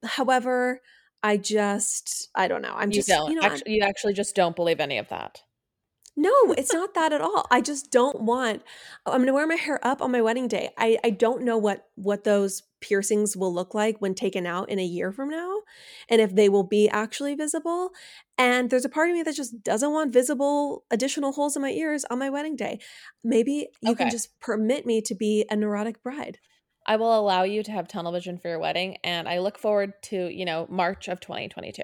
However, 0.04 0.82
I 1.24 1.38
just 1.38 2.30
I 2.36 2.48
don't 2.48 2.62
know. 2.62 2.74
I'm 2.76 2.90
you 2.90 2.96
just 2.96 3.08
don't. 3.08 3.30
you 3.30 3.36
know 3.36 3.42
actually, 3.42 3.74
you 3.74 3.82
actually 3.82 4.14
just 4.14 4.36
don't 4.36 4.56
believe 4.56 4.80
any 4.80 4.98
of 4.98 5.10
that. 5.10 5.42
No, 6.16 6.34
it's 6.58 6.74
not 6.74 6.96
that 6.96 7.14
at 7.14 7.22
all. 7.22 7.46
I 7.52 7.62
just 7.62 7.92
don't 7.92 8.22
want 8.22 8.64
I'm 9.06 9.18
going 9.18 9.28
to 9.28 9.34
wear 9.34 9.48
my 9.48 9.56
hair 9.56 9.80
up 9.86 10.02
on 10.02 10.12
my 10.12 10.22
wedding 10.22 10.48
day. 10.48 10.70
I 10.78 10.98
I 11.04 11.10
don't 11.10 11.44
know 11.44 11.58
what 11.58 11.86
what 11.96 12.24
those 12.24 12.64
piercings 12.82 13.36
will 13.36 13.54
look 13.54 13.74
like 13.74 13.98
when 14.00 14.14
taken 14.14 14.46
out 14.46 14.70
in 14.70 14.80
a 14.80 14.84
year 14.84 15.12
from 15.12 15.30
now 15.30 15.62
and 16.10 16.22
if 16.22 16.36
they 16.36 16.50
will 16.50 16.64
be 16.64 16.90
actually 16.90 17.36
visible. 17.36 17.92
And 18.38 18.70
there's 18.70 18.86
a 18.86 18.90
part 18.90 19.10
of 19.10 19.16
me 19.16 19.24
that 19.24 19.36
just 19.36 19.64
doesn't 19.64 19.92
want 19.92 20.14
visible 20.14 20.84
additional 20.92 21.32
holes 21.32 21.56
in 21.56 21.62
my 21.62 21.72
ears 21.72 22.06
on 22.10 22.20
my 22.20 22.30
wedding 22.30 22.56
day. 22.56 22.80
Maybe 23.24 23.68
you 23.82 23.92
okay. 23.92 24.04
can 24.04 24.12
just 24.12 24.40
permit 24.40 24.86
me 24.86 25.02
to 25.02 25.16
be 25.16 25.46
a 25.50 25.56
neurotic 25.56 26.04
bride. 26.04 26.40
I 26.86 26.96
will 26.96 27.20
allow 27.20 27.44
you 27.44 27.64
to 27.64 27.72
have 27.72 27.88
tunnel 27.88 28.14
vision 28.14 28.38
for 28.38 28.48
your 28.48 28.60
wedding 28.60 28.98
and 29.04 29.28
I 29.28 29.40
look 29.40 29.58
forward 29.60 29.94
to, 30.04 30.30
you 30.34 30.46
know, 30.46 30.68
March 30.70 31.08
of 31.08 31.20
2022. 31.20 31.82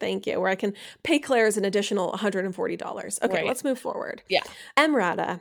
Thank 0.00 0.26
you. 0.26 0.40
Where 0.40 0.50
I 0.50 0.54
can 0.54 0.74
pay 1.02 1.18
Claire's 1.18 1.56
an 1.56 1.64
additional 1.64 2.12
$140. 2.12 3.22
Okay, 3.22 3.34
right. 3.34 3.46
let's 3.46 3.64
move 3.64 3.78
forward. 3.78 4.22
Yeah. 4.28 4.42
Emrata, 4.76 5.40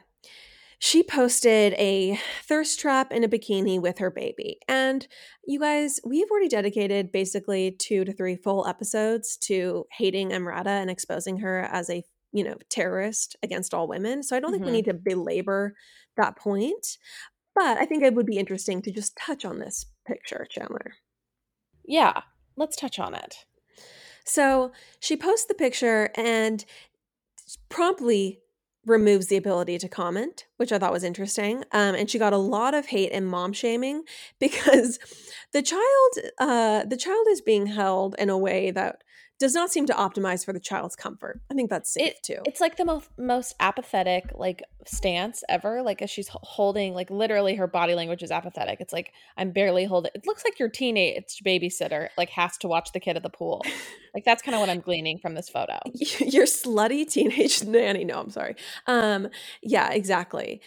she 0.80 1.02
posted 1.02 1.74
a 1.74 2.20
thirst 2.44 2.80
trap 2.80 3.12
in 3.12 3.24
a 3.24 3.28
bikini 3.28 3.82
with 3.82 3.98
her 3.98 4.12
baby. 4.12 4.60
And 4.68 5.08
you 5.46 5.60
guys, 5.60 6.00
we've 6.06 6.30
already 6.30 6.50
dedicated 6.50 7.12
basically 7.12 7.72
two 7.72 8.06
to 8.06 8.14
three 8.14 8.36
full 8.36 8.68
episodes 8.68 9.38
to 9.44 9.86
hating 9.92 10.30
Emrata 10.30 10.68
and 10.68 10.90
exposing 10.90 11.38
her 11.40 11.64
as 11.72 11.90
a 11.90 12.04
you 12.32 12.44
know 12.44 12.58
terrorist 12.70 13.36
against 13.42 13.74
all 13.74 13.88
women. 13.88 14.22
So 14.22 14.36
I 14.36 14.40
don't 14.40 14.52
mm-hmm. 14.52 14.54
think 14.54 14.66
we 14.66 14.68
mm-hmm. 14.68 14.76
need 14.76 14.86
to 14.86 15.16
belabor 15.16 15.74
that 16.16 16.38
point. 16.38 16.98
But 17.56 17.80
I 17.80 17.86
think 17.86 18.04
it 18.04 18.14
would 18.14 18.28
be 18.28 18.38
interesting 18.38 18.84
to 18.84 18.92
just 18.92 19.18
touch 19.18 19.44
on 19.44 19.58
this 19.58 19.88
picture, 20.06 20.46
Chanler. 20.56 20.92
Yeah, 21.84 22.22
let's 22.56 22.76
touch 22.76 23.00
on 23.00 23.16
it. 23.16 23.46
So 24.26 24.74
she 25.00 25.18
posts 25.18 25.48
the 25.48 25.56
picture 25.56 26.12
and 26.16 26.64
promptly 27.70 28.42
removes 28.88 29.28
the 29.28 29.38
ability 29.38 29.78
to 29.78 29.90
comment, 29.90 30.46
which 30.56 30.72
I 30.72 30.80
thought 30.80 30.94
was 30.94 31.04
interesting. 31.04 31.66
Um, 31.72 31.94
and 31.94 32.10
she 32.10 32.18
got 32.18 32.34
a 32.34 32.38
lot 32.38 32.74
of 32.74 32.88
hate 32.88 33.12
and 33.12 33.28
mom 33.28 33.54
shaming 33.54 34.04
because 34.40 34.98
the 35.54 35.62
child, 35.62 36.32
uh, 36.40 36.86
the 36.86 36.98
child 36.98 37.28
is 37.30 37.42
being 37.42 37.68
held 37.68 38.16
in 38.18 38.30
a 38.30 38.38
way 38.38 38.72
that 38.72 39.04
does 39.40 39.54
not 39.54 39.72
seem 39.72 39.86
to 39.86 39.94
optimize 39.94 40.44
for 40.44 40.54
the 40.54 40.60
child's 40.60 40.96
comfort. 40.96 41.42
I 41.52 41.54
think 41.54 41.70
that's 41.70 41.94
safe 41.94 42.14
it, 42.14 42.24
too. 42.24 42.40
It's 42.46 42.60
like 42.60 42.78
the 42.78 42.86
most 42.86 43.10
most 43.18 43.56
apathetic 43.60 44.32
like 44.36 44.64
stance 44.86 45.44
ever. 45.48 45.82
Like 45.84 46.02
as 46.02 46.10
she's 46.10 46.30
holding, 46.32 46.94
like 46.94 47.12
literally 47.12 47.56
her 47.56 47.68
body 47.68 47.94
language 47.94 48.24
is 48.24 48.32
apathetic. 48.32 48.82
It's 48.82 48.94
like 48.94 49.14
I'm 49.38 49.52
barely 49.52 49.86
holding. 49.86 50.12
It 50.16 50.26
looks 50.26 50.44
like 50.44 50.60
your 50.60 50.70
teenage 50.70 51.42
babysitter 51.46 52.10
like 52.18 52.30
has 52.32 52.58
to 52.60 52.68
watch 52.68 52.92
the 52.94 53.00
kid 53.00 53.16
at 53.16 53.24
the 53.24 53.30
pool. 53.30 53.64
like 54.14 54.26
that's 54.26 54.42
kind 54.42 54.56
of 54.56 54.62
what 54.62 54.70
I'm 54.70 54.82
gleaning 54.82 55.20
from 55.20 55.36
this 55.36 55.50
photo. 55.50 55.78
your 55.94 56.46
slutty 56.46 57.08
teenage 57.10 57.64
nanny. 57.66 58.06
No, 58.06 58.20
I'm 58.20 58.32
sorry. 58.32 58.56
Um, 58.88 59.30
yeah, 59.62 59.92
exactly. 59.92 60.62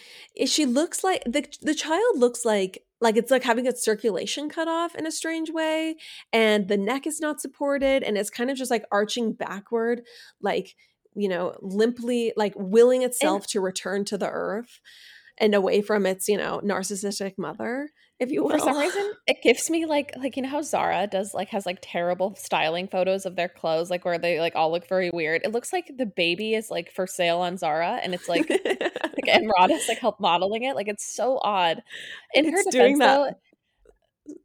She 0.46 0.66
looks 0.66 1.02
like 1.02 1.24
the 1.24 1.44
the 1.62 1.74
child 1.74 2.18
looks 2.18 2.44
like 2.44 2.84
like 3.00 3.16
it's 3.16 3.30
like 3.30 3.42
having 3.42 3.66
its 3.66 3.84
circulation 3.84 4.48
cut 4.48 4.68
off 4.68 4.94
in 4.94 5.06
a 5.06 5.12
strange 5.12 5.50
way 5.50 5.96
and 6.32 6.68
the 6.68 6.76
neck 6.76 7.06
is 7.06 7.20
not 7.20 7.40
supported 7.40 8.02
and 8.02 8.18
it's 8.18 8.30
kind 8.30 8.50
of 8.50 8.56
just 8.56 8.70
like 8.70 8.84
arching 8.92 9.32
backward 9.32 10.02
like 10.40 10.76
you 11.14 11.28
know 11.28 11.54
limply 11.60 12.32
like 12.36 12.54
willing 12.56 13.02
itself 13.02 13.42
and, 13.42 13.48
to 13.48 13.60
return 13.60 14.04
to 14.04 14.18
the 14.18 14.28
earth 14.28 14.80
and 15.40 15.54
away 15.54 15.82
from 15.82 16.06
its, 16.06 16.28
you 16.28 16.36
know, 16.36 16.60
narcissistic 16.62 17.38
mother, 17.38 17.90
if 18.20 18.30
you 18.30 18.42
will. 18.44 18.50
For 18.50 18.58
some 18.58 18.78
reason, 18.78 19.12
it 19.26 19.38
gives 19.42 19.70
me 19.70 19.86
like 19.86 20.12
like 20.16 20.36
you 20.36 20.42
know 20.42 20.48
how 20.48 20.62
Zara 20.62 21.06
does 21.06 21.32
like 21.34 21.48
has 21.48 21.66
like 21.66 21.78
terrible 21.82 22.36
styling 22.36 22.86
photos 22.86 23.26
of 23.26 23.36
their 23.36 23.48
clothes, 23.48 23.90
like 23.90 24.04
where 24.04 24.18
they 24.18 24.38
like 24.38 24.54
all 24.54 24.70
look 24.70 24.86
very 24.88 25.10
weird. 25.10 25.40
It 25.44 25.52
looks 25.52 25.72
like 25.72 25.90
the 25.96 26.06
baby 26.06 26.54
is 26.54 26.70
like 26.70 26.92
for 26.92 27.06
sale 27.06 27.38
on 27.38 27.56
Zara, 27.56 27.98
and 28.02 28.14
it's 28.14 28.28
like 28.28 28.48
like 28.50 28.60
Emrata's 29.26 29.88
like 29.88 29.98
help 29.98 30.20
modeling 30.20 30.64
it. 30.64 30.76
Like 30.76 30.88
it's 30.88 31.14
so 31.14 31.40
odd. 31.42 31.82
In 32.34 32.46
It's 32.46 32.66
her 32.66 32.70
doing 32.70 32.98
that 32.98 33.14
though, 33.14 33.30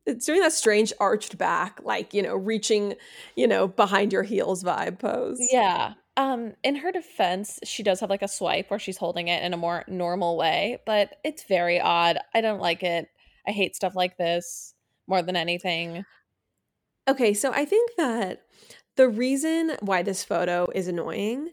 it's 0.06 0.26
doing 0.26 0.40
that 0.42 0.54
strange 0.54 0.94
arched 1.00 1.38
back, 1.38 1.80
like, 1.84 2.14
you 2.14 2.22
know, 2.22 2.36
reaching, 2.36 2.96
you 3.36 3.48
know, 3.48 3.68
behind 3.68 4.14
your 4.14 4.24
heels 4.24 4.64
vibe 4.64 5.00
pose. 5.00 5.38
Yeah. 5.52 5.94
Um, 6.18 6.54
in 6.64 6.78
her 6.78 6.92
defense, 6.92 7.60
she 7.64 7.84
does 7.84 8.00
have 8.00 8.10
like 8.10 8.22
a 8.22 8.28
swipe 8.28 8.70
where 8.70 8.80
she's 8.80 8.98
holding 8.98 9.28
it 9.28 9.44
in 9.44 9.54
a 9.54 9.58
more 9.58 9.84
normal 9.88 10.38
way, 10.38 10.80
but 10.86 11.18
it's 11.24 11.44
very 11.44 11.80
odd. 11.80 12.18
I 12.34 12.42
don't 12.42 12.62
like 12.62 12.84
it. 12.84 13.10
I 13.46 13.52
hate 13.52 13.76
stuff 13.76 13.96
like 13.96 14.18
this 14.18 14.74
more 15.08 15.22
than 15.22 15.36
anything. 15.36 16.06
Okay, 17.08 17.34
so 17.34 17.52
I 17.52 17.66
think 17.66 17.92
that 17.98 18.44
the 18.96 19.10
reason 19.10 19.76
why 19.82 20.02
this 20.04 20.24
photo 20.24 20.68
is 20.74 20.88
annoying 20.88 21.50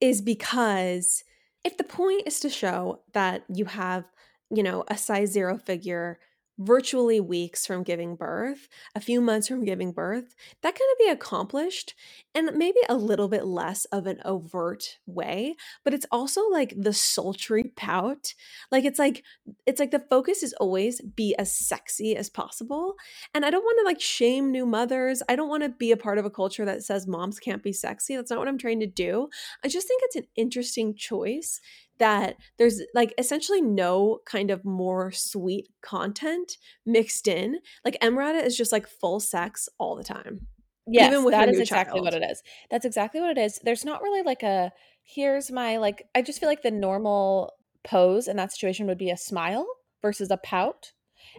is 0.00 0.22
because 0.22 1.24
if 1.64 1.76
the 1.76 1.84
point 1.84 2.22
is 2.26 2.38
to 2.40 2.48
show 2.48 3.00
that 3.12 3.44
you 3.52 3.64
have, 3.64 4.04
you 4.50 4.62
know, 4.62 4.84
a 4.88 4.96
size 4.96 5.32
zero 5.32 5.58
figure 5.58 6.18
virtually 6.58 7.20
weeks 7.20 7.66
from 7.66 7.82
giving 7.82 8.16
birth, 8.16 8.68
a 8.94 9.00
few 9.00 9.20
months 9.20 9.48
from 9.48 9.64
giving 9.64 9.92
birth, 9.92 10.34
that 10.62 10.74
can 10.74 10.86
be 10.98 11.10
accomplished 11.10 11.94
in 12.34 12.56
maybe 12.56 12.80
a 12.88 12.94
little 12.94 13.28
bit 13.28 13.44
less 13.44 13.84
of 13.86 14.06
an 14.06 14.20
overt 14.24 14.98
way, 15.06 15.54
but 15.84 15.94
it's 15.94 16.06
also 16.10 16.48
like 16.48 16.74
the 16.76 16.92
sultry 16.92 17.72
pout. 17.76 18.34
Like 18.70 18.84
it's 18.84 18.98
like 18.98 19.22
it's 19.66 19.80
like 19.80 19.90
the 19.90 20.04
focus 20.10 20.42
is 20.42 20.54
always 20.54 21.00
be 21.00 21.34
as 21.38 21.52
sexy 21.52 22.16
as 22.16 22.28
possible. 22.30 22.94
And 23.34 23.44
I 23.44 23.50
don't 23.50 23.64
want 23.64 23.78
to 23.80 23.84
like 23.84 24.00
shame 24.00 24.50
new 24.50 24.66
mothers. 24.66 25.22
I 25.28 25.36
don't 25.36 25.48
want 25.48 25.62
to 25.62 25.68
be 25.68 25.92
a 25.92 25.96
part 25.96 26.18
of 26.18 26.24
a 26.24 26.30
culture 26.30 26.64
that 26.64 26.82
says 26.82 27.06
moms 27.06 27.38
can't 27.38 27.62
be 27.62 27.72
sexy. 27.72 28.16
That's 28.16 28.30
not 28.30 28.38
what 28.38 28.48
I'm 28.48 28.58
trying 28.58 28.80
to 28.80 28.86
do. 28.86 29.28
I 29.64 29.68
just 29.68 29.88
think 29.88 30.02
it's 30.04 30.16
an 30.16 30.26
interesting 30.36 30.94
choice 30.94 31.60
that 31.98 32.36
there's 32.58 32.80
like 32.94 33.14
essentially 33.18 33.60
no 33.60 34.18
kind 34.26 34.50
of 34.50 34.64
more 34.64 35.10
sweet 35.12 35.68
content 35.82 36.56
mixed 36.84 37.26
in. 37.28 37.58
Like 37.84 37.98
Emrata 38.02 38.44
is 38.44 38.56
just 38.56 38.72
like 38.72 38.86
full 38.86 39.20
sex 39.20 39.68
all 39.78 39.96
the 39.96 40.04
time. 40.04 40.46
Yes, 40.86 41.08
Even 41.12 41.24
with 41.24 41.32
that 41.32 41.48
is 41.48 41.58
exactly 41.58 42.00
what 42.00 42.14
it 42.14 42.22
is. 42.22 42.42
That's 42.70 42.84
exactly 42.84 43.20
what 43.20 43.36
it 43.36 43.40
is. 43.40 43.58
There's 43.64 43.84
not 43.84 44.02
really 44.02 44.22
like 44.22 44.42
a 44.42 44.72
here's 45.02 45.50
my 45.50 45.76
like 45.78 46.04
I 46.14 46.22
just 46.22 46.38
feel 46.40 46.48
like 46.48 46.62
the 46.62 46.70
normal 46.70 47.52
pose 47.84 48.28
in 48.28 48.36
that 48.36 48.52
situation 48.52 48.86
would 48.86 48.98
be 48.98 49.10
a 49.10 49.16
smile 49.16 49.66
versus 50.02 50.30
a 50.30 50.36
pout. 50.36 50.92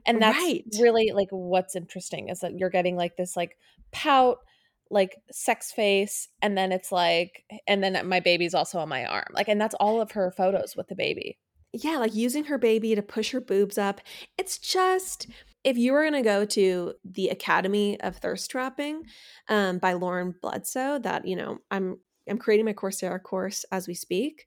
And 0.05 0.21
that's 0.21 0.37
Right. 0.37 0.63
really 0.79 1.11
like 1.13 1.29
what's 1.31 1.75
interesting 1.75 2.29
is 2.29 2.39
that 2.41 2.57
you're 2.57 2.69
getting 2.69 2.95
like 2.97 3.15
this 3.15 3.35
like 3.37 3.57
pout, 3.91 4.39
like 4.89 5.15
sex 5.31 5.71
face, 5.71 6.27
and 6.41 6.57
then 6.57 6.71
it's 6.71 6.91
like 6.91 7.43
and 7.67 7.83
then 7.83 8.07
my 8.07 8.19
baby's 8.19 8.53
also 8.53 8.79
on 8.79 8.89
my 8.89 9.05
arm. 9.05 9.27
Like 9.31 9.47
and 9.47 9.59
that's 9.59 9.75
all 9.75 10.01
of 10.01 10.11
her 10.11 10.31
photos 10.31 10.75
with 10.75 10.87
the 10.87 10.95
baby. 10.95 11.37
yeah, 11.73 11.97
like 11.97 12.15
using 12.15 12.45
her 12.45 12.57
baby 12.57 12.95
to 12.95 13.01
push 13.01 13.31
her 13.31 13.41
boobs 13.41 13.77
up. 13.77 14.01
It's 14.37 14.57
just 14.57 15.27
if 15.63 15.77
you 15.77 15.91
were 15.93 16.03
going 16.03 16.13
to 16.13 16.21
go 16.21 16.45
to 16.45 16.93
the 17.03 17.29
Academy 17.29 17.99
of 18.01 18.17
Thirst 18.17 18.49
Trapping 18.49 19.03
um, 19.49 19.79
by 19.79 19.93
Lauren 19.93 20.33
Bledsoe, 20.41 20.99
that 20.99 21.27
you 21.27 21.35
know 21.35 21.59
I'm 21.71 21.99
I'm 22.29 22.37
creating 22.37 22.65
my 22.65 22.73
Coursera 22.73 23.21
course 23.21 23.65
as 23.71 23.87
we 23.87 23.93
speak. 23.93 24.45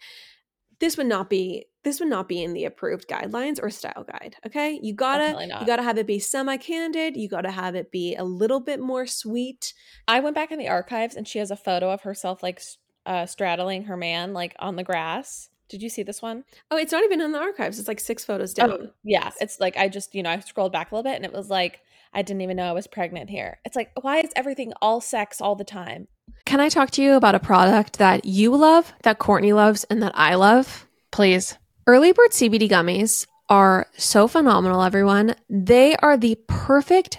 This 0.80 0.96
would 0.96 1.06
not 1.06 1.28
be 1.28 1.66
this 1.82 2.00
would 2.00 2.08
not 2.08 2.28
be 2.28 2.42
in 2.42 2.52
the 2.52 2.64
approved 2.64 3.08
guidelines 3.08 3.58
or 3.62 3.70
style 3.70 4.04
guide. 4.04 4.36
Okay, 4.46 4.78
you 4.82 4.94
gotta 4.94 5.46
you 5.60 5.66
gotta 5.66 5.82
have 5.82 5.98
it 5.98 6.06
be 6.06 6.18
semi 6.18 6.56
candid. 6.56 7.16
You 7.16 7.28
gotta 7.28 7.50
have 7.50 7.74
it 7.74 7.90
be 7.90 8.14
a 8.16 8.24
little 8.24 8.60
bit 8.60 8.80
more 8.80 9.06
sweet. 9.06 9.72
I 10.06 10.20
went 10.20 10.34
back 10.34 10.50
in 10.50 10.58
the 10.58 10.68
archives 10.68 11.16
and 11.16 11.26
she 11.26 11.38
has 11.38 11.50
a 11.50 11.56
photo 11.56 11.90
of 11.90 12.02
herself 12.02 12.42
like 12.42 12.60
uh, 13.06 13.26
straddling 13.26 13.84
her 13.84 13.96
man 13.96 14.32
like 14.32 14.54
on 14.58 14.76
the 14.76 14.84
grass. 14.84 15.48
Did 15.68 15.82
you 15.82 15.88
see 15.88 16.02
this 16.02 16.20
one? 16.20 16.44
Oh, 16.70 16.76
it's 16.76 16.92
not 16.92 17.04
even 17.04 17.20
in 17.20 17.32
the 17.32 17.38
archives. 17.38 17.78
It's 17.78 17.88
like 17.88 18.00
six 18.00 18.24
photos 18.24 18.52
down. 18.52 18.72
Oh, 18.72 18.88
yeah. 19.04 19.30
It's 19.40 19.60
like 19.60 19.76
I 19.76 19.88
just, 19.88 20.14
you 20.16 20.22
know, 20.22 20.30
I 20.30 20.40
scrolled 20.40 20.72
back 20.72 20.90
a 20.90 20.94
little 20.94 21.08
bit 21.08 21.16
and 21.16 21.24
it 21.24 21.32
was 21.32 21.48
like 21.48 21.80
I 22.12 22.22
didn't 22.22 22.40
even 22.40 22.56
know 22.56 22.68
I 22.68 22.72
was 22.72 22.88
pregnant 22.88 23.30
here. 23.30 23.58
It's 23.64 23.76
like 23.76 23.92
why 24.00 24.18
is 24.18 24.32
everything 24.36 24.72
all 24.82 25.00
sex 25.00 25.40
all 25.40 25.54
the 25.54 25.64
time? 25.64 26.08
Can 26.44 26.60
I 26.60 26.68
talk 26.68 26.90
to 26.92 27.02
you 27.02 27.14
about 27.14 27.34
a 27.34 27.40
product 27.40 27.98
that 27.98 28.24
you 28.24 28.54
love, 28.56 28.92
that 29.02 29.18
Courtney 29.18 29.52
loves, 29.52 29.84
and 29.84 30.02
that 30.02 30.12
I 30.14 30.34
love? 30.34 30.86
Please. 31.10 31.56
Early 31.90 32.12
Bird 32.12 32.30
CBD 32.30 32.70
gummies 32.70 33.26
are 33.48 33.88
so 33.96 34.28
phenomenal, 34.28 34.80
everyone. 34.80 35.34
They 35.48 35.96
are 35.96 36.16
the 36.16 36.38
perfect 36.46 37.18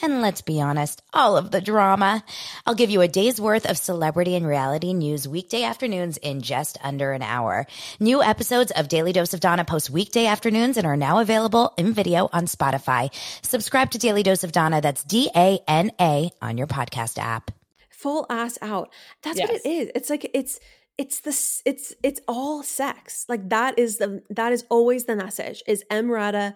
And 0.00 0.22
let's 0.22 0.42
be 0.42 0.60
honest, 0.60 1.02
all 1.12 1.36
of 1.36 1.50
the 1.50 1.60
drama. 1.60 2.22
I'll 2.64 2.76
give 2.76 2.90
you 2.90 3.00
a 3.00 3.08
day's 3.08 3.40
worth 3.40 3.68
of 3.68 3.76
celebrity 3.76 4.36
and 4.36 4.46
reality 4.46 4.92
news 4.92 5.26
weekday 5.26 5.64
afternoons 5.64 6.18
in 6.18 6.40
just 6.40 6.78
under 6.82 7.12
an 7.12 7.22
hour. 7.22 7.66
New 7.98 8.22
episodes 8.22 8.70
of 8.70 8.88
Daily 8.88 9.12
Dose 9.12 9.34
of 9.34 9.40
Dana 9.40 9.64
post 9.64 9.90
weekday 9.90 10.26
afternoons 10.26 10.76
and 10.76 10.86
are 10.86 10.96
now 10.96 11.18
available 11.18 11.74
in 11.76 11.92
video 11.92 12.28
on 12.32 12.46
Spotify. 12.46 13.12
Subscribe 13.42 13.90
to 13.90 13.98
Daily 13.98 14.22
Dose 14.22 14.44
of 14.44 14.52
Dana. 14.52 14.80
That's 14.80 15.02
D 15.02 15.30
A 15.34 15.58
N 15.66 15.90
A 16.00 16.30
on 16.40 16.58
your 16.58 16.68
podcast 16.68 17.18
app. 17.18 17.50
Full 17.90 18.24
ass 18.30 18.56
out. 18.62 18.92
That's 19.22 19.40
what 19.40 19.50
it 19.50 19.66
is. 19.66 19.90
It's 19.96 20.10
like 20.10 20.30
it's 20.32 20.60
it's 20.96 21.20
this 21.20 21.60
it's 21.64 21.92
it's 22.04 22.20
all 22.28 22.62
sex. 22.62 23.24
Like 23.28 23.48
that 23.48 23.76
is 23.80 23.98
the 23.98 24.22
that 24.30 24.52
is 24.52 24.64
always 24.70 25.06
the 25.06 25.16
message 25.16 25.64
is 25.66 25.84
Emrata 25.90 26.54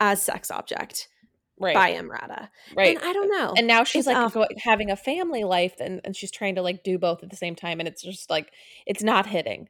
as 0.00 0.22
sex 0.22 0.50
object 0.50 1.08
Right. 1.60 1.74
by 1.74 1.92
Emrata. 1.92 2.48
right. 2.74 2.96
And 2.96 3.04
I 3.04 3.12
don't 3.12 3.32
uh, 3.32 3.36
know. 3.36 3.54
and 3.56 3.66
now 3.66 3.84
she's 3.84 4.06
It's 4.06 4.14
like 4.14 4.16
um 4.16 4.42
off. 4.42 4.48
having 4.58 4.90
a 4.90 4.96
family 4.96 5.44
life 5.44 5.74
and, 5.78 6.00
and 6.04 6.16
she's 6.16 6.30
trying 6.30 6.54
to 6.56 6.62
like 6.62 6.82
do 6.82 6.98
both 6.98 7.22
at 7.22 7.30
the 7.30 7.36
same 7.36 7.54
time 7.54 7.78
and 7.80 7.88
it's 7.88 8.02
just 8.02 8.30
like 8.30 8.50
it's 8.86 9.02
not 9.02 9.26
hitting 9.26 9.68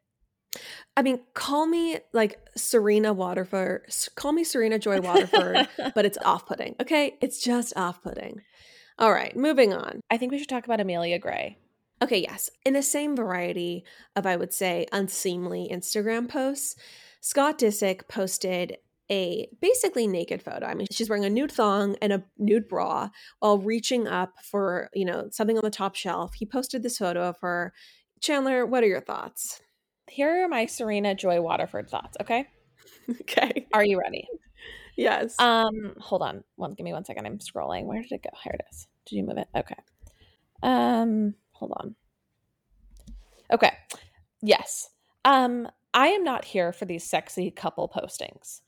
I 0.96 1.02
mean, 1.02 1.20
call 1.34 1.64
me 1.66 1.98
like 2.12 2.40
Serena 2.56 3.12
Waterford. 3.12 3.86
Call 4.16 4.32
me 4.32 4.42
Serena 4.42 4.80
Joy 4.80 5.00
Waterford, 5.00 5.68
but 5.94 6.04
it's 6.04 6.18
off-putting. 6.24 6.74
Okay, 6.80 7.16
it's 7.20 7.40
just 7.40 7.72
off-putting. 7.76 8.42
All 8.98 9.12
right, 9.12 9.34
moving 9.36 9.72
on. 9.72 10.00
i 10.10 10.16
think 10.16 10.32
we 10.32 10.38
should 10.38 10.48
talk 10.48 10.64
about 10.64 10.80
amelia 10.80 11.20
gray 11.20 11.56
Okay, 12.02 12.22
yes. 12.22 12.48
In 12.64 12.72
the 12.72 12.82
same 12.82 13.14
variety 13.14 13.84
of, 14.16 14.24
I 14.24 14.36
would 14.36 14.54
say, 14.54 14.86
unseemly 14.90 15.68
Instagram 15.70 16.28
posts, 16.30 16.76
Scott 17.20 17.58
Disick 17.58 18.08
posted 18.08 18.78
a 19.10 19.48
basically 19.60 20.06
naked 20.06 20.42
photo. 20.42 20.66
I 20.66 20.74
mean, 20.74 20.86
she's 20.90 21.08
wearing 21.08 21.24
a 21.24 21.30
nude 21.30 21.52
thong 21.52 21.96
and 22.00 22.12
a 22.12 22.22
nude 22.38 22.68
bra 22.68 23.08
while 23.40 23.58
reaching 23.58 24.06
up 24.06 24.34
for, 24.42 24.88
you 24.94 25.04
know, 25.04 25.28
something 25.30 25.56
on 25.56 25.64
the 25.64 25.70
top 25.70 25.94
shelf. 25.94 26.34
He 26.34 26.46
posted 26.46 26.82
this 26.82 26.98
photo 26.98 27.22
of 27.28 27.38
her. 27.40 27.72
Chanler, 28.20 28.68
what 28.68 28.84
are 28.84 28.88
your 28.88 29.00
thoughts? 29.00 29.60
here 30.10 30.44
are 30.44 30.48
my 30.48 30.66
serena 30.66 31.14
joy 31.14 31.40
waterford 31.40 31.88
thoughts 31.88 32.16
okay 32.20 32.44
Okay. 33.22 33.66
are 33.72 33.84
you 33.84 33.98
ready 33.98 34.28
Yes. 34.96 35.34
Um, 35.38 35.94
hold 35.98 36.20
on. 36.20 36.44
One, 36.56 36.74
give 36.74 36.84
me 36.84 36.92
one 36.92 37.06
second. 37.06 37.24
I'm 37.24 37.38
scrolling. 37.38 37.86
Where 37.86 38.02
did 38.02 38.12
it 38.12 38.22
go? 38.22 38.30
Here 38.44 38.52
it 38.52 38.64
is. 38.70 38.86
Did 39.06 39.16
you 39.16 39.24
move 39.24 39.38
it? 39.38 39.48
Okay. 39.56 39.76
Um, 40.62 41.34
hold 41.52 41.72
on. 41.76 41.94
Okay. 43.50 43.72
Yes. 44.42 44.90
Um, 45.24 45.68
I 45.94 46.08
am 46.08 46.22
not 46.22 46.44
here 46.44 46.70
for 46.72 46.84
these 46.84 47.02
sexy 47.02 47.50
couple 47.50 47.88
postings. 47.88 48.60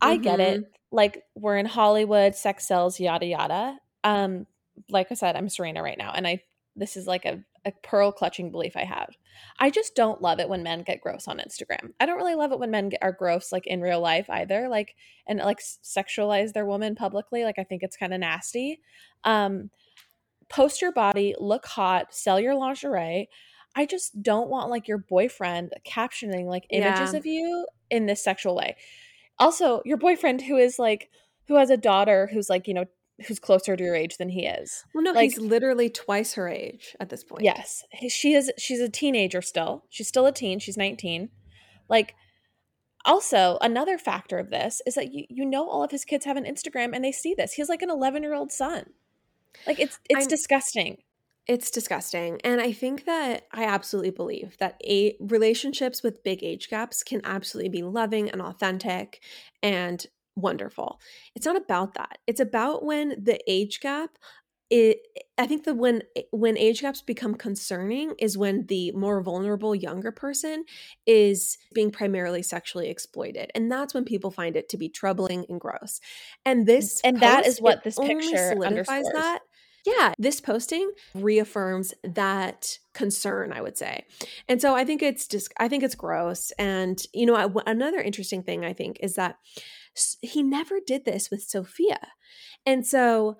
I 0.00 0.16
get 0.16 0.40
it. 0.40 0.60
Mhm. 0.62 0.66
Like 0.92 1.24
we're 1.34 1.56
in 1.58 1.66
Hollywood, 1.66 2.34
sex 2.34 2.66
sells, 2.66 3.00
yada 3.00 3.26
yada. 3.26 3.78
Um, 4.04 4.46
like 4.90 5.08
I 5.10 5.14
said, 5.14 5.36
I'm 5.36 5.48
Serena 5.48 5.82
right 5.82 5.98
now, 5.98 6.12
and 6.14 6.26
I 6.26 6.42
this 6.76 6.96
is 6.96 7.06
like 7.06 7.24
a, 7.24 7.42
a 7.64 7.72
pearl 7.82 8.12
clutching 8.12 8.50
belief 8.50 8.76
I 8.76 8.84
have. 8.84 9.16
I 9.58 9.70
just 9.70 9.94
don't 9.94 10.20
love 10.20 10.38
it 10.40 10.48
when 10.48 10.62
men 10.62 10.82
get 10.82 11.00
gross 11.00 11.26
on 11.26 11.38
Instagram. 11.38 11.92
I 11.98 12.04
don't 12.06 12.16
really 12.18 12.34
love 12.34 12.52
it 12.52 12.58
when 12.58 12.70
men 12.70 12.90
get, 12.90 13.00
are 13.02 13.12
gross 13.12 13.50
like 13.50 13.66
in 13.66 13.80
real 13.80 14.00
life 14.00 14.28
either. 14.28 14.68
Like 14.68 14.94
and 15.26 15.38
like 15.40 15.60
sexualize 15.60 16.52
their 16.52 16.66
woman 16.66 16.94
publicly. 16.94 17.44
Like 17.44 17.58
I 17.58 17.64
think 17.64 17.82
it's 17.82 17.96
kind 17.96 18.12
of 18.14 18.20
nasty. 18.20 18.80
Um, 19.24 19.70
post 20.48 20.80
your 20.82 20.92
body, 20.92 21.34
look 21.38 21.66
hot, 21.66 22.14
sell 22.14 22.38
your 22.38 22.54
lingerie. 22.54 23.28
I 23.74 23.84
just 23.86 24.22
don't 24.22 24.48
want 24.48 24.70
like 24.70 24.86
your 24.88 24.98
boyfriend 24.98 25.72
captioning 25.86 26.44
like 26.46 26.66
images 26.70 27.12
Yeah. 27.12 27.18
of 27.18 27.26
you 27.26 27.66
in 27.90 28.06
this 28.06 28.22
sexual 28.22 28.54
way. 28.54 28.76
Also, 29.38 29.82
your 29.84 29.96
boyfriend 29.98 30.42
who 30.42 30.56
is 30.56 30.78
like 30.78 31.10
who 31.48 31.56
has 31.56 31.70
a 31.70 31.76
daughter 31.76 32.28
who's 32.32 32.48
like, 32.48 32.66
you 32.66 32.74
know, 32.74 32.84
who's 33.26 33.38
closer 33.38 33.76
to 33.76 33.82
your 33.84 33.94
age 33.94 34.16
than 34.18 34.28
he 34.30 34.46
is. 34.46 34.84
Well, 34.94 35.04
no, 35.04 35.12
like- 35.12 35.30
he's 35.30 35.38
literally 35.38 35.88
twice 35.90 36.34
her 36.34 36.48
age 36.48 36.96
at 37.00 37.08
this 37.08 37.24
point. 37.24 37.44
Yes. 37.44 37.84
She 38.08 38.34
is 38.34 38.50
she's 38.58 38.80
a 38.80 38.88
teenager 38.88 39.40
still. 39.42 39.84
She's 39.88 40.08
still 40.08 40.26
a 40.26 40.32
teen. 40.32 40.58
She's 40.58 40.76
19. 40.76 41.30
Like 41.88 42.14
also, 43.04 43.56
another 43.60 43.98
factor 43.98 44.38
of 44.38 44.50
this 44.50 44.82
is 44.84 44.96
that 44.96 45.12
you, 45.14 45.24
you 45.30 45.44
know 45.46 45.68
all 45.68 45.84
of 45.84 45.92
his 45.92 46.04
kids 46.04 46.24
have 46.24 46.36
an 46.36 46.44
Instagram 46.44 46.90
and 46.94 47.04
they 47.04 47.12
see 47.12 47.34
this. 47.34 47.52
He 47.52 47.62
has 47.62 47.68
like 47.68 47.82
an 47.82 47.88
11-year-old 47.90 48.50
son. 48.50 48.86
Like 49.66 49.78
it's 49.78 49.98
it's 50.10 50.20
I'm- 50.20 50.28
disgusting. 50.28 50.98
It's 51.46 51.70
disgusting. 51.70 52.40
And 52.42 52.60
I 52.60 52.72
think 52.72 53.04
that 53.04 53.46
I 53.52 53.64
absolutely 53.64 54.10
believe 54.10 54.56
that 54.58 54.80
a 54.84 55.16
relationships 55.20 56.02
with 56.02 56.24
big 56.24 56.42
age 56.42 56.68
gaps 56.68 57.04
can 57.04 57.20
absolutely 57.24 57.68
be 57.68 57.82
loving 57.84 58.28
and 58.30 58.42
authentic 58.42 59.22
and 59.62 60.04
wonderful. 60.34 61.00
It's 61.36 61.46
not 61.46 61.56
about 61.56 61.94
that. 61.94 62.18
It's 62.26 62.40
about 62.40 62.84
when 62.84 63.10
the 63.22 63.38
age 63.50 63.80
gap 63.80 64.18
it 64.68 64.98
I 65.38 65.46
think 65.46 65.62
that 65.64 65.76
when 65.76 66.02
when 66.32 66.58
age 66.58 66.80
gaps 66.80 67.00
become 67.00 67.36
concerning 67.36 68.14
is 68.18 68.36
when 68.36 68.66
the 68.66 68.90
more 68.92 69.22
vulnerable 69.22 69.76
younger 69.76 70.10
person 70.10 70.64
is 71.06 71.56
being 71.72 71.92
primarily 71.92 72.42
sexually 72.42 72.88
exploited. 72.88 73.52
And 73.54 73.70
that's 73.70 73.94
when 73.94 74.04
people 74.04 74.32
find 74.32 74.56
it 74.56 74.68
to 74.70 74.76
be 74.76 74.88
troubling 74.88 75.46
and 75.48 75.60
gross. 75.60 76.00
And 76.44 76.66
this 76.66 77.04
And 77.04 77.20
that 77.20 77.46
post, 77.46 77.46
is 77.46 77.60
what 77.60 77.84
this 77.84 77.98
picture 77.98 78.34
solidifies 78.38 78.64
underscores. 78.64 79.12
that. 79.12 79.42
Yeah, 79.86 80.12
this 80.18 80.40
posting 80.40 80.90
reaffirms 81.14 81.94
that 82.02 82.78
concern, 82.92 83.52
I 83.52 83.60
would 83.60 83.78
say. 83.78 84.04
And 84.48 84.60
so 84.60 84.74
I 84.74 84.84
think 84.84 85.00
it's 85.00 85.28
just 85.28 85.52
I 85.58 85.68
think 85.68 85.84
it's 85.84 85.94
gross 85.94 86.50
and 86.58 87.00
you 87.14 87.24
know 87.24 87.36
I- 87.36 87.70
another 87.70 88.00
interesting 88.00 88.42
thing 88.42 88.64
I 88.64 88.72
think 88.72 88.98
is 89.00 89.14
that 89.14 89.36
he 90.20 90.42
never 90.42 90.80
did 90.84 91.04
this 91.04 91.30
with 91.30 91.42
Sofia. 91.42 92.08
And 92.66 92.84
so 92.86 93.36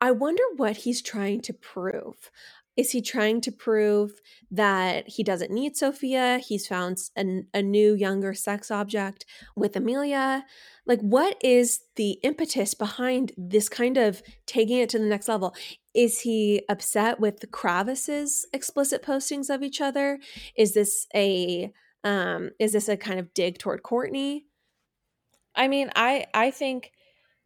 I 0.00 0.12
wonder 0.12 0.42
what 0.56 0.78
he's 0.78 1.02
trying 1.02 1.40
to 1.42 1.52
prove. 1.54 2.30
Is 2.78 2.92
he 2.92 3.02
trying 3.02 3.40
to 3.40 3.50
prove 3.50 4.12
that 4.52 5.08
he 5.08 5.24
doesn't 5.24 5.50
need 5.50 5.76
Sofia? 5.76 6.38
He's 6.38 6.68
found 6.68 6.98
an, 7.16 7.48
a 7.52 7.60
new, 7.60 7.92
younger 7.92 8.34
sex 8.34 8.70
object 8.70 9.26
with 9.56 9.74
Amelia. 9.74 10.44
Like, 10.86 11.00
what 11.00 11.36
is 11.42 11.80
the 11.96 12.12
impetus 12.22 12.74
behind 12.74 13.32
this 13.36 13.68
kind 13.68 13.96
of 13.96 14.22
taking 14.46 14.78
it 14.78 14.88
to 14.90 14.98
the 15.00 15.06
next 15.06 15.26
level? 15.26 15.56
Is 15.92 16.20
he 16.20 16.62
upset 16.68 17.18
with 17.18 17.50
Kravis's 17.50 18.46
explicit 18.52 19.02
postings 19.02 19.52
of 19.52 19.64
each 19.64 19.80
other? 19.80 20.20
Is 20.56 20.74
this 20.74 21.08
a 21.12 21.72
um, 22.04 22.50
is 22.60 22.74
this 22.74 22.88
a 22.88 22.96
kind 22.96 23.18
of 23.18 23.34
dig 23.34 23.58
toward 23.58 23.82
Kourtney? 23.82 24.42
I 25.56 25.66
mean, 25.66 25.90
I 25.96 26.26
I 26.32 26.52
think 26.52 26.92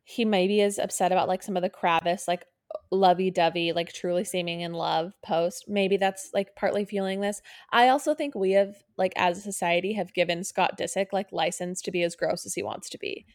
he 0.05 0.27
maybe 0.27 0.61
is 0.61 0.79
upset 0.79 1.11
about 1.11 1.29
like 1.29 1.43
some 1.43 1.57
of 1.57 1.63
the 1.63 1.71
Kravis 1.71 2.29
like 2.29 2.45
lovey-dovey 2.91 3.73
like 3.73 3.93
truly 3.93 4.25
seeming 4.25 4.61
in 4.61 4.73
love 4.73 5.13
post. 5.25 5.65
Maybe 5.69 5.97
that's 5.97 6.31
like 6.35 6.55
partly 6.57 6.85
fueling 6.85 7.21
this. 7.21 7.41
I 7.71 7.89
also 7.89 8.15
think 8.15 8.35
we 8.35 8.53
have 8.53 8.77
like 8.97 9.13
as 9.17 9.39
a 9.39 9.43
society 9.43 9.95
have 9.95 10.15
given 10.15 10.45
Scott 10.45 10.79
Disick 10.79 11.07
like 11.13 11.33
license 11.33 11.81
to 11.83 11.91
be 11.91 12.03
as 12.03 12.17
gross 12.17 12.47
as 12.47 12.55
he 12.55 12.63
wants 12.63 12.89
to 12.91 12.99
be. 12.99 13.27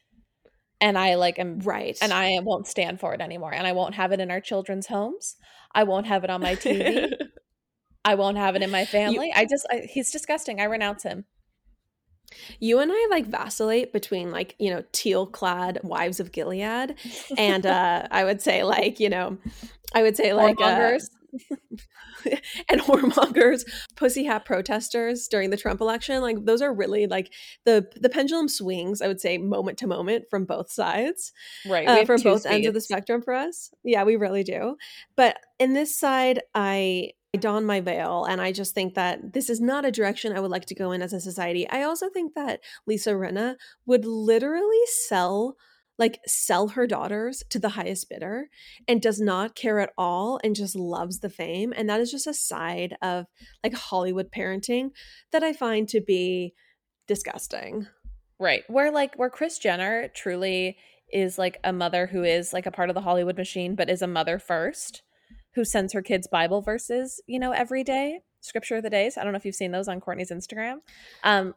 And 0.80 0.98
I 0.98 1.16
like 1.16 1.40
am 1.40 1.60
Right. 1.60 1.98
and 2.02 2.14
I 2.14 2.40
won't 2.42 2.68
stand 2.68 3.00
for 3.00 3.14
it 3.14 3.22
anymore. 3.22 3.54
And 3.54 3.66
I 3.66 3.72
won't 3.72 3.96
have 3.96 4.12
it 4.12 4.20
in 4.20 4.30
our 4.30 4.42
children's 4.42 4.88
homes. 4.88 5.36
I 5.74 5.84
won't 5.84 6.08
have 6.08 6.24
it 6.24 6.30
on 6.30 6.42
my 6.42 6.56
TV. 6.56 7.14
I 8.06 8.16
won't 8.16 8.38
have 8.38 8.56
it 8.56 8.62
in 8.62 8.72
my 8.72 8.86
family. 8.86 9.34
I 9.36 9.46
just 9.46 9.68
I, 9.72 9.88
he's 9.90 10.12
disgusting. 10.12 10.62
I 10.62 10.66
renounce 10.66 11.04
him. 11.04 11.26
You 12.60 12.80
and 12.80 12.92
I 12.94 13.08
like 13.10 13.26
vacillate 13.26 13.94
between 13.94 14.32
like, 14.32 14.56
you 14.60 14.70
know, 14.70 14.84
teal 14.92 15.26
clad 15.26 15.80
wives 15.84 16.20
of 16.20 16.32
Gilead 16.32 16.96
and 17.38 17.66
uh 17.66 18.08
I 18.12 18.24
would 18.24 18.42
say 18.42 18.64
like, 18.64 19.00
you 19.00 19.10
know, 19.10 19.38
I 19.94 20.02
would 20.02 20.18
say 20.18 20.34
like 20.34 20.60
uh, 20.62 21.00
and 22.70 22.82
whoremongers, 22.82 23.64
pussy 23.96 24.24
hat 24.24 24.46
protesters 24.46 25.28
during 25.28 25.50
the 25.50 25.58
Trump 25.58 25.82
election. 25.82 26.22
Like 26.22 26.46
those 26.46 26.62
are 26.62 26.74
really 26.74 27.08
like 27.08 27.32
the 27.66 27.88
the 27.96 28.10
pendulum 28.10 28.48
swings, 28.48 29.02
I 29.02 29.08
would 29.08 29.22
say, 29.22 29.38
moment 29.38 29.78
to 29.80 29.88
moment 29.88 30.26
from 30.30 30.46
both 30.46 30.72
sides. 30.72 31.32
right. 31.68 31.88
uh, 31.88 32.06
from 32.06 32.22
both 32.22 32.46
ends 32.46 32.68
of 32.68 32.74
the 32.74 32.82
spectrum 32.82 33.22
for 33.22 33.34
us. 33.34 33.72
Yeah, 33.84 34.04
we 34.04 34.16
really 34.16 34.44
do. 34.44 34.78
But 35.16 35.38
in 35.60 35.74
this 35.74 35.98
side, 35.98 36.42
I 36.54 37.12
I 37.34 37.40
don 37.40 37.66
my 37.66 37.82
veil 37.82 38.26
and 38.26 38.42
I 38.42 38.52
just 38.52 38.74
think 38.74 38.96
that 38.96 39.34
this 39.34 39.50
is 39.50 39.60
not 39.60 39.86
a 39.86 39.92
direction 39.92 40.32
I 40.32 40.40
would 40.40 40.52
like 40.52 40.66
to 40.68 40.76
go 40.76 40.92
in 40.92 41.02
as 41.02 41.14
a 41.14 41.20
society. 41.20 41.70
I 41.70 41.84
also 41.84 42.10
think 42.10 42.34
that 42.36 42.62
Lisa 42.86 43.12
Rinna 43.12 43.56
would 43.86 44.06
literally 44.06 44.82
sell 45.08 45.58
like 46.00 46.20
sell 46.28 46.70
her 46.70 46.86
daughters 46.86 47.44
to 47.50 47.58
the 47.58 47.70
highest 47.70 48.08
bidder 48.08 48.50
and 48.88 49.02
does 49.02 49.20
not 49.20 49.56
care 49.56 49.80
at 49.80 49.92
all 49.98 50.40
and 50.44 50.56
just 50.56 50.76
loves 50.76 51.20
the 51.20 51.30
fame 51.30 51.74
and 51.76 51.90
that 51.90 52.00
is 52.00 52.12
just 52.12 52.28
a 52.28 52.34
side 52.34 52.96
of 53.02 53.26
like 53.64 53.74
Hollywood 53.74 54.32
parenting 54.32 54.92
that 55.32 55.44
I 55.44 55.54
find 55.54 55.90
to 55.90 56.00
be 56.00 56.54
disgusting. 57.08 57.88
Right. 58.40 58.64
Where 58.68 58.92
like 58.92 59.16
where 59.16 59.30
Kris 59.30 59.58
Jenner 59.58 60.10
truly 60.10 60.78
is 61.12 61.38
like 61.38 61.60
a 61.64 61.74
mother 61.74 62.08
who 62.08 62.24
is 62.24 62.54
like 62.54 62.66
a 62.66 62.72
part 62.72 62.90
of 62.90 62.94
the 62.94 63.02
Hollywood 63.02 63.38
machine, 63.38 63.76
but 63.76 63.90
is 63.90 64.02
a 64.02 64.08
mother 64.08 64.38
first, 64.40 65.02
who 65.58 65.66
sends 65.66 65.92
her 65.92 66.04
kids 66.04 66.28
Bible 66.28 66.62
verses, 66.62 67.20
you 67.26 67.40
know, 67.40 67.52
every 67.52 67.84
day, 67.84 68.20
scripture 68.42 68.76
of 68.76 68.84
the 68.84 68.92
days. 68.92 69.18
I 69.18 69.24
don't 69.24 69.34
know 69.34 69.38
if 69.38 69.44
you've 69.44 69.56
seen 69.56 69.72
those 69.72 69.88
on 69.88 70.00
Kourtney's 70.00 70.30
Instagram. 70.30 70.82
Um, 71.24 71.56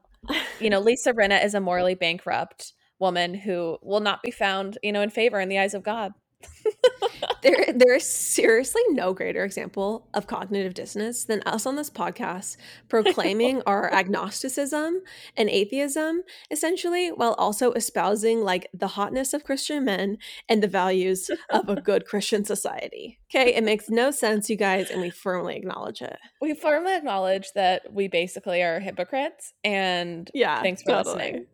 you 0.58 0.70
know, 0.70 0.80
Lisa 0.80 1.12
Rinna 1.12 1.44
is 1.44 1.52
a 1.52 1.60
morally 1.60 1.94
bankrupt 1.94 2.72
woman 2.98 3.34
who 3.34 3.76
will 3.82 4.00
not 4.00 4.22
be 4.22 4.30
found, 4.30 4.78
you 4.82 4.90
know, 4.90 5.02
in 5.02 5.10
favor 5.10 5.38
in 5.38 5.50
the 5.50 5.58
eyes 5.58 5.74
of 5.74 5.82
God. 5.82 6.14
there 7.42 7.72
there 7.74 7.94
is 7.94 8.06
seriously 8.06 8.82
no 8.90 9.12
greater 9.12 9.44
example 9.44 10.08
of 10.14 10.26
cognitive 10.26 10.74
dissonance 10.74 11.24
than 11.24 11.42
us 11.46 11.66
on 11.66 11.76
this 11.76 11.90
podcast 11.90 12.56
proclaiming 12.88 13.62
our 13.66 13.92
agnosticism 13.92 15.00
and 15.36 15.48
atheism 15.48 16.22
essentially 16.50 17.08
while 17.08 17.34
also 17.34 17.72
espousing 17.72 18.42
like 18.42 18.68
the 18.72 18.88
hotness 18.88 19.32
of 19.32 19.44
christian 19.44 19.84
men 19.84 20.18
and 20.48 20.62
the 20.62 20.68
values 20.68 21.30
of 21.50 21.68
a 21.68 21.80
good 21.80 22.06
christian 22.06 22.44
society 22.44 23.18
okay 23.30 23.54
it 23.54 23.64
makes 23.64 23.88
no 23.88 24.10
sense 24.10 24.50
you 24.50 24.56
guys 24.56 24.90
and 24.90 25.00
we 25.00 25.10
firmly 25.10 25.56
acknowledge 25.56 26.02
it 26.02 26.18
We 26.40 26.54
firmly 26.54 26.94
acknowledge 26.94 27.52
that 27.54 27.92
we 27.92 28.08
basically 28.08 28.62
are 28.62 28.80
hypocrites 28.80 29.52
and 29.64 30.30
yeah 30.34 30.62
thanks 30.62 30.82
for 30.82 30.92
totally. 30.92 31.16
listening. 31.16 31.46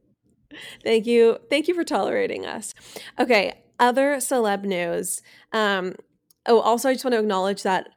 Thank 0.85 1.07
you. 1.07 1.39
Thank 1.51 1.69
you 1.69 1.75
for 1.75 1.85
tolerating 1.85 2.47
us. 2.47 2.75
Okay, 3.19 3.55
other 3.79 4.17
celeb 4.17 4.65
news. 4.65 5.23
Um, 5.53 5.95
oh, 6.47 6.61
also, 6.61 6.89
I 6.89 6.95
just 6.95 7.05
want 7.05 7.15
to 7.15 7.21
acknowledge 7.21 7.63
that 7.63 7.89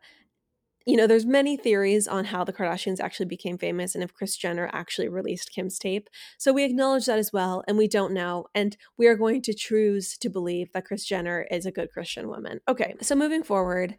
you 0.85 0.97
know 0.97 1.07
there's 1.07 1.25
many 1.25 1.55
theories 1.55 2.07
on 2.07 2.25
how 2.25 2.43
the 2.43 2.53
Kardashians 2.53 2.99
actually 2.99 3.27
became 3.27 3.57
famous 3.57 3.93
and 3.93 4.03
if 4.03 4.13
Kris 4.13 4.35
Jenner 4.35 4.69
actually 4.73 5.07
released 5.07 5.51
Kim's 5.51 5.77
tape. 5.77 6.09
So 6.37 6.51
we 6.51 6.63
acknowledge 6.63 7.05
that 7.05 7.19
as 7.19 7.31
well, 7.31 7.63
and 7.67 7.77
we 7.77 7.87
don't 7.87 8.13
know, 8.13 8.45
and 8.55 8.75
we 8.97 9.07
are 9.07 9.15
going 9.15 9.41
to 9.43 9.53
choose 9.53 10.17
to 10.17 10.29
believe 10.29 10.71
that 10.73 10.85
Kris 10.85 11.05
Jenner 11.05 11.45
is 11.51 11.65
a 11.65 11.71
good 11.71 11.91
Christian 11.91 12.27
woman. 12.27 12.61
Okay, 12.67 12.95
so 13.01 13.15
moving 13.15 13.43
forward, 13.43 13.95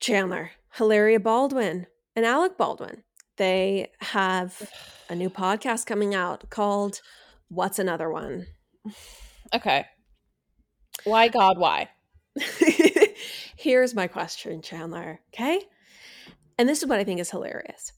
Chanler, 0.00 0.50
Hilaria 0.74 1.20
Baldwin, 1.20 1.86
and 2.16 2.24
Alec 2.24 2.56
Baldwin. 2.56 3.04
They 3.36 3.90
have 4.00 4.70
a 5.08 5.14
new 5.14 5.30
podcast 5.30 5.86
coming 5.86 6.14
out 6.14 6.50
called 6.50 7.00
What's 7.48 7.78
Another 7.78 8.10
One? 8.10 8.46
Okay. 9.54 9.86
Why 11.04 11.28
God, 11.28 11.58
why? 11.58 11.90
Here's 13.56 13.94
my 13.94 14.06
question, 14.06 14.62
Chanler. 14.62 15.18
Okay. 15.34 15.60
And 16.58 16.68
this 16.68 16.82
is 16.82 16.88
what 16.88 16.98
I 16.98 17.04
think 17.04 17.20
is 17.20 17.30
hilarious. 17.30 17.92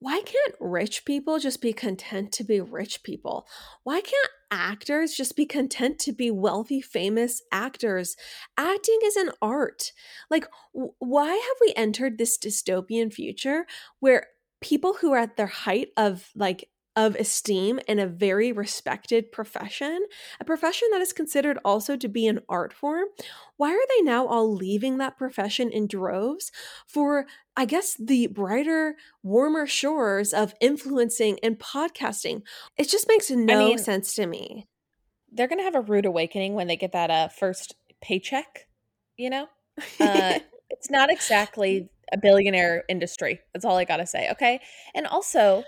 Why 0.00 0.20
can't 0.20 0.54
rich 0.60 1.04
people 1.04 1.38
just 1.38 1.62
be 1.62 1.72
content 1.72 2.30
to 2.32 2.44
be 2.44 2.60
rich 2.60 3.02
people? 3.02 3.46
Why 3.84 4.00
can't 4.00 4.30
actors 4.50 5.14
just 5.14 5.34
be 5.34 5.46
content 5.46 5.98
to 6.00 6.12
be 6.12 6.30
wealthy, 6.30 6.82
famous 6.82 7.40
actors? 7.50 8.16
Acting 8.58 8.98
is 9.04 9.16
an 9.16 9.30
art. 9.40 9.92
Like, 10.30 10.46
why 10.72 11.28
have 11.28 11.56
we 11.60 11.72
entered 11.74 12.18
this 12.18 12.36
dystopian 12.36 13.12
future 13.12 13.66
where 14.00 14.26
people 14.60 14.94
who 15.00 15.12
are 15.12 15.18
at 15.18 15.36
their 15.36 15.46
height 15.46 15.88
of 15.96 16.30
like 16.34 16.68
of 16.96 17.16
esteem 17.16 17.80
in 17.88 17.98
a 17.98 18.06
very 18.06 18.52
respected 18.52 19.32
profession, 19.32 20.04
a 20.38 20.44
profession 20.44 20.88
that 20.92 21.00
is 21.00 21.12
considered 21.12 21.58
also 21.64 21.96
to 21.96 22.08
be 22.08 22.26
an 22.26 22.40
art 22.48 22.72
form, 22.72 23.06
why 23.56 23.70
are 23.70 23.86
they 23.96 24.02
now 24.02 24.26
all 24.26 24.52
leaving 24.52 24.98
that 24.98 25.18
profession 25.18 25.70
in 25.70 25.86
droves 25.86 26.52
for, 26.86 27.26
I 27.56 27.64
guess, 27.64 27.96
the 27.98 28.28
brighter, 28.28 28.96
warmer 29.22 29.66
shores 29.66 30.32
of 30.32 30.54
influencing 30.60 31.38
and 31.42 31.58
podcasting? 31.58 32.42
It 32.76 32.88
just 32.88 33.08
makes 33.08 33.30
no 33.30 33.54
I 33.54 33.68
mean, 33.70 33.78
sense 33.78 34.14
to 34.14 34.26
me. 34.26 34.68
They're 35.32 35.48
going 35.48 35.58
to 35.58 35.64
have 35.64 35.74
a 35.74 35.80
rude 35.80 36.06
awakening 36.06 36.54
when 36.54 36.68
they 36.68 36.76
get 36.76 36.92
that 36.92 37.10
uh, 37.10 37.28
first 37.28 37.74
paycheck, 38.00 38.68
you 39.16 39.30
know? 39.30 39.48
Uh, 39.98 40.38
it's 40.70 40.90
not 40.90 41.10
exactly 41.10 41.88
a 42.12 42.18
billionaire 42.18 42.84
industry. 42.88 43.40
That's 43.52 43.64
all 43.64 43.76
I 43.76 43.84
got 43.84 43.96
to 43.96 44.06
say. 44.06 44.30
Okay. 44.30 44.60
And 44.94 45.06
also, 45.06 45.64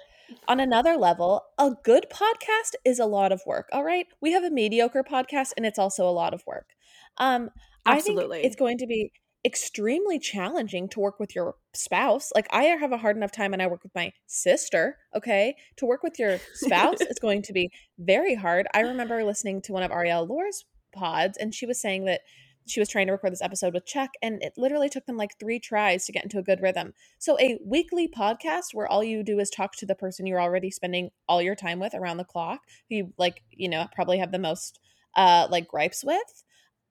on 0.48 0.60
another 0.60 0.96
level, 0.96 1.42
a 1.58 1.72
good 1.84 2.06
podcast 2.10 2.74
is 2.84 2.98
a 2.98 3.06
lot 3.06 3.32
of 3.32 3.42
work. 3.46 3.68
All 3.72 3.84
right. 3.84 4.06
We 4.20 4.32
have 4.32 4.44
a 4.44 4.50
mediocre 4.50 5.04
podcast 5.04 5.52
and 5.56 5.66
it's 5.66 5.78
also 5.78 6.08
a 6.08 6.10
lot 6.10 6.34
of 6.34 6.42
work. 6.46 6.70
Um, 7.18 7.50
Absolutely. 7.84 8.38
I 8.38 8.42
think 8.42 8.46
it's 8.46 8.56
going 8.56 8.78
to 8.78 8.86
be 8.86 9.12
extremely 9.44 10.18
challenging 10.18 10.88
to 10.88 10.98
work 10.98 11.20
with 11.20 11.34
your 11.34 11.54
spouse. 11.72 12.32
Like 12.34 12.48
I 12.50 12.64
have 12.64 12.90
a 12.90 12.98
hard 12.98 13.16
enough 13.16 13.30
time 13.30 13.52
and 13.52 13.62
I 13.62 13.68
work 13.68 13.84
with 13.84 13.94
my 13.94 14.12
sister, 14.26 14.98
okay? 15.14 15.54
To 15.76 15.86
work 15.86 16.02
with 16.02 16.18
your 16.18 16.38
spouse 16.54 17.00
is 17.00 17.18
going 17.20 17.42
to 17.42 17.52
be 17.52 17.70
very 17.98 18.34
hard. 18.34 18.66
I 18.74 18.80
remember 18.80 19.22
listening 19.22 19.62
to 19.62 19.72
one 19.72 19.84
of 19.84 19.92
Arielle 19.92 20.28
Lorre's 20.28 20.64
pods 20.92 21.38
and 21.38 21.54
she 21.54 21.66
was 21.66 21.80
saying 21.80 22.06
that 22.06 22.22
she 22.66 22.80
was 22.80 22.88
trying 22.88 23.06
to 23.06 23.12
record 23.12 23.32
this 23.32 23.42
episode 23.42 23.74
with 23.74 23.86
Chuck, 23.86 24.10
and 24.22 24.42
it 24.42 24.54
literally 24.56 24.88
took 24.88 25.06
them 25.06 25.16
like 25.16 25.38
three 25.38 25.58
tries 25.58 26.04
to 26.06 26.12
get 26.12 26.24
into 26.24 26.38
a 26.38 26.42
good 26.42 26.60
rhythm. 26.60 26.94
So, 27.18 27.38
a 27.38 27.58
weekly 27.64 28.08
podcast 28.08 28.74
where 28.74 28.86
all 28.86 29.04
you 29.04 29.22
do 29.22 29.38
is 29.38 29.50
talk 29.50 29.76
to 29.76 29.86
the 29.86 29.94
person 29.94 30.26
you're 30.26 30.40
already 30.40 30.70
spending 30.70 31.10
all 31.28 31.40
your 31.40 31.54
time 31.54 31.78
with 31.78 31.94
around 31.94 32.16
the 32.16 32.24
clock, 32.24 32.60
who 32.88 32.96
you 32.96 33.12
like, 33.18 33.42
you 33.50 33.68
know, 33.68 33.86
probably 33.94 34.18
have 34.18 34.32
the 34.32 34.38
most 34.38 34.80
uh 35.16 35.46
like 35.50 35.68
gripes 35.68 36.04
with, 36.04 36.44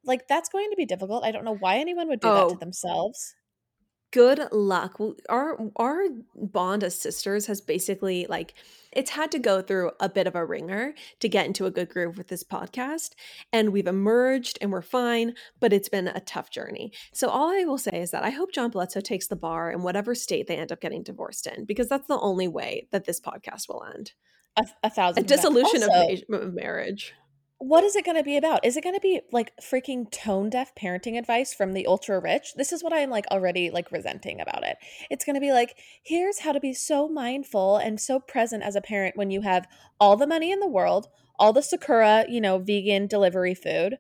like 0.04 0.28
that's 0.28 0.50
going 0.50 0.70
to 0.72 0.78
be 0.78 0.86
difficult. 0.86 1.24
I 1.24 1.32
don't 1.32 1.46
know 1.46 1.56
why 1.56 1.78
anyone 1.78 2.08
would 2.08 2.20
do 2.20 2.30
oh, 2.30 2.36
that 2.36 2.50
to 2.50 2.56
oh. 2.56 2.60
themselves 2.60 3.36
good 4.12 4.48
luck. 4.52 5.00
Our 5.30 5.58
our 5.76 6.04
bond 6.36 6.84
as 6.84 7.00
sisters 7.00 7.48
has 7.48 7.62
basically 7.62 8.26
like 8.30 8.54
it's 8.92 9.12
had 9.12 9.32
to 9.32 9.40
go 9.40 9.62
through 9.62 9.92
a 10.00 10.08
bit 10.08 10.26
of 10.26 10.36
a 10.36 10.46
ringer 10.46 10.94
to 11.20 11.28
get 11.28 11.46
into 11.46 11.66
a 11.66 11.72
good 11.72 11.90
groove 11.90 12.18
with 12.18 12.30
this 12.30 12.44
podcast 12.44 13.12
and 13.52 13.74
we've 13.74 13.88
emerged 13.88 14.58
and 14.62 14.72
we're 14.72 14.82
fine, 14.82 15.34
but 15.60 15.74
it's 15.74 15.90
been 15.90 16.08
a 16.08 16.22
tough 16.22 16.50
journey. 16.50 16.94
So 17.14 17.28
all 17.28 17.50
I 17.50 17.66
will 17.66 17.78
say 17.78 18.02
is 18.02 18.12
that 18.12 18.24
I 18.24 18.30
hope 18.30 18.54
John 18.54 18.70
Bledsoe 18.70 19.02
takes 19.02 19.28
the 19.28 19.36
bar 19.36 19.70
in 19.72 19.84
whatever 19.84 20.16
state 20.16 20.48
they 20.48 20.56
end 20.56 20.72
up 20.72 20.80
getting 20.80 21.04
divorced 21.04 21.46
in 21.48 21.66
because 21.66 21.90
that's 21.90 22.08
the 22.08 22.20
only 22.20 22.48
way 22.48 22.88
that 22.92 23.06
this 23.06 23.20
podcast 23.20 23.68
will 23.68 23.84
end. 23.84 24.14
A, 24.58 24.66
a 24.84 24.90
thousand 24.90 25.26
a 25.26 25.28
dissolution 25.28 25.84
also, 25.84 26.14
of, 26.30 26.42
of 26.42 26.54
marriage 26.54 27.14
what 27.60 27.84
is 27.84 27.96
it 27.96 28.06
going 28.06 28.18
to 28.18 28.24
be 28.24 28.38
about? 28.38 28.66
Is 28.66 28.76
it 28.76 28.84
going 28.84 28.96
to 28.96 29.02
be 29.02 29.22
like 29.32 29.54
freaking 29.62 30.12
tone 30.12 30.50
deaf 30.50 30.74
parenting 30.76 31.18
advice 31.18 31.54
from 31.54 31.74
the 31.74 31.88
ultra 31.88 32.20
rich? 32.20 32.54
This 32.56 32.74
is 32.74 32.84
what 32.84 32.94
I'm 32.94 33.10
like 33.10 33.26
already 33.32 33.70
like 33.70 33.92
resenting 33.92 34.42
about 34.42 34.64
it. 34.64 34.78
It's 35.10 35.24
going 35.24 35.36
to 35.36 35.42
be 35.42 35.54
like, 35.54 35.78
here's 36.04 36.40
how 36.40 36.52
to 36.52 36.60
be 36.60 36.74
so 36.74 37.08
mindful 37.08 37.78
and 37.78 38.00
so 38.00 38.20
present 38.20 38.64
as 38.64 38.76
a 38.76 38.82
parent 38.82 39.16
when 39.16 39.32
you 39.32 39.42
have 39.42 39.68
all 40.00 40.18
the 40.18 40.28
money 40.28 40.52
in 40.52 40.60
the 40.60 40.68
world, 40.68 41.08
all 41.40 41.54
the 41.54 41.62
Sakara, 41.62 42.26
you 42.30 42.42
know, 42.42 42.58
vegan 42.58 43.08
delivery 43.08 43.56
food, 43.56 43.98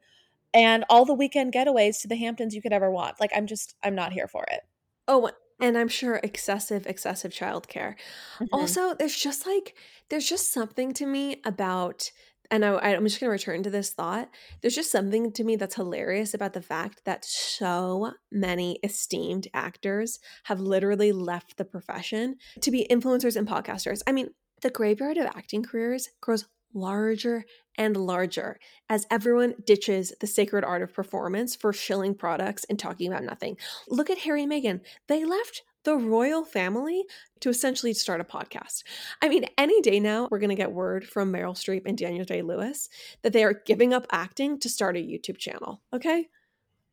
and 0.53 0.83
all 0.89 1.05
the 1.05 1.13
weekend 1.13 1.53
getaways 1.53 2.01
to 2.01 2.07
the 2.07 2.17
Hamptons 2.17 2.55
you 2.55 2.61
could 2.61 2.73
ever 2.73 2.91
want. 2.91 3.19
Like, 3.19 3.31
I'm 3.35 3.47
just, 3.47 3.75
I'm 3.83 3.95
not 3.95 4.13
here 4.13 4.27
for 4.27 4.45
it. 4.51 4.61
Oh, 5.07 5.31
and 5.61 5.77
I'm 5.77 5.87
sure 5.87 6.19
excessive, 6.23 6.85
excessive 6.87 7.31
childcare. 7.31 7.95
Mm-hmm. 8.35 8.45
Also, 8.51 8.93
there's 8.95 9.15
just 9.15 9.47
like, 9.47 9.75
there's 10.09 10.27
just 10.27 10.51
something 10.51 10.93
to 10.93 11.05
me 11.05 11.41
about 11.45 12.11
and 12.51 12.65
I, 12.65 12.91
am 12.91 13.05
just 13.05 13.19
going 13.19 13.27
to 13.27 13.31
return 13.31 13.63
to 13.63 13.69
this 13.69 13.91
thought. 13.91 14.29
There's 14.61 14.75
just 14.75 14.91
something 14.91 15.31
to 15.33 15.43
me 15.43 15.55
that's 15.55 15.75
hilarious 15.75 16.33
about 16.33 16.53
the 16.53 16.61
fact 16.61 17.01
that 17.05 17.25
so 17.25 18.13
many 18.31 18.79
esteemed 18.83 19.47
actors 19.53 20.19
have 20.45 20.59
literally 20.59 21.11
left 21.11 21.57
the 21.57 21.65
profession 21.65 22.35
to 22.61 22.71
be 22.71 22.87
influencers 22.89 23.35
and 23.35 23.47
podcasters. 23.47 24.01
I 24.07 24.11
mean, 24.11 24.29
the 24.61 24.69
graveyard 24.69 25.17
of 25.17 25.25
acting 25.27 25.63
careers 25.63 26.09
grows 26.21 26.45
larger 26.73 27.45
and 27.77 27.95
larger 27.95 28.59
as 28.89 29.07
everyone 29.09 29.55
ditches 29.65 30.13
the 30.19 30.27
sacred 30.27 30.63
art 30.63 30.81
of 30.81 30.93
performance 30.93 31.55
for 31.55 31.73
shilling 31.73 32.13
products 32.13 32.65
and 32.69 32.77
talking 32.77 33.11
about 33.11 33.23
nothing. 33.23 33.57
Look 33.87 34.09
at 34.09 34.19
Harry 34.19 34.43
and 34.43 34.51
Meghan. 34.51 34.81
They 35.07 35.25
left 35.25 35.63
the 35.85 35.95
royal 35.95 36.43
family 36.43 37.05
to 37.39 37.49
essentially 37.49 37.93
start 37.93 38.21
a 38.21 38.23
podcast. 38.23 38.83
I 39.21 39.29
mean, 39.29 39.45
any 39.57 39.79
day 39.81 39.99
now, 39.99 40.27
we're 40.29 40.39
going 40.39 40.49
to 40.49 40.55
get 40.55 40.71
word 40.71 41.07
from 41.07 41.31
Meryl 41.31 41.55
Streep 41.55 41.83
and 41.85 41.97
Daniel 41.97 42.25
Day 42.25 42.41
Lewis 42.41 42.89
that 43.21 43.33
they 43.33 43.43
are 43.43 43.61
giving 43.65 43.93
up 43.93 44.05
acting 44.11 44.59
to 44.59 44.69
start 44.69 44.97
a 44.97 44.99
YouTube 44.99 45.37
channel. 45.37 45.81
Okay. 45.93 46.27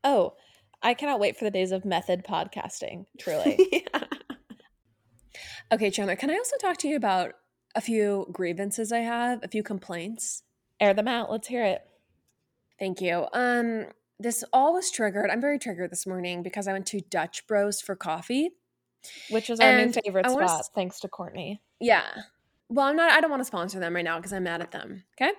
Oh, 0.05 0.35
I 0.83 0.95
cannot 0.95 1.21
wait 1.21 1.37
for 1.37 1.45
the 1.45 1.51
days 1.51 1.73
of 1.73 1.85
method 1.85 2.25
podcasting, 2.25 3.07
truly. 3.19 3.69
yeah. 3.73 4.05
Okay, 5.73 5.91
Chanler, 5.91 6.19
can 6.19 6.31
I 6.31 6.37
also 6.37 6.57
talk 6.61 6.77
to 6.79 6.89
you 6.89 6.97
about 6.97 7.33
a 7.75 7.81
few 7.81 8.27
grievances 8.31 8.93
I 8.93 8.99
have, 8.99 9.43
a 9.43 9.49
few 9.49 9.63
complaints? 9.63 10.43
Air 10.81 10.93
them 10.93 11.09
out. 11.09 11.31
Let's 11.31 11.49
hear 11.49 11.65
it. 11.65 11.81
Thank 12.79 13.01
you. 13.01 13.27
Um, 13.33 13.87
this 14.19 14.45
all 14.53 14.75
was 14.75 14.91
triggered. 14.91 15.31
I'm 15.31 15.41
very 15.41 15.59
triggered 15.59 15.91
this 15.91 16.07
morning 16.07 16.43
because 16.43 16.69
I 16.69 16.73
went 16.73 16.87
to 16.89 17.01
Dutch 17.01 17.47
Bros 17.47 17.81
for 17.81 17.97
coffee 17.97 18.51
which 19.31 19.51
is 19.51 19.61
our 19.61 19.69
and 19.69 19.95
new 19.95 20.01
favorite 20.03 20.31
spot, 20.31 20.61
s- 20.61 20.71
thanks 20.75 21.01
to 21.01 21.09
Courtney. 21.09 21.61
Yeah. 21.81 22.05
Well, 22.69 22.87
I'm 22.87 22.97
not. 22.97 23.13
I 23.13 23.21
don't 23.21 23.31
want 23.31 23.41
to 23.41 23.47
sponsor 23.47 23.79
them 23.81 23.95
right 23.95 24.05
now 24.05 24.17
because 24.19 24.33
I'm 24.33 24.45
mad 24.45 24.61
at 24.63 24.71
them. 24.71 25.05
Okay. 25.21 25.33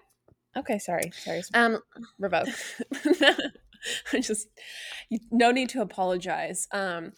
Okay. 0.56 0.78
Sorry. 0.80 1.12
Sorry. 1.16 1.42
Um, 1.54 1.80
revoke. 2.20 2.48
I 4.14 4.20
just 4.20 4.48
no 5.32 5.52
need 5.52 5.70
to 5.70 5.82
apologize. 5.82 6.68
Um, 6.72 7.12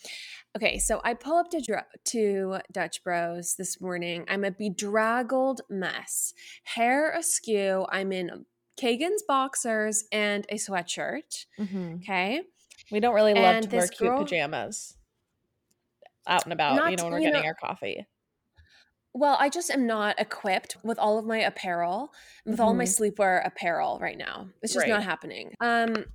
okay, 0.56 0.80
so 0.80 1.00
I 1.04 1.14
pull 1.14 1.36
up 1.38 1.50
to 1.52 1.62
to 2.06 2.58
Dutch 2.72 3.04
Bros 3.04 3.56
this 3.56 3.80
morning. 3.80 4.26
I'm 4.28 4.44
a 4.44 4.52
bedraggled 4.52 5.62
mess, 5.70 6.34
hair 6.64 7.12
askew. 7.12 7.86
I'm 7.92 8.12
in 8.12 8.46
Kagan's 8.82 9.24
boxers 9.28 10.06
and 10.12 10.46
a 10.50 10.56
sweatshirt. 10.56 11.46
Mm-hmm. 11.60 11.96
Okay, 11.98 12.42
we 12.92 13.00
don't 13.00 13.14
really 13.16 13.34
love 13.34 13.44
and 13.44 13.70
to 13.70 13.76
wear 13.76 13.88
cute 13.88 14.10
girl, 14.10 14.20
pajamas 14.24 14.95
out 16.28 16.44
and 16.44 16.54
about, 16.54 16.76
not, 16.76 16.92
you 16.92 16.98
know, 16.98 17.04
when 17.06 17.14
we're 17.14 17.20
getting 17.20 17.42
know, 17.42 17.48
our 17.48 17.56
coffee. 17.56 18.06
Well, 19.14 19.38
I 19.40 19.50
just 19.50 19.72
am 19.72 19.88
not 19.88 20.20
equipped 20.20 20.76
with 20.84 21.00
all 21.00 21.18
of 21.18 21.26
my 21.26 21.40
apparel, 21.40 22.12
with 22.46 22.56
mm-hmm. 22.56 22.64
all 22.64 22.74
my 22.74 22.84
mm-hmm. 22.84 23.04
sleepwear 23.04 23.46
apparel 23.46 23.98
right 24.02 24.18
now. 24.18 24.50
It's 24.62 24.74
just 24.74 24.84
right. 24.84 24.90
not 24.90 25.04
happening. 25.04 25.54
Um 25.62 26.06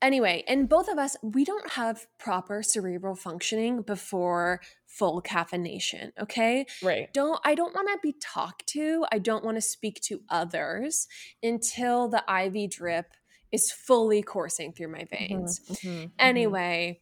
anyway, 0.00 0.44
and 0.48 0.68
both 0.68 0.88
of 0.88 0.98
us, 0.98 1.16
we 1.22 1.44
don't 1.44 1.70
have 1.72 2.06
proper 2.18 2.62
cerebral 2.62 3.14
functioning 3.14 3.82
before 3.82 4.60
full 4.86 5.20
caffeination, 5.20 6.12
okay? 6.20 6.66
Right. 6.82 7.12
Don't 7.12 7.40
I 7.44 7.54
don't 7.54 7.74
want 7.74 7.88
to 7.88 7.98
be 8.02 8.14
talked 8.20 8.66
to. 8.68 9.04
I 9.12 9.18
don't 9.18 9.44
want 9.44 9.56
to 9.56 9.62
speak 9.62 10.00
to 10.04 10.20
others 10.30 11.08
until 11.42 12.08
the 12.08 12.22
IV 12.28 12.70
drip 12.70 13.06
is 13.50 13.72
fully 13.72 14.22
coursing 14.22 14.72
through 14.72 14.88
my 14.88 15.00
mm-hmm, 15.00 15.26
veins. 15.34 15.60
Mm-hmm, 15.60 15.88
mm-hmm, 15.88 16.06
anyway, 16.18 17.00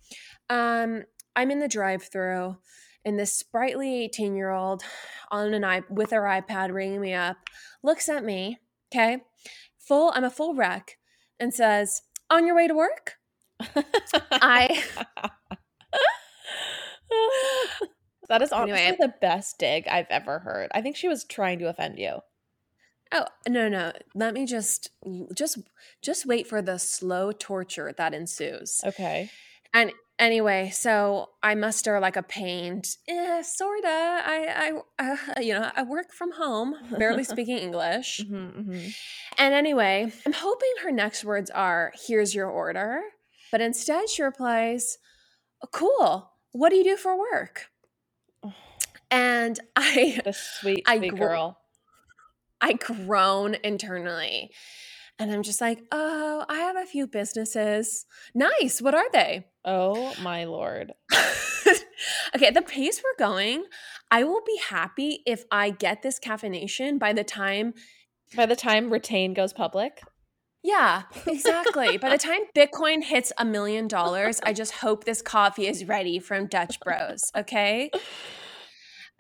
um 0.51 1.05
I'm 1.37 1.51
in 1.51 1.61
the 1.61 1.69
drive-through 1.69 2.57
and 3.05 3.19
this 3.19 3.33
sprightly 3.33 4.03
18 4.05 4.35
year 4.35 4.51
old 4.51 4.83
on 5.31 5.55
an 5.55 5.65
i 5.65 5.83
with 5.89 6.11
her 6.11 6.23
ipad 6.23 6.73
ringing 6.73 7.01
me 7.01 7.15
up 7.15 7.37
looks 7.83 8.09
at 8.09 8.25
me 8.25 8.59
okay? 8.93 9.19
Full 9.79 10.13
i'm 10.15 10.25
a 10.25 10.31
full 10.31 10.55
wreck 10.55 10.99
and 11.39 11.55
says 11.55 12.03
on 12.31 12.47
your 12.47 12.57
way 12.57 12.67
to 12.67 12.75
work? 12.75 13.15
I 13.61 14.83
that 18.29 18.43
is 18.43 18.53
honestly 18.53 18.83
anyway. 18.83 18.97
the 19.01 19.15
best 19.21 19.59
dig 19.59 19.89
i've 19.89 20.11
ever 20.11 20.41
heard. 20.41 20.71
I 20.75 20.83
think 20.83 20.97
she 20.97 21.09
was 21.09 21.25
trying 21.25 21.59
to 21.61 21.69
offend 21.69 21.99
you. 21.99 22.19
Oh 23.13 23.27
no 23.49 23.69
no. 23.69 23.93
Let 24.15 24.35
me 24.35 24.47
just 24.47 24.91
just 25.35 25.59
just 26.03 26.27
wait 26.27 26.47
for 26.47 26.61
the 26.61 26.79
slow 26.79 27.33
torture 27.33 27.95
that 27.97 28.13
ensues. 28.15 28.81
Okay. 28.85 29.31
And 29.73 29.93
anyway, 30.19 30.71
so 30.73 31.31
I 31.43 31.55
muster 31.55 31.99
like 32.01 32.17
a 32.17 32.23
pained, 32.23 32.89
eh, 33.09 33.43
sorta. 33.43 33.89
I, 33.89 34.73
I, 34.99 35.13
uh, 35.13 35.41
you 35.41 35.55
know, 35.55 35.71
I 35.75 35.83
work 35.83 36.13
from 36.13 36.33
home, 36.33 36.75
barely 36.99 37.25
speaking 37.35 37.59
English. 37.59 38.21
Mm-hmm, 38.25 38.61
mm-hmm. 38.61 38.89
And 39.39 39.55
anyway, 39.55 40.13
I'm 40.25 40.33
hoping 40.33 40.73
her 40.83 40.91
next 40.91 41.25
words 41.25 41.51
are, 41.51 41.93
"Here's 42.07 42.35
your 42.35 42.49
order," 42.49 43.01
but 43.51 43.61
instead 43.61 44.09
she 44.09 44.23
replies, 44.23 44.99
"Cool. 45.73 46.31
What 46.53 46.71
do 46.71 46.77
you 46.77 46.85
do 46.85 46.97
for 46.97 47.19
work?" 47.19 47.67
And 49.09 49.61
I, 49.77 50.21
the 50.25 50.33
sweet, 50.33 50.83
I, 50.85 50.99
sweet 50.99 51.15
girl. 51.15 51.59
I 52.61 52.73
groan 52.73 53.57
internally. 53.63 54.51
And 55.19 55.33
I'm 55.33 55.43
just 55.43 55.61
like, 55.61 55.85
oh, 55.93 56.45
I 56.49 56.59
have 56.59 56.77
a 56.77 56.85
few 56.85 57.07
businesses. 57.07 58.05
Nice. 58.35 58.83
What 58.83 58.95
are 58.95 59.11
they? 59.13 59.47
Oh 59.67 60.15
my 60.23 60.45
lord. 60.45 60.93
okay, 62.37 62.51
the 62.51 62.63
pace 62.63 63.03
we're 63.03 63.27
going, 63.27 63.65
I 64.11 64.23
will 64.23 64.43
be 64.47 64.59
happy 64.69 65.23
if 65.27 65.45
I 65.51 65.71
get 65.71 66.03
this 66.03 66.21
caffeination 66.21 66.99
by 66.99 67.13
the 67.13 67.25
time 67.25 67.75
by 68.37 68.47
the 68.47 68.57
time 68.57 68.93
retain 68.93 69.35
goes 69.35 69.53
public. 69.53 70.01
Yeah, 70.63 71.03
exactly. 71.27 71.97
by 71.97 72.11
the 72.11 72.19
time 72.19 72.41
Bitcoin 72.57 73.03
hits 73.03 73.33
a 73.39 73.45
million 73.45 73.89
dollars, 73.89 74.41
I 74.43 74.53
just 74.53 74.73
hope 74.73 75.05
this 75.05 75.23
coffee 75.23 75.67
is 75.67 75.85
ready 75.85 76.19
from 76.19 76.47
Dutch 76.47 76.81
Bros. 76.81 77.31
Okay. 77.37 77.91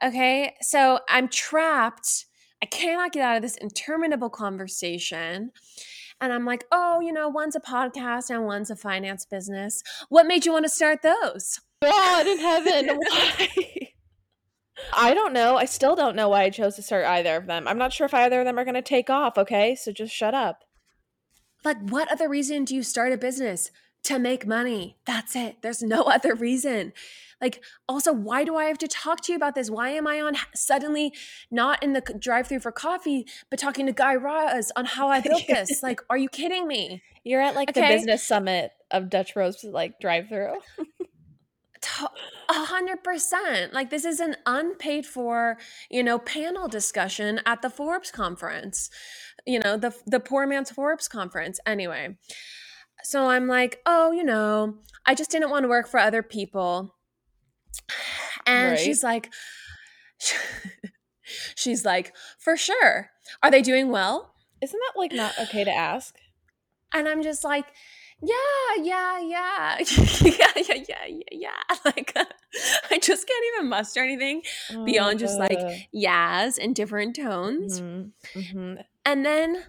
Okay. 0.03 0.55
So 0.61 1.01
I'm 1.09 1.29
trapped. 1.29 2.27
I 2.63 2.67
cannot 2.67 3.13
get 3.13 3.23
out 3.23 3.37
of 3.37 3.43
this 3.43 3.57
interminable 3.57 4.31
conversation. 4.31 5.53
And 6.21 6.33
I'm 6.33 6.45
like, 6.45 6.65
oh, 6.73 7.01
you 7.01 7.13
know, 7.13 7.29
one's 7.29 7.57
a 7.57 7.61
podcast 7.61 8.31
and 8.31 8.47
one's 8.47 8.71
a 8.71 8.77
finance 8.77 9.27
business. 9.27 9.83
What 10.09 10.27
made 10.27 10.47
you 10.47 10.53
want 10.53 10.65
to 10.65 10.71
start 10.71 11.03
those? 11.03 11.61
God 11.83 12.27
in 12.27 12.39
heaven, 12.39 12.99
why? 13.09 13.49
I 14.93 15.15
don't 15.15 15.33
know. 15.33 15.57
I 15.57 15.65
still 15.65 15.95
don't 15.95 16.17
know 16.17 16.29
why 16.29 16.43
I 16.43 16.51
chose 16.51 16.77
to 16.77 16.83
start 16.83 17.05
either 17.07 17.37
of 17.37 17.47
them. 17.47 17.67
I'm 17.69 17.79
not 17.79 17.93
sure 17.93 18.07
if 18.07 18.15
either 18.15 18.41
of 18.41 18.47
them 18.47 18.59
are 18.59 18.65
going 18.65 18.75
to 18.75 18.83
take 18.83 19.11
off, 19.11 19.39
okay? 19.39 19.75
So 19.75 19.93
just 19.93 20.15
shut 20.15 20.35
up. 20.35 20.65
Like, 21.65 21.79
what 21.81 22.11
other 22.11 22.29
reason 22.29 22.65
do 22.65 22.75
you 22.75 22.83
start 22.83 23.13
a 23.13 23.17
business? 23.17 23.71
To 24.05 24.19
make 24.19 24.47
money. 24.47 24.99
That's 25.05 25.35
it. 25.35 25.63
There's 25.63 25.83
no 25.83 26.03
other 26.05 26.35
reason. 26.35 26.93
Like, 27.41 27.63
also, 27.89 28.13
why 28.13 28.45
do 28.45 28.57
I 28.57 28.65
have 28.65 28.79
to 28.79 28.89
talk 28.89 29.21
to 29.23 29.33
you 29.33 29.37
about 29.37 29.55
this? 29.55 29.71
Why 29.71 29.91
am 29.91 30.07
I 30.07 30.21
on 30.21 30.37
suddenly 30.55 31.13
not 31.51 31.83
in 31.83 31.93
the 31.93 32.01
drive 32.19 32.47
through 32.47 32.61
for 32.61 32.73
coffee, 32.73 33.27
but 33.51 33.59
talking 33.59 33.87
to 33.87 33.93
Guy 33.93 34.15
Raz 34.15 34.73
on 34.75 34.87
how 34.87 35.09
I 35.09 35.21
built 35.21 35.45
this? 35.47 35.69
like, 35.83 36.01
are 36.09 36.17
you 36.17 36.29
kidding 36.29 36.67
me? 36.67 37.03
You're 37.25 37.43
at 37.43 37.55
like 37.55 37.71
okay. 37.71 37.81
the 37.81 37.95
business 37.95 38.23
summit 38.23 38.71
of 38.91 39.11
Dutch 39.11 39.35
Bros 39.35 39.63
like 39.65 40.01
drive 40.01 40.29
through. 40.29 40.55
A 42.49 42.53
hundred 42.53 43.05
percent. 43.05 43.73
Like 43.73 43.91
this 43.91 44.05
is 44.05 44.21
an 44.21 44.37
unpaid 44.45 45.07
for, 45.07 45.57
you 45.91 46.03
know, 46.03 46.19
panel 46.19 46.69
discussion 46.69 47.41
at 47.47 47.63
the 47.63 47.71
Forbes 47.71 48.11
conference. 48.11 48.91
You 49.47 49.61
know, 49.61 49.77
the 49.77 49.95
the 50.07 50.21
poor 50.21 50.47
man's 50.47 50.71
Forbes 50.71 51.09
conference. 51.09 51.61
Anyway. 51.67 52.17
So 53.03 53.29
I'm 53.29 53.47
like, 53.47 53.81
oh, 53.87 54.11
you 54.11 54.25
know, 54.25 54.79
I 55.05 55.15
just 55.15 55.31
didn't 55.31 55.51
want 55.51 55.63
to 55.63 55.69
work 55.69 55.87
for 55.87 56.01
other 56.01 56.23
people. 56.23 56.96
And 58.47 58.73
right. 58.73 58.81
she's 58.81 59.03
like, 59.03 59.33
she's 61.55 61.85
like, 61.85 62.15
for 62.39 62.57
sure. 62.57 63.11
Are 63.43 63.51
they 63.51 63.63
doing 63.63 63.91
well? 63.91 64.35
Isn't 64.63 64.81
that 64.81 64.99
like 64.99 65.13
not 65.13 65.39
okay 65.39 65.65
to 65.65 65.71
ask? 65.71 66.15
And 66.93 67.09
I'm 67.09 67.23
just 67.23 67.45
like, 67.45 67.67
yeah, 68.23 68.83
yeah, 68.83 69.21
yeah, 69.21 69.79
yeah, 70.23 70.31
yeah, 70.57 70.85
yeah, 70.89 71.07
yeah, 71.07 71.23
yeah. 71.31 71.51
Like, 71.85 72.13
I 72.91 72.99
just 72.99 73.29
can't 73.29 73.45
even 73.55 73.69
muster 73.69 74.03
anything 74.03 74.43
oh, 74.73 74.85
beyond 74.85 75.19
just 75.19 75.39
like 75.39 75.59
yas 75.93 76.57
in 76.57 76.73
different 76.73 77.17
tones. 77.17 77.81
Mm-hmm, 77.81 78.39
mm-hmm. 78.39 78.81
And 79.05 79.27
then, 79.27 79.65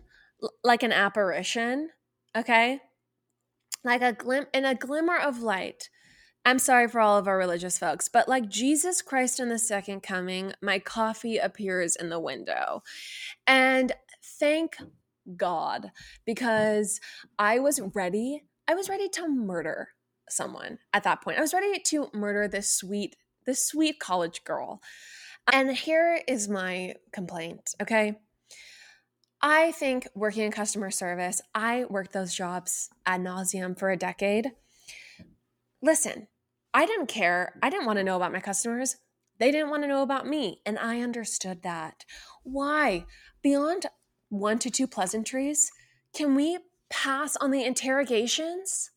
like 0.64 0.84
an 0.84 0.94
apparition, 0.94 1.90
okay, 2.36 2.80
like 3.84 4.02
a 4.02 4.14
glim 4.14 4.46
in 4.54 4.64
a 4.66 4.76
glimmer 4.76 5.18
of 5.18 5.42
light. 5.42 5.90
I'm 6.48 6.60
sorry 6.60 6.88
for 6.88 7.02
all 7.02 7.18
of 7.18 7.28
our 7.28 7.38
religious 7.38 7.78
folks, 7.78 8.08
but 8.08 8.30
like 8.30 8.48
Jesus 8.48 9.02
Christ 9.02 9.42
in 9.42 9.50
the 9.50 9.60
second 9.60 10.02
coming, 10.02 10.54
my 10.62 10.80
coffee 10.80 11.36
appears 11.36 11.98
in 11.98 12.08
the 12.08 12.22
window. 12.22 12.84
And 13.46 13.92
thank 14.24 14.78
God 15.36 15.92
because 16.26 17.02
I 17.38 17.60
was 17.60 17.82
ready. 17.94 18.44
I 18.66 18.76
was 18.76 18.88
ready 18.88 19.10
to 19.10 19.28
murder 19.28 19.90
someone 20.30 20.80
at 20.94 21.04
that 21.04 21.22
point. 21.22 21.38
I 21.38 21.42
was 21.42 21.54
ready 21.54 21.80
to 21.80 22.10
murder 22.14 22.48
this 22.48 22.72
sweet, 22.72 23.18
this 23.46 23.68
sweet 23.68 24.00
college 24.00 24.46
girl. 24.46 24.82
And 25.52 25.76
here 25.76 26.22
is 26.30 26.48
my 26.48 26.94
complaint, 27.12 27.76
okay? 27.82 28.20
I 29.42 29.74
think 29.74 30.08
working 30.16 30.44
in 30.44 30.54
customer 30.54 30.92
service, 30.92 31.42
I 31.54 31.84
worked 31.90 32.14
those 32.14 32.34
jobs 32.34 32.90
ad 33.06 33.20
nauseum 33.20 33.78
for 33.78 33.92
a 33.92 33.98
decade. 33.98 34.54
Listen, 35.82 36.28
I 36.74 36.86
didn't 36.86 37.08
care. 37.08 37.58
I 37.62 37.70
didn't 37.70 37.86
want 37.86 37.98
to 37.98 38.04
know 38.04 38.16
about 38.16 38.34
my 38.34 38.40
customers. 38.40 38.98
They 39.40 39.52
didn't 39.52 39.70
want 39.70 39.84
to 39.84 39.88
know 39.88 40.02
about 40.02 40.28
me. 40.28 40.62
And 40.66 40.78
I 40.80 41.02
understood 41.02 41.64
that. 41.64 42.06
Why? 42.44 43.06
Beyond 43.42 43.88
one 44.30 44.60
to 44.60 44.70
two 44.70 44.88
pleasantries, 44.88 45.72
can 46.14 46.36
we 46.36 46.60
pass 46.90 47.36
on 47.38 47.52
the 47.52 47.64
interrogations? 47.64 48.92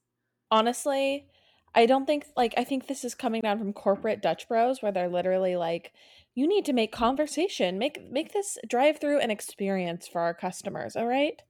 Honestly, 0.51 1.27
I 1.75 1.87
don't 1.87 2.07
think 2.07 2.27
like 2.37 2.55
I 2.57 2.65
think 2.65 2.87
this 2.87 3.05
is 3.05 3.15
coming 3.15 3.43
down 3.43 3.59
from 3.59 3.73
corporate 3.73 4.23
Dutch 4.23 4.49
bros 4.49 4.83
where 4.83 4.91
they're 4.91 5.09
literally 5.09 5.57
like 5.57 5.93
you 6.35 6.49
need 6.49 6.65
to 6.65 6.73
make 6.73 6.93
conversation. 6.93 7.79
Make 7.79 8.11
make 8.11 8.33
this 8.33 8.59
drive 8.69 8.99
through 8.99 9.21
an 9.21 9.31
experience 9.31 10.09
for 10.09 10.21
our 10.21 10.35
customers, 10.35 10.97
all 10.97 11.07
right? 11.07 11.41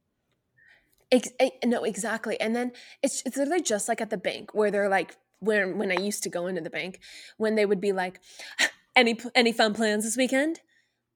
Ex- 1.11 1.33
eh, 1.41 1.51
no, 1.65 1.85
exactly. 1.85 2.39
And 2.41 2.55
then 2.55 2.73
it's 3.03 3.23
it's 3.25 3.37
literally 3.37 3.63
just 3.63 3.89
like 3.89 4.01
at 4.01 4.11
the 4.11 4.19
bank 4.19 4.55
where 4.55 4.71
they're 4.71 4.89
like 4.89 5.17
when 5.41 5.79
when 5.79 5.91
I 5.91 6.01
used 6.01 6.23
to 6.23 6.31
go 6.31 6.47
into 6.47 6.61
the 6.61 6.71
bank 6.71 7.01
when 7.37 7.55
they 7.55 7.67
would 7.67 7.81
be 7.81 7.93
like 7.93 8.21
any 8.97 9.19
any 9.35 9.53
fun 9.53 9.75
plans 9.75 10.05
this 10.05 10.17
weekend? 10.17 10.61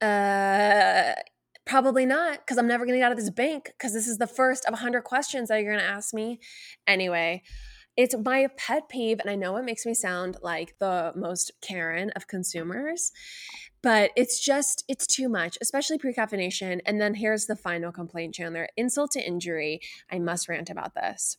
Uh 0.00 1.14
Probably 1.66 2.04
not, 2.04 2.40
because 2.40 2.58
I'm 2.58 2.66
never 2.66 2.84
going 2.84 2.94
to 2.94 2.98
get 2.98 3.06
out 3.06 3.12
of 3.12 3.18
this 3.18 3.30
bank 3.30 3.72
because 3.78 3.94
this 3.94 4.06
is 4.06 4.18
the 4.18 4.26
first 4.26 4.66
of 4.66 4.72
100 4.72 5.02
questions 5.02 5.48
that 5.48 5.62
you're 5.62 5.72
going 5.72 5.84
to 5.84 5.90
ask 5.90 6.12
me. 6.12 6.38
Anyway, 6.86 7.42
it's 7.96 8.14
my 8.22 8.48
pet 8.58 8.88
peeve, 8.90 9.18
and 9.18 9.30
I 9.30 9.34
know 9.34 9.56
it 9.56 9.64
makes 9.64 9.86
me 9.86 9.94
sound 9.94 10.36
like 10.42 10.74
the 10.78 11.12
most 11.16 11.52
Karen 11.62 12.10
of 12.10 12.26
consumers, 12.26 13.12
but 13.82 14.10
it's 14.14 14.44
just, 14.44 14.84
it's 14.88 15.06
too 15.06 15.28
much, 15.28 15.56
especially 15.62 15.96
pre 15.96 16.12
caffeination. 16.12 16.80
And 16.84 17.00
then 17.00 17.14
here's 17.14 17.46
the 17.46 17.56
final 17.56 17.92
complaint, 17.92 18.34
Chanler 18.34 18.66
insult 18.76 19.12
to 19.12 19.26
injury. 19.26 19.80
I 20.10 20.18
must 20.18 20.50
rant 20.50 20.68
about 20.68 20.94
this. 20.94 21.38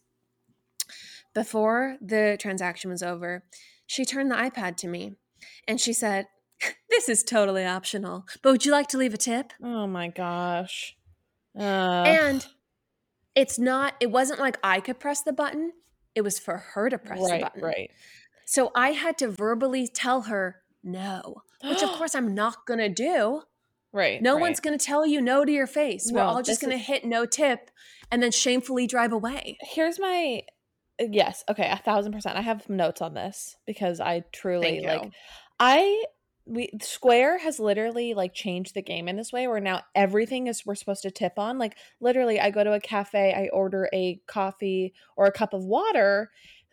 Before 1.36 1.98
the 2.02 2.38
transaction 2.40 2.90
was 2.90 3.04
over, 3.04 3.44
she 3.86 4.06
turned 4.06 4.32
the 4.32 4.36
iPad 4.36 4.78
to 4.78 4.88
me 4.88 5.14
and 5.68 5.80
she 5.80 5.94
said, 5.94 6.28
this 6.90 7.10
is 7.10 7.24
totally 7.24 7.66
optional, 7.66 8.26
but 8.42 8.52
would 8.52 8.66
you 8.66 8.72
like 8.72 8.88
to 8.88 8.98
leave 8.98 9.14
a 9.14 9.18
tip? 9.18 9.54
Oh 9.62 9.86
my 9.86 10.08
gosh. 10.08 10.96
Uh. 11.58 12.04
And 12.08 12.48
it's 13.36 13.60
not, 13.60 13.96
it 14.00 14.10
wasn't 14.12 14.40
like 14.40 14.58
I 14.64 14.80
could 14.80 15.00
press 15.00 15.22
the 15.22 15.34
button, 15.34 15.74
it 16.16 16.22
was 16.22 16.40
for 16.40 16.58
her 16.58 16.90
to 16.90 16.98
press 16.98 17.20
right, 17.20 17.42
the 17.42 17.46
button. 17.46 17.62
Right. 17.62 17.92
So 18.46 18.72
I 18.74 18.94
had 18.94 19.18
to 19.18 19.30
verbally 19.30 19.88
tell 19.88 20.22
her 20.24 20.62
no, 20.84 21.42
which 21.64 21.84
of 21.84 21.90
course 21.98 22.16
I'm 22.16 22.34
not 22.34 22.66
going 22.66 22.80
to 22.80 22.90
do. 22.90 23.42
Right. 23.92 24.22
No 24.22 24.36
right. 24.36 24.42
one's 24.42 24.60
going 24.60 24.78
to 24.78 24.86
tell 24.86 25.06
you 25.06 25.22
no 25.22 25.46
to 25.46 25.52
your 25.52 25.68
face. 25.68 26.10
We're 26.12 26.22
all 26.22 26.44
just 26.44 26.62
going 26.62 26.72
to 26.72 26.80
is... 26.80 26.86
hit 26.86 27.06
no 27.06 27.26
tip 27.26 27.72
and 28.12 28.22
then 28.22 28.32
shamefully 28.32 28.88
drive 28.88 29.12
away. 29.14 29.58
Here's 29.62 30.00
my 30.00 30.42
yes. 31.00 31.44
Okay. 31.50 31.70
A 31.70 31.78
thousand 31.78 32.12
percent. 32.12 32.38
I 32.38 32.42
have 32.42 32.70
notes 32.70 33.02
on 33.02 33.14
this 33.14 33.58
because 33.66 34.00
I 34.00 34.24
truly 34.32 34.82
like, 34.82 35.12
I 35.60 36.04
we 36.46 36.70
Square 36.82 37.40
has 37.40 37.60
literally 37.60 38.14
like 38.14 38.34
changed 38.34 38.76
the 38.76 38.82
game 38.82 39.08
in 39.08 39.16
this 39.16 39.34
way 39.34 39.48
where 39.48 39.60
now 39.60 39.82
everything 39.96 40.48
is 40.48 40.66
we're 40.66 40.76
supposed 40.76 41.02
to 41.02 41.12
tip 41.12 41.40
on. 41.40 41.58
Like 41.58 41.76
literally 42.00 42.40
I 42.40 42.52
go 42.52 42.64
to 42.64 42.74
a 42.74 42.80
cafe, 42.80 43.34
I 43.34 43.50
order 43.52 43.90
a 43.94 44.22
coffee 44.28 44.94
or 45.16 45.26
a 45.26 45.32
cup 45.32 45.54
of 45.54 45.64
water 45.64 46.30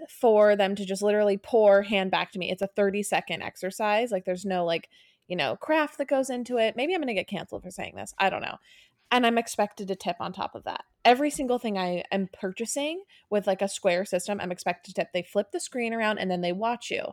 for 0.08 0.56
them 0.56 0.74
to 0.74 0.84
just 0.84 1.02
literally 1.02 1.38
pour 1.38 1.82
hand 1.82 2.10
back 2.10 2.32
to 2.32 2.38
me. 2.38 2.50
It's 2.50 2.62
a 2.62 2.66
30 2.66 3.02
second 3.02 3.42
exercise. 3.42 4.10
Like 4.10 4.24
there's 4.24 4.44
no 4.44 4.64
like, 4.64 4.88
you 5.26 5.36
know, 5.36 5.56
craft 5.56 5.98
that 5.98 6.08
goes 6.08 6.28
into 6.28 6.58
it. 6.58 6.76
Maybe 6.76 6.94
I'm 6.94 7.00
going 7.00 7.08
to 7.08 7.14
get 7.14 7.28
canceled 7.28 7.62
for 7.62 7.70
saying 7.70 7.94
this. 7.96 8.12
I 8.18 8.28
don't 8.28 8.42
know. 8.42 8.56
And 9.12 9.24
I'm 9.26 9.38
expected 9.38 9.86
to 9.88 9.94
tip 9.94 10.16
on 10.18 10.32
top 10.32 10.56
of 10.56 10.64
that. 10.64 10.84
Every 11.04 11.30
single 11.30 11.58
thing 11.58 11.78
I 11.78 12.02
am 12.10 12.30
purchasing 12.32 13.04
with 13.30 13.46
like 13.46 13.62
a 13.62 13.68
Square 13.68 14.06
system, 14.06 14.40
I'm 14.40 14.50
expected 14.50 14.94
to 14.94 15.00
tip. 15.00 15.12
They 15.12 15.22
flip 15.22 15.52
the 15.52 15.60
screen 15.60 15.92
around 15.92 16.18
and 16.18 16.30
then 16.30 16.40
they 16.40 16.52
watch 16.52 16.90
you 16.90 17.12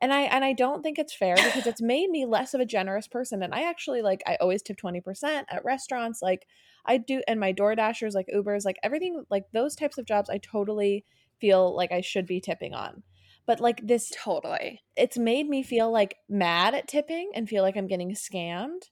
and 0.00 0.12
i 0.12 0.22
and 0.22 0.44
i 0.44 0.52
don't 0.52 0.82
think 0.82 0.98
it's 0.98 1.14
fair 1.14 1.34
because 1.34 1.66
it's 1.66 1.80
made 1.80 2.10
me 2.10 2.26
less 2.26 2.54
of 2.54 2.60
a 2.60 2.66
generous 2.66 3.06
person 3.08 3.42
and 3.42 3.54
i 3.54 3.68
actually 3.68 4.02
like 4.02 4.22
i 4.26 4.36
always 4.36 4.62
tip 4.62 4.76
20% 4.76 5.44
at 5.48 5.64
restaurants 5.64 6.20
like 6.20 6.46
i 6.84 6.96
do 6.96 7.22
and 7.26 7.40
my 7.40 7.52
door 7.52 7.74
dashers 7.74 8.14
like 8.14 8.28
ubers 8.34 8.64
like 8.64 8.76
everything 8.82 9.24
like 9.30 9.44
those 9.52 9.74
types 9.74 9.98
of 9.98 10.06
jobs 10.06 10.28
i 10.28 10.38
totally 10.38 11.04
feel 11.40 11.74
like 11.74 11.92
i 11.92 12.00
should 12.00 12.26
be 12.26 12.40
tipping 12.40 12.74
on 12.74 13.02
but 13.46 13.60
like 13.60 13.86
this 13.86 14.12
totally 14.14 14.82
it's 14.96 15.18
made 15.18 15.48
me 15.48 15.62
feel 15.62 15.90
like 15.90 16.16
mad 16.28 16.74
at 16.74 16.88
tipping 16.88 17.30
and 17.34 17.48
feel 17.48 17.62
like 17.62 17.76
i'm 17.76 17.88
getting 17.88 18.10
scammed 18.14 18.90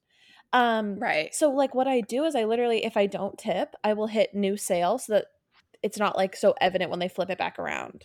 um 0.52 0.98
right 0.98 1.34
so 1.34 1.50
like 1.50 1.74
what 1.74 1.88
i 1.88 2.00
do 2.00 2.24
is 2.24 2.34
i 2.34 2.44
literally 2.44 2.84
if 2.84 2.96
i 2.96 3.06
don't 3.06 3.38
tip 3.38 3.74
i 3.84 3.92
will 3.92 4.06
hit 4.06 4.34
new 4.34 4.56
sales 4.56 5.06
so 5.06 5.14
that 5.14 5.26
it's 5.82 5.98
not 5.98 6.16
like 6.16 6.36
so 6.36 6.54
evident 6.60 6.90
when 6.90 7.00
they 7.00 7.08
flip 7.08 7.30
it 7.30 7.38
back 7.38 7.58
around 7.58 8.04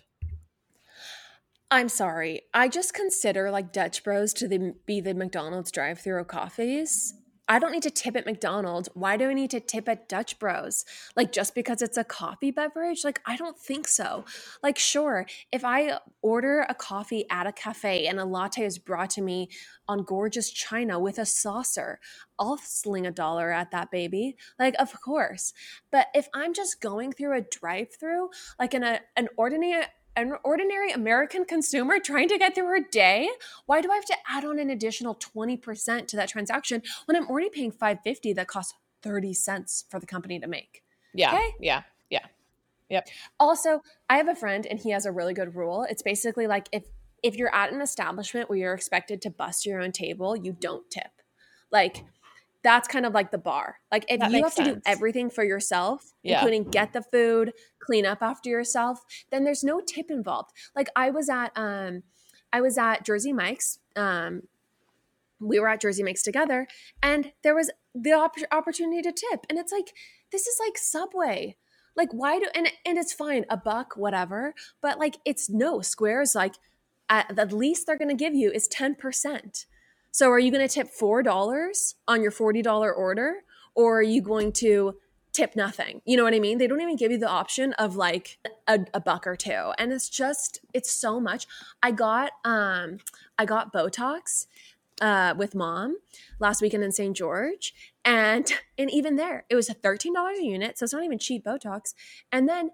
I'm 1.69 1.89
sorry. 1.89 2.43
I 2.53 2.69
just 2.69 2.93
consider 2.93 3.51
like 3.51 3.73
Dutch 3.73 4.03
Bros 4.03 4.33
to 4.35 4.47
the, 4.47 4.75
be 4.85 5.01
the 5.01 5.13
McDonald's 5.13 5.71
drive-through 5.71 6.21
of 6.21 6.27
coffees. 6.27 7.13
I 7.47 7.59
don't 7.59 7.71
need 7.71 7.83
to 7.83 7.91
tip 7.91 8.15
at 8.15 8.25
McDonald's. 8.25 8.89
Why 8.93 9.15
do 9.15 9.29
I 9.29 9.33
need 9.33 9.51
to 9.51 9.59
tip 9.59 9.87
at 9.87 10.09
Dutch 10.09 10.37
Bros? 10.37 10.83
Like 11.15 11.31
just 11.31 11.55
because 11.55 11.81
it's 11.81 11.97
a 11.97 12.03
coffee 12.03 12.51
beverage? 12.51 13.03
Like 13.03 13.21
I 13.25 13.37
don't 13.37 13.57
think 13.57 13.87
so. 13.87 14.25
Like 14.61 14.77
sure, 14.77 15.25
if 15.51 15.63
I 15.63 15.99
order 16.21 16.65
a 16.67 16.75
coffee 16.75 17.25
at 17.29 17.47
a 17.47 17.51
cafe 17.51 18.07
and 18.07 18.19
a 18.19 18.25
latte 18.25 18.65
is 18.65 18.77
brought 18.77 19.09
to 19.11 19.21
me 19.21 19.49
on 19.87 20.03
gorgeous 20.03 20.49
china 20.51 20.99
with 20.99 21.17
a 21.17 21.25
saucer, 21.25 21.99
I'll 22.37 22.57
sling 22.57 23.07
a 23.07 23.11
dollar 23.11 23.51
at 23.51 23.71
that 23.71 23.91
baby. 23.91 24.35
Like 24.59 24.75
of 24.77 24.99
course. 25.01 25.53
But 25.91 26.07
if 26.13 26.27
I'm 26.33 26.53
just 26.53 26.81
going 26.81 27.13
through 27.13 27.37
a 27.37 27.41
drive-through 27.41 28.29
like 28.59 28.73
in 28.73 28.83
a 28.83 28.99
an 29.15 29.29
ordinary 29.37 29.85
an 30.17 30.33
ordinary 30.43 30.91
American 30.91 31.45
consumer 31.45 31.99
trying 31.99 32.27
to 32.27 32.37
get 32.37 32.55
through 32.55 32.65
her 32.65 32.79
day, 32.79 33.29
why 33.67 33.81
do 33.81 33.91
I 33.91 33.95
have 33.95 34.05
to 34.05 34.17
add 34.27 34.43
on 34.43 34.59
an 34.59 34.69
additional 34.69 35.15
20% 35.15 36.07
to 36.07 36.15
that 36.15 36.27
transaction 36.27 36.81
when 37.05 37.15
I'm 37.15 37.27
already 37.27 37.49
paying 37.49 37.71
550 37.71 38.33
that 38.33 38.47
costs 38.47 38.73
30 39.03 39.33
cents 39.33 39.85
for 39.89 39.99
the 39.99 40.07
company 40.07 40.39
to 40.39 40.47
make? 40.47 40.83
Yeah. 41.13 41.33
Okay? 41.33 41.53
Yeah. 41.61 41.83
Yeah. 42.09 42.25
Yep. 42.89 43.07
Also, 43.39 43.81
I 44.09 44.17
have 44.17 44.27
a 44.27 44.35
friend 44.35 44.65
and 44.65 44.79
he 44.79 44.89
has 44.91 45.05
a 45.05 45.11
really 45.11 45.33
good 45.33 45.55
rule. 45.55 45.85
It's 45.89 46.01
basically 46.01 46.47
like 46.47 46.67
if 46.71 46.83
if 47.23 47.35
you're 47.35 47.53
at 47.53 47.73
an 47.73 47.81
establishment 47.81 48.47
where 48.47 48.59
you're 48.59 48.73
expected 48.75 49.21
to 49.23 49.31
bust 49.31 49.65
your 49.65 49.81
own 49.81 49.91
table, 49.91 50.35
you 50.35 50.53
don't 50.53 50.89
tip. 50.89 51.09
Like 51.71 52.05
that's 52.67 52.89
kind 52.89 53.05
of 53.05 53.13
like 53.13 53.31
the 53.31 53.37
bar. 53.37 53.77
Like 53.93 54.03
if 54.09 54.19
that 54.19 54.29
you 54.29 54.43
have 54.43 54.51
sense. 54.51 54.67
to 54.67 54.75
do 54.75 54.81
everything 54.85 55.29
for 55.29 55.41
yourself, 55.41 56.11
yeah. 56.21 56.39
including 56.39 56.65
get 56.65 56.91
the 56.91 57.01
food, 57.01 57.53
clean 57.79 58.05
up 58.05 58.17
after 58.21 58.49
yourself, 58.49 59.05
then 59.31 59.45
there's 59.45 59.63
no 59.63 59.79
tip 59.79 60.11
involved. 60.11 60.51
Like 60.75 60.89
I 60.93 61.09
was 61.09 61.29
at 61.29 61.53
um 61.55 62.03
I 62.51 62.59
was 62.59 62.77
at 62.77 63.05
Jersey 63.05 63.31
Mike's 63.31 63.79
um 63.95 64.41
we 65.39 65.61
were 65.61 65.69
at 65.69 65.79
Jersey 65.79 66.03
Mike's 66.03 66.23
together 66.23 66.67
and 67.01 67.31
there 67.41 67.55
was 67.55 67.71
the 67.95 68.11
op- 68.11 68.35
opportunity 68.51 69.01
to 69.01 69.13
tip 69.13 69.45
and 69.49 69.57
it's 69.57 69.71
like 69.71 69.93
this 70.33 70.45
is 70.45 70.59
like 70.59 70.77
Subway. 70.77 71.55
Like 71.95 72.09
why 72.11 72.37
do 72.37 72.49
and 72.53 72.69
and 72.85 72.97
it's 72.97 73.13
fine, 73.13 73.45
a 73.49 73.55
buck 73.55 73.95
whatever, 73.95 74.53
but 74.81 74.99
like 74.99 75.15
it's 75.23 75.49
no 75.49 75.79
squares 75.79 76.35
like 76.35 76.55
at 77.09 77.33
the 77.33 77.45
least 77.45 77.87
they're 77.87 77.97
going 77.97 78.09
to 78.09 78.13
give 78.13 78.35
you 78.35 78.51
is 78.51 78.67
10%. 78.67 79.65
So 80.17 80.31
are 80.31 80.39
you 80.39 80.49
going 80.49 80.67
to 80.67 80.73
tip 80.73 80.87
$4 80.91 81.93
on 82.07 82.23
your 82.23 82.31
$40 82.31 82.97
order 82.97 83.43
or 83.75 83.99
are 83.99 84.01
you 84.01 84.19
going 84.19 84.51
to 84.53 84.95
tip 85.31 85.55
nothing? 85.55 86.01
You 86.05 86.17
know 86.17 86.23
what 86.23 86.33
I 86.33 86.39
mean? 86.39 86.57
They 86.57 86.65
don't 86.65 86.81
even 86.81 86.95
give 86.95 87.11
you 87.11 87.19
the 87.19 87.29
option 87.29 87.73
of 87.73 87.95
like 87.95 88.39
a, 88.65 88.79
a 88.95 88.99
buck 88.99 89.27
or 89.27 89.35
two. 89.35 89.73
And 89.77 89.93
it's 89.93 90.09
just 90.09 90.61
it's 90.73 90.89
so 90.89 91.19
much. 91.19 91.45
I 91.83 91.91
got 91.91 92.31
um 92.43 92.97
I 93.37 93.45
got 93.45 93.71
Botox 93.71 94.47
uh, 95.01 95.35
with 95.37 95.53
mom 95.53 95.97
last 96.39 96.63
weekend 96.63 96.83
in 96.83 96.91
St. 96.91 97.15
George. 97.15 97.75
And 98.03 98.51
and 98.75 98.89
even 98.89 99.17
there, 99.17 99.45
it 99.51 99.55
was 99.55 99.69
a 99.69 99.75
$13 99.75 100.15
a 100.35 100.43
unit. 100.43 100.79
So 100.79 100.85
it's 100.85 100.93
not 100.93 101.03
even 101.03 101.19
cheap 101.19 101.45
Botox. 101.45 101.93
And 102.31 102.49
then 102.49 102.71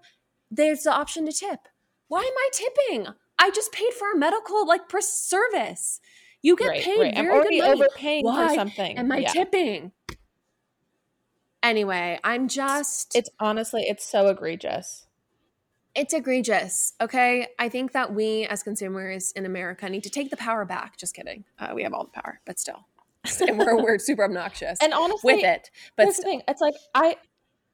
there's 0.50 0.84
the 0.84 0.94
option 0.94 1.26
to 1.26 1.32
tip. 1.32 1.68
Why 2.08 2.20
am 2.20 2.24
I 2.24 2.48
tipping? 2.54 3.08
I 3.38 3.50
just 3.50 3.70
paid 3.70 3.92
for 3.92 4.10
a 4.12 4.16
medical 4.16 4.66
like 4.66 4.90
service. 4.98 6.00
You 6.44 6.56
get 6.56 6.68
right, 6.68 6.84
paid 6.84 7.00
right. 7.00 7.14
very 7.14 7.26
I'm 7.26 7.32
already 7.32 7.58
good 7.58 7.68
money. 7.68 7.80
overpaying 7.80 8.24
Why 8.26 8.48
for 8.48 8.54
something. 8.54 8.98
Am 8.98 9.10
I 9.10 9.16
yeah. 9.16 9.32
tipping? 9.32 9.92
Anyway, 11.62 12.20
I'm 12.22 12.48
just 12.48 13.16
It's 13.16 13.30
honestly 13.40 13.84
it's 13.88 14.04
so 14.04 14.28
egregious. 14.28 15.06
It's 15.94 16.12
egregious. 16.12 16.92
Okay. 17.00 17.46
I 17.58 17.70
think 17.70 17.92
that 17.92 18.12
we 18.12 18.44
as 18.44 18.62
consumers 18.62 19.32
in 19.32 19.46
America 19.46 19.88
need 19.88 20.02
to 20.02 20.10
take 20.10 20.28
the 20.28 20.36
power 20.36 20.66
back. 20.66 20.98
Just 20.98 21.14
kidding. 21.14 21.44
Uh, 21.58 21.72
we 21.74 21.82
have 21.82 21.94
all 21.94 22.04
the 22.04 22.20
power, 22.20 22.42
but 22.44 22.58
still. 22.58 22.88
and 23.40 23.58
we're, 23.58 23.82
we're 23.82 23.98
super 23.98 24.24
obnoxious. 24.24 24.78
And 24.82 24.92
honestly, 24.92 25.36
with 25.36 25.44
it. 25.44 25.70
But 25.96 26.08
the 26.08 26.12
thing. 26.12 26.42
It's 26.46 26.60
like 26.60 26.74
I 26.94 27.16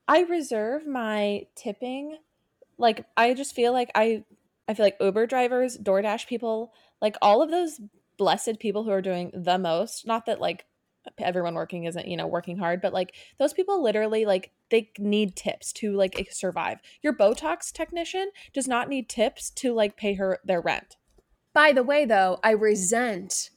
I 0.07 0.21
reserve 0.21 0.87
my 0.87 1.47
tipping. 1.57 2.19
Like 2.79 3.05
I 3.17 3.35
just 3.35 3.53
feel 3.53 3.73
like 3.73 3.91
I 3.97 4.23
I 4.69 4.75
feel 4.75 4.87
like 4.87 4.97
Uber 5.01 5.27
drivers, 5.27 5.77
DoorDash 5.77 6.29
people, 6.29 6.73
like 7.03 7.17
all 7.21 7.43
of 7.43 7.51
those 7.51 7.81
blessed 8.21 8.59
people 8.59 8.85
who 8.85 8.91
are 8.91 9.01
doing 9.01 9.31
the 9.33 9.59
most. 9.59 10.07
Not 10.07 10.27
that 10.27 10.43
like 10.43 10.67
everyone 11.17 11.55
working 11.55 11.85
isn't 11.85 12.07
you 12.07 12.15
know 12.15 12.27
working 12.27 12.59
hard 12.59 12.83
but 12.83 12.93
like 12.93 13.15
those 13.39 13.55
people 13.55 13.83
literally 13.83 14.27
like 14.27 14.53
they 14.71 14.91
need 14.99 15.35
tips 15.35 15.73
to 15.73 15.97
like 15.97 16.29
survive. 16.31 16.79
Your 17.01 17.15
botox 17.15 17.73
technician 17.73 18.31
does 18.53 18.69
not 18.69 18.91
need 18.91 19.09
tips 19.09 19.49
to 19.53 19.73
like 19.73 19.97
pay 19.97 20.15
her 20.15 20.39
their 20.45 20.61
rent. 20.61 20.97
By 21.55 21.73
the 21.73 21.83
way 21.83 22.05
though 22.05 22.39
i 22.45 22.51
resent 22.51 23.49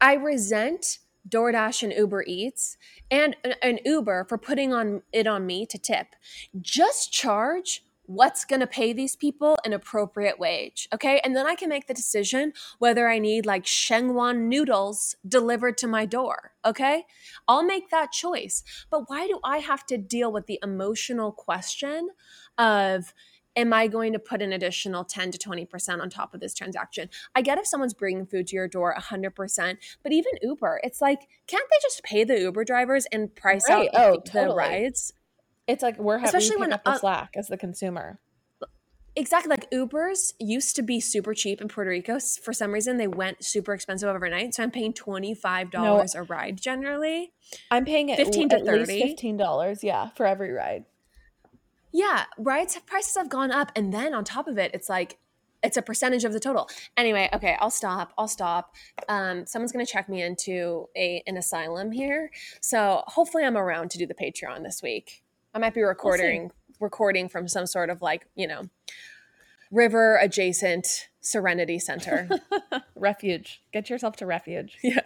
i 0.00 0.14
resent 0.14 0.98
DoorDash 1.28 1.82
and 1.82 1.92
Uber 1.92 2.24
Eats 2.26 2.78
and 3.10 3.36
an 3.60 3.80
Uber 3.84 4.24
for 4.28 4.38
putting 4.38 4.72
on 4.72 5.02
it 5.12 5.26
on 5.26 5.44
me 5.44 5.66
to 5.66 5.76
tip. 5.76 6.06
Just 6.60 7.12
charge 7.12 7.82
what's 8.06 8.44
going 8.44 8.60
to 8.60 8.66
pay 8.66 8.92
these 8.92 9.16
people 9.16 9.58
an 9.64 9.72
appropriate 9.72 10.38
wage. 10.38 10.88
Okay. 10.94 11.20
And 11.24 11.36
then 11.36 11.46
I 11.46 11.54
can 11.54 11.68
make 11.68 11.86
the 11.86 11.94
decision 11.94 12.52
whether 12.78 13.08
I 13.08 13.18
need 13.18 13.46
like 13.46 13.64
Shengwan 13.64 14.48
noodles 14.48 15.16
delivered 15.26 15.76
to 15.78 15.86
my 15.86 16.06
door. 16.06 16.52
Okay. 16.64 17.04
I'll 17.48 17.64
make 17.64 17.90
that 17.90 18.12
choice. 18.12 18.62
But 18.90 19.08
why 19.10 19.26
do 19.26 19.40
I 19.44 19.58
have 19.58 19.84
to 19.86 19.98
deal 19.98 20.32
with 20.32 20.46
the 20.46 20.58
emotional 20.62 21.32
question 21.32 22.08
of, 22.58 23.12
am 23.56 23.72
I 23.72 23.86
going 23.86 24.12
to 24.12 24.18
put 24.18 24.42
an 24.42 24.52
additional 24.52 25.04
10 25.04 25.30
to 25.32 25.38
20% 25.38 26.00
on 26.00 26.10
top 26.10 26.34
of 26.34 26.40
this 26.40 26.54
transaction? 26.54 27.08
I 27.34 27.42
get 27.42 27.58
if 27.58 27.66
someone's 27.66 27.94
bringing 27.94 28.26
food 28.26 28.46
to 28.48 28.56
your 28.56 28.68
door 28.68 28.94
100%, 28.98 29.76
but 30.02 30.12
even 30.12 30.32
Uber, 30.42 30.80
it's 30.84 31.00
like, 31.00 31.26
can't 31.46 31.66
they 31.70 31.78
just 31.82 32.02
pay 32.02 32.22
the 32.22 32.38
Uber 32.38 32.64
drivers 32.64 33.06
and 33.10 33.34
price 33.34 33.64
right. 33.68 33.88
out 33.94 34.00
oh, 34.00 34.20
the 34.24 34.30
totally. 34.30 34.56
rides? 34.58 35.12
It's 35.66 35.82
like 35.82 35.98
we're 35.98 36.18
having 36.18 36.28
especially 36.28 36.56
when 36.56 36.72
up 36.72 36.84
the 36.84 36.90
uh, 36.90 36.98
slack 36.98 37.30
as 37.36 37.48
the 37.48 37.56
consumer. 37.56 38.18
Exactly. 39.18 39.48
Like 39.48 39.70
Ubers 39.70 40.34
used 40.38 40.76
to 40.76 40.82
be 40.82 41.00
super 41.00 41.32
cheap 41.32 41.62
in 41.62 41.68
Puerto 41.68 41.88
Rico. 41.88 42.18
For 42.42 42.52
some 42.52 42.72
reason, 42.72 42.98
they 42.98 43.08
went 43.08 43.42
super 43.42 43.72
expensive 43.72 44.08
overnight. 44.08 44.54
So 44.54 44.62
I'm 44.62 44.70
paying 44.70 44.92
twenty 44.92 45.34
five 45.34 45.70
dollars 45.70 46.14
no, 46.14 46.20
a 46.20 46.24
ride 46.24 46.60
generally. 46.60 47.32
I'm 47.70 47.86
paying 47.86 48.14
fifteen 48.14 48.50
to 48.50 48.62
thirty. 48.62 49.00
Fifteen 49.00 49.38
dollars, 49.38 49.82
yeah, 49.82 50.10
for 50.10 50.26
every 50.26 50.52
ride. 50.52 50.84
Yeah, 51.92 52.24
rides 52.36 52.74
have 52.74 52.84
prices 52.84 53.16
have 53.16 53.30
gone 53.30 53.50
up, 53.50 53.72
and 53.74 53.92
then 53.92 54.12
on 54.12 54.22
top 54.22 54.48
of 54.48 54.58
it, 54.58 54.72
it's 54.74 54.90
like 54.90 55.16
it's 55.62 55.78
a 55.78 55.82
percentage 55.82 56.24
of 56.24 56.34
the 56.34 56.40
total. 56.40 56.68
Anyway, 56.98 57.30
okay, 57.32 57.56
I'll 57.58 57.70
stop. 57.70 58.12
I'll 58.18 58.28
stop. 58.28 58.74
Um, 59.08 59.46
someone's 59.46 59.72
gonna 59.72 59.86
check 59.86 60.10
me 60.10 60.20
into 60.20 60.90
a 60.94 61.22
an 61.26 61.38
asylum 61.38 61.90
here, 61.90 62.30
so 62.60 63.02
hopefully 63.06 63.44
I'm 63.44 63.56
around 63.56 63.90
to 63.92 63.98
do 63.98 64.06
the 64.06 64.14
Patreon 64.14 64.62
this 64.62 64.82
week. 64.82 65.22
I 65.56 65.58
might 65.58 65.72
be 65.72 65.82
recording 65.82 66.42
we'll 66.42 66.52
recording 66.80 67.30
from 67.30 67.48
some 67.48 67.66
sort 67.66 67.88
of 67.88 68.02
like, 68.02 68.26
you 68.34 68.46
know, 68.46 68.68
river 69.70 70.18
adjacent 70.18 71.08
serenity 71.22 71.78
center. 71.78 72.28
refuge. 72.94 73.62
Get 73.72 73.88
yourself 73.88 74.16
to 74.16 74.26
refuge. 74.26 74.76
Yeah. 74.84 75.00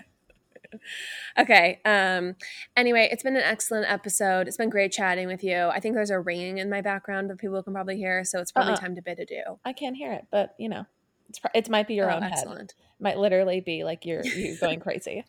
okay. 1.37 1.81
Um 1.85 2.37
anyway, 2.77 3.09
it's 3.11 3.25
been 3.25 3.35
an 3.35 3.43
excellent 3.43 3.91
episode. 3.91 4.47
It's 4.47 4.57
been 4.57 4.71
great 4.71 4.93
chatting 4.93 5.27
with 5.27 5.43
you. 5.43 5.67
I 5.67 5.81
think 5.81 5.97
there's 5.97 6.11
a 6.11 6.21
ringing 6.21 6.59
in 6.59 6.71
my 6.71 6.81
background 6.81 7.29
that 7.31 7.39
people 7.39 7.61
can 7.63 7.73
probably 7.73 7.97
hear, 7.97 8.25
so 8.25 8.39
it's 8.39 8.53
probably 8.53 8.75
uh-uh. 8.75 8.81
time 8.81 8.95
to 8.95 9.03
bid 9.03 9.19
adieu. 9.19 9.59
I 9.65 9.73
can't 9.73 9.97
hear 9.97 10.13
it, 10.13 10.27
but 10.31 10.55
you 10.59 10.69
know, 10.69 10.87
it's 11.29 11.41
it 11.57 11.69
might 11.69 11.89
be 11.89 11.95
your 11.95 12.09
oh, 12.11 12.17
own 12.17 12.23
excellent. 12.23 12.59
head. 12.59 12.73
It 13.01 13.03
might 13.03 13.19
literally 13.19 13.61
be 13.61 13.83
like 13.83 14.07
you're 14.07 14.25
you 14.25 14.57
going 14.61 14.79
crazy. 14.79 15.25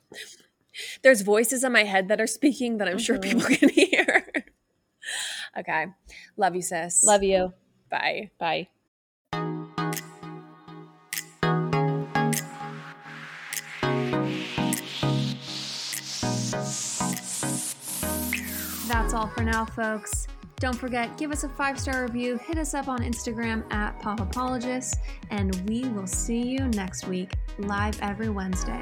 There's 1.01 1.21
voices 1.21 1.63
in 1.63 1.71
my 1.71 1.85
head 1.85 2.07
that 2.09 2.21
are 2.21 2.27
speaking 2.27 2.77
that 2.77 2.87
I'm 2.87 2.97
mm-hmm. 2.97 3.03
sure 3.03 3.19
people 3.19 3.41
can 3.41 3.69
hear. 3.69 4.45
Okay. 5.57 5.87
Love 6.37 6.55
you, 6.55 6.61
sis. 6.61 7.03
Love 7.03 7.23
you. 7.23 7.53
Bye. 7.89 8.31
Bye. 8.39 8.69
That's 18.87 19.13
all 19.13 19.27
for 19.27 19.43
now, 19.43 19.65
folks. 19.65 20.27
Don't 20.61 20.75
forget, 20.75 21.17
give 21.17 21.31
us 21.31 21.43
a 21.43 21.49
five 21.49 21.79
star 21.79 22.03
review, 22.03 22.37
hit 22.37 22.59
us 22.59 22.75
up 22.75 22.87
on 22.87 22.99
Instagram 22.99 23.63
at 23.73 23.99
Popapologists, 23.99 24.95
and 25.31 25.55
we 25.67 25.87
will 25.89 26.05
see 26.05 26.41
you 26.41 26.59
next 26.75 27.07
week, 27.07 27.33
live 27.57 27.99
every 28.01 28.29
Wednesday. 28.29 28.81